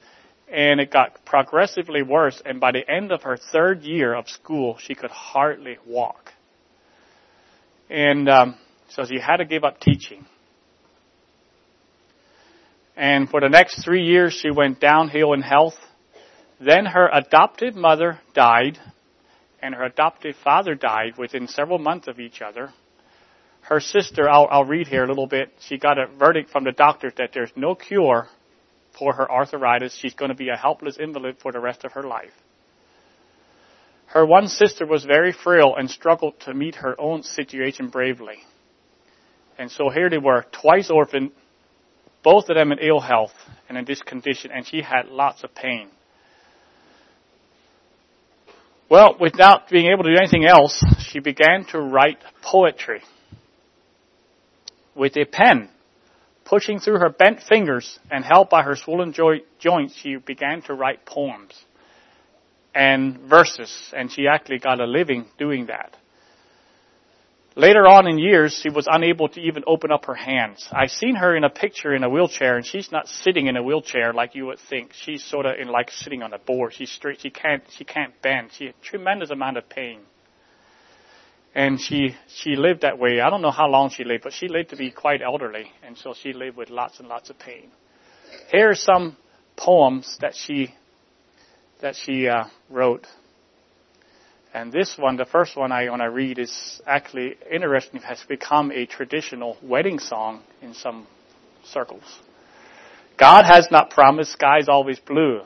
and 0.52 0.78
it 0.78 0.90
got 0.90 1.24
progressively 1.24 2.02
worse, 2.02 2.42
and 2.44 2.60
by 2.60 2.70
the 2.72 2.82
end 2.86 3.12
of 3.12 3.22
her 3.22 3.38
third 3.38 3.82
year 3.82 4.12
of 4.12 4.28
school, 4.28 4.76
she 4.78 4.94
could 4.94 5.10
hardly 5.10 5.78
walk. 5.86 6.32
And 7.88 8.28
um, 8.28 8.56
so 8.90 9.04
she 9.06 9.18
had 9.18 9.38
to 9.38 9.46
give 9.46 9.64
up 9.64 9.80
teaching. 9.80 10.26
And 12.94 13.26
for 13.26 13.40
the 13.40 13.48
next 13.48 13.82
three 13.82 14.04
years, 14.04 14.34
she 14.34 14.50
went 14.50 14.80
downhill 14.80 15.32
in 15.32 15.40
health 15.40 15.78
then 16.60 16.84
her 16.86 17.08
adoptive 17.12 17.74
mother 17.74 18.20
died, 18.34 18.78
and 19.62 19.74
her 19.74 19.84
adoptive 19.84 20.36
father 20.44 20.74
died 20.74 21.16
within 21.16 21.48
several 21.48 21.78
months 21.78 22.06
of 22.06 22.20
each 22.20 22.42
other. 22.42 22.70
Her 23.62 23.80
sister, 23.80 24.28
I'll, 24.28 24.46
I'll 24.50 24.64
read 24.64 24.86
here 24.86 25.04
a 25.04 25.08
little 25.08 25.26
bit, 25.26 25.52
she 25.60 25.78
got 25.78 25.98
a 25.98 26.06
verdict 26.06 26.50
from 26.50 26.64
the 26.64 26.72
doctor 26.72 27.10
that 27.16 27.30
there's 27.32 27.52
no 27.56 27.74
cure 27.74 28.28
for 28.98 29.14
her 29.14 29.30
arthritis. 29.30 29.96
She's 29.96 30.14
going 30.14 30.30
to 30.30 30.34
be 30.34 30.48
a 30.48 30.56
helpless 30.56 30.98
invalid 30.98 31.36
for 31.40 31.52
the 31.52 31.60
rest 31.60 31.84
of 31.84 31.92
her 31.92 32.02
life. 32.02 32.32
Her 34.06 34.26
one 34.26 34.48
sister 34.48 34.86
was 34.86 35.04
very 35.04 35.32
frail 35.32 35.76
and 35.78 35.88
struggled 35.88 36.40
to 36.40 36.52
meet 36.52 36.76
her 36.76 37.00
own 37.00 37.22
situation 37.22 37.88
bravely. 37.88 38.38
And 39.56 39.70
so 39.70 39.88
here 39.88 40.10
they 40.10 40.18
were, 40.18 40.44
twice 40.50 40.90
orphaned, 40.90 41.30
both 42.22 42.48
of 42.48 42.56
them 42.56 42.72
in 42.72 42.78
ill 42.80 43.00
health 43.00 43.34
and 43.68 43.78
in 43.78 43.84
this 43.84 44.02
condition, 44.02 44.50
and 44.52 44.66
she 44.66 44.82
had 44.82 45.06
lots 45.06 45.44
of 45.44 45.54
pain. 45.54 45.90
Well, 48.90 49.16
without 49.20 49.68
being 49.70 49.86
able 49.92 50.02
to 50.02 50.10
do 50.10 50.18
anything 50.18 50.44
else, 50.44 50.84
she 50.98 51.20
began 51.20 51.64
to 51.66 51.80
write 51.80 52.18
poetry 52.42 53.02
with 54.96 55.16
a 55.16 55.24
pen. 55.24 55.68
Pushing 56.44 56.80
through 56.80 56.98
her 56.98 57.10
bent 57.10 57.40
fingers 57.48 58.00
and 58.10 58.24
held 58.24 58.48
by 58.50 58.64
her 58.64 58.74
swollen 58.74 59.12
joints, 59.12 59.94
she 59.94 60.16
began 60.16 60.62
to 60.62 60.74
write 60.74 61.06
poems 61.06 61.54
and 62.74 63.18
verses, 63.20 63.92
and 63.96 64.10
she 64.10 64.26
actually 64.26 64.58
got 64.58 64.80
a 64.80 64.86
living 64.86 65.26
doing 65.38 65.66
that. 65.66 65.96
Later 67.56 67.88
on 67.88 68.06
in 68.06 68.18
years, 68.18 68.52
she 68.62 68.70
was 68.70 68.86
unable 68.88 69.28
to 69.28 69.40
even 69.40 69.64
open 69.66 69.90
up 69.90 70.04
her 70.04 70.14
hands. 70.14 70.68
I've 70.70 70.90
seen 70.90 71.16
her 71.16 71.34
in 71.36 71.42
a 71.42 71.50
picture 71.50 71.92
in 71.92 72.04
a 72.04 72.08
wheelchair, 72.08 72.56
and 72.56 72.64
she's 72.64 72.92
not 72.92 73.08
sitting 73.08 73.48
in 73.48 73.56
a 73.56 73.62
wheelchair 73.62 74.12
like 74.12 74.36
you 74.36 74.46
would 74.46 74.60
think. 74.68 74.92
She's 74.94 75.24
sort 75.24 75.46
of 75.46 75.58
in 75.58 75.68
like 75.68 75.90
sitting 75.90 76.22
on 76.22 76.32
a 76.32 76.38
board. 76.38 76.74
She's 76.74 76.92
straight. 76.92 77.20
She 77.20 77.30
can't. 77.30 77.64
She 77.76 77.84
can't 77.84 78.14
bend. 78.22 78.50
She 78.56 78.66
had 78.66 78.74
tremendous 78.82 79.30
amount 79.30 79.56
of 79.56 79.68
pain. 79.68 80.00
And 81.52 81.80
she, 81.80 82.14
she 82.28 82.54
lived 82.54 82.82
that 82.82 83.00
way. 83.00 83.20
I 83.20 83.28
don't 83.28 83.42
know 83.42 83.50
how 83.50 83.66
long 83.66 83.90
she 83.90 84.04
lived, 84.04 84.22
but 84.22 84.32
she 84.32 84.46
lived 84.46 84.70
to 84.70 84.76
be 84.76 84.92
quite 84.92 85.20
elderly. 85.20 85.72
And 85.84 85.98
so 85.98 86.14
she 86.14 86.32
lived 86.32 86.56
with 86.56 86.70
lots 86.70 87.00
and 87.00 87.08
lots 87.08 87.30
of 87.30 87.38
pain. 87.40 87.72
Here 88.52 88.70
are 88.70 88.76
some 88.76 89.16
poems 89.56 90.16
that 90.20 90.36
she, 90.36 90.72
that 91.80 91.96
she 91.96 92.28
uh, 92.28 92.44
wrote. 92.68 93.08
And 94.52 94.72
this 94.72 94.96
one, 94.98 95.16
the 95.16 95.24
first 95.24 95.56
one 95.56 95.70
I 95.70 95.88
want 95.88 96.02
to 96.02 96.10
read 96.10 96.38
is 96.38 96.80
actually 96.86 97.36
interesting. 97.50 98.00
It 98.00 98.04
has 98.04 98.22
become 98.28 98.72
a 98.72 98.84
traditional 98.86 99.56
wedding 99.62 100.00
song 100.00 100.42
in 100.60 100.74
some 100.74 101.06
circles. 101.64 102.02
God 103.16 103.44
has 103.44 103.68
not 103.70 103.90
promised 103.90 104.32
skies 104.32 104.68
always 104.68 104.98
blue. 104.98 105.42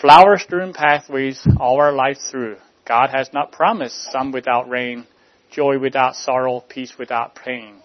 Flower 0.00 0.38
strewn 0.38 0.72
pathways 0.72 1.46
all 1.58 1.80
our 1.80 1.92
life 1.92 2.18
through. 2.30 2.56
God 2.86 3.10
has 3.10 3.30
not 3.32 3.52
promised 3.52 4.10
sun 4.10 4.32
without 4.32 4.68
rain, 4.68 5.06
joy 5.50 5.78
without 5.78 6.16
sorrow, 6.16 6.60
peace 6.60 6.94
without 6.98 7.34
pain. 7.34 7.80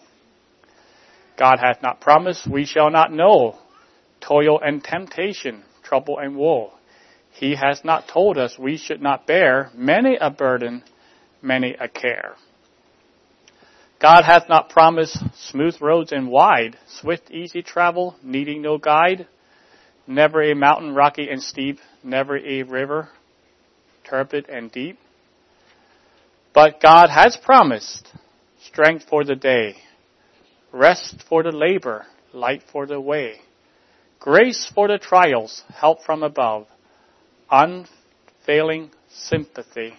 God 1.37 1.57
hath 1.59 1.81
not 1.81 1.99
promised 1.99 2.47
we 2.49 2.65
shall 2.65 2.89
not 2.89 3.11
know 3.11 3.57
toil 4.21 4.59
and 4.61 4.83
temptation, 4.83 5.63
trouble 5.83 6.17
and 6.19 6.35
woe. 6.35 6.71
He 7.33 7.55
has 7.55 7.83
not 7.83 8.07
told 8.07 8.37
us 8.37 8.57
we 8.57 8.77
should 8.77 9.01
not 9.01 9.27
bear 9.27 9.71
many 9.73 10.17
a 10.19 10.29
burden, 10.29 10.83
many 11.41 11.75
a 11.79 11.87
care. 11.87 12.35
God 13.99 14.23
hath 14.23 14.49
not 14.49 14.69
promised 14.69 15.17
smooth 15.35 15.79
roads 15.81 16.11
and 16.11 16.27
wide, 16.27 16.77
swift, 16.87 17.31
easy 17.31 17.61
travel, 17.61 18.15
needing 18.21 18.61
no 18.61 18.77
guide, 18.77 19.27
never 20.05 20.41
a 20.43 20.53
mountain 20.53 20.93
rocky 20.93 21.29
and 21.29 21.41
steep, 21.41 21.79
never 22.03 22.37
a 22.37 22.63
river 22.63 23.09
turbid 24.03 24.49
and 24.49 24.71
deep. 24.71 24.99
But 26.53 26.81
God 26.81 27.09
has 27.09 27.37
promised 27.37 28.11
strength 28.61 29.05
for 29.09 29.23
the 29.23 29.35
day, 29.35 29.77
rest 30.71 31.23
for 31.27 31.43
the 31.43 31.51
labor, 31.51 32.05
light 32.33 32.63
for 32.71 32.85
the 32.85 32.99
way, 33.01 33.35
grace 34.19 34.71
for 34.73 34.87
the 34.87 34.97
trials, 34.97 35.63
help 35.73 36.03
from 36.03 36.23
above, 36.23 36.67
unfailing 37.53 38.89
sympathy, 39.09 39.93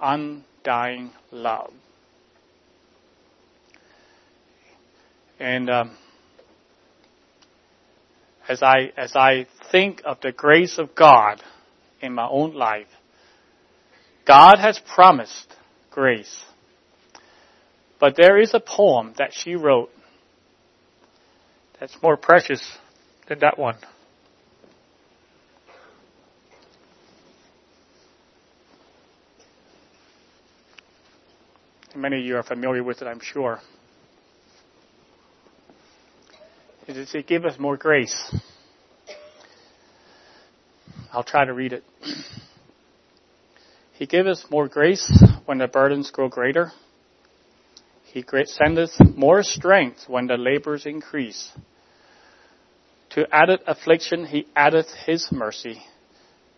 undying 0.00 1.10
love. 1.30 1.70
And 5.38 5.68
um, 5.68 5.96
as 8.48 8.62
I 8.62 8.90
as 8.96 9.14
I 9.14 9.46
think 9.70 10.00
of 10.06 10.18
the 10.22 10.32
grace 10.32 10.78
of 10.78 10.94
God 10.94 11.42
in 12.00 12.14
my 12.14 12.26
own 12.26 12.54
life, 12.54 12.88
God 14.26 14.58
has 14.58 14.80
promised 14.94 15.54
grace. 15.90 16.42
But 18.00 18.16
there 18.16 18.40
is 18.40 18.54
a 18.54 18.60
poem 18.60 19.12
that 19.18 19.32
she 19.34 19.56
wrote 19.56 19.90
that's 21.78 21.96
more 22.02 22.16
precious 22.16 22.62
than 23.28 23.40
that 23.40 23.58
one. 23.58 23.76
Many 31.98 32.20
of 32.20 32.24
you 32.24 32.36
are 32.36 32.44
familiar 32.44 32.84
with 32.84 33.02
it, 33.02 33.06
I'm 33.06 33.18
sure. 33.20 33.58
It 36.86 36.96
is 36.96 37.10
to 37.10 37.24
give 37.24 37.44
us 37.44 37.58
more 37.58 37.76
grace. 37.76 38.36
I'll 41.12 41.24
try 41.24 41.44
to 41.44 41.52
read 41.52 41.72
it. 41.72 41.82
He 43.94 44.06
giveth 44.06 44.30
us 44.30 44.44
more 44.48 44.68
grace 44.68 45.10
when 45.44 45.58
the 45.58 45.66
burdens 45.66 46.12
grow 46.12 46.28
greater. 46.28 46.70
He 48.04 48.24
sendeth 48.44 48.92
more 49.16 49.42
strength 49.42 50.04
when 50.06 50.28
the 50.28 50.36
labors 50.36 50.86
increase. 50.86 51.50
To 53.10 53.26
added 53.34 53.58
affliction 53.66 54.24
he 54.24 54.46
addeth 54.54 54.86
his 55.04 55.32
mercy. 55.32 55.82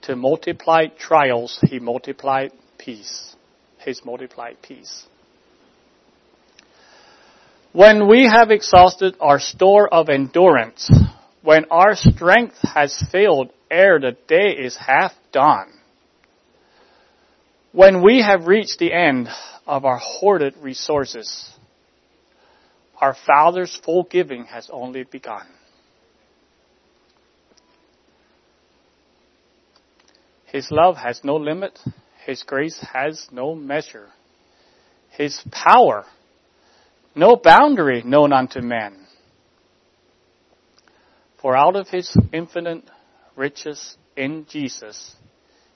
To 0.02 0.16
multiplied 0.16 0.98
trials 0.98 1.58
he 1.62 1.78
multiplied 1.78 2.52
peace. 2.76 3.34
His 3.78 4.04
multiplied 4.04 4.58
peace. 4.60 5.06
When 7.72 8.08
we 8.08 8.26
have 8.26 8.50
exhausted 8.50 9.14
our 9.20 9.38
store 9.38 9.92
of 9.94 10.08
endurance, 10.08 10.90
when 11.42 11.66
our 11.70 11.94
strength 11.94 12.56
has 12.62 13.00
failed 13.12 13.52
ere 13.70 14.00
the 14.00 14.16
day 14.26 14.56
is 14.58 14.76
half 14.76 15.12
done, 15.30 15.68
when 17.70 18.02
we 18.02 18.22
have 18.22 18.48
reached 18.48 18.80
the 18.80 18.92
end 18.92 19.28
of 19.68 19.84
our 19.84 19.98
hoarded 19.98 20.56
resources, 20.60 21.48
our 23.00 23.14
Father's 23.14 23.78
full 23.84 24.02
giving 24.02 24.46
has 24.46 24.68
only 24.72 25.04
begun. 25.04 25.46
His 30.46 30.72
love 30.72 30.96
has 30.96 31.20
no 31.22 31.36
limit. 31.36 31.78
His 32.26 32.42
grace 32.42 32.84
has 32.92 33.28
no 33.30 33.54
measure. 33.54 34.08
His 35.10 35.40
power 35.52 36.04
no 37.14 37.36
boundary 37.36 38.02
known 38.02 38.32
unto 38.32 38.60
men. 38.60 39.06
For 41.40 41.56
out 41.56 41.76
of 41.76 41.88
his 41.88 42.14
infinite 42.32 42.84
riches 43.34 43.96
in 44.16 44.46
Jesus, 44.48 45.14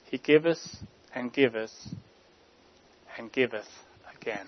he 0.05 0.17
giveth 0.17 0.59
and 1.13 1.33
giveth 1.33 1.73
and 3.17 3.31
giveth 3.31 3.67
again. 4.19 4.47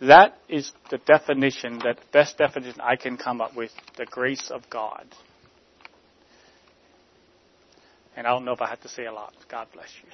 That 0.00 0.36
is 0.48 0.72
the 0.90 0.98
definition, 0.98 1.78
that 1.84 1.98
best 2.12 2.36
definition 2.36 2.80
I 2.80 2.96
can 2.96 3.16
come 3.16 3.40
up 3.40 3.54
with, 3.56 3.70
the 3.96 4.06
grace 4.06 4.50
of 4.50 4.68
God. 4.68 5.06
And 8.16 8.26
I 8.26 8.30
don't 8.30 8.44
know 8.44 8.52
if 8.52 8.60
I 8.60 8.68
have 8.68 8.80
to 8.82 8.88
say 8.88 9.06
a 9.06 9.12
lot. 9.12 9.32
God 9.50 9.68
bless 9.72 9.88
you. 10.02 10.10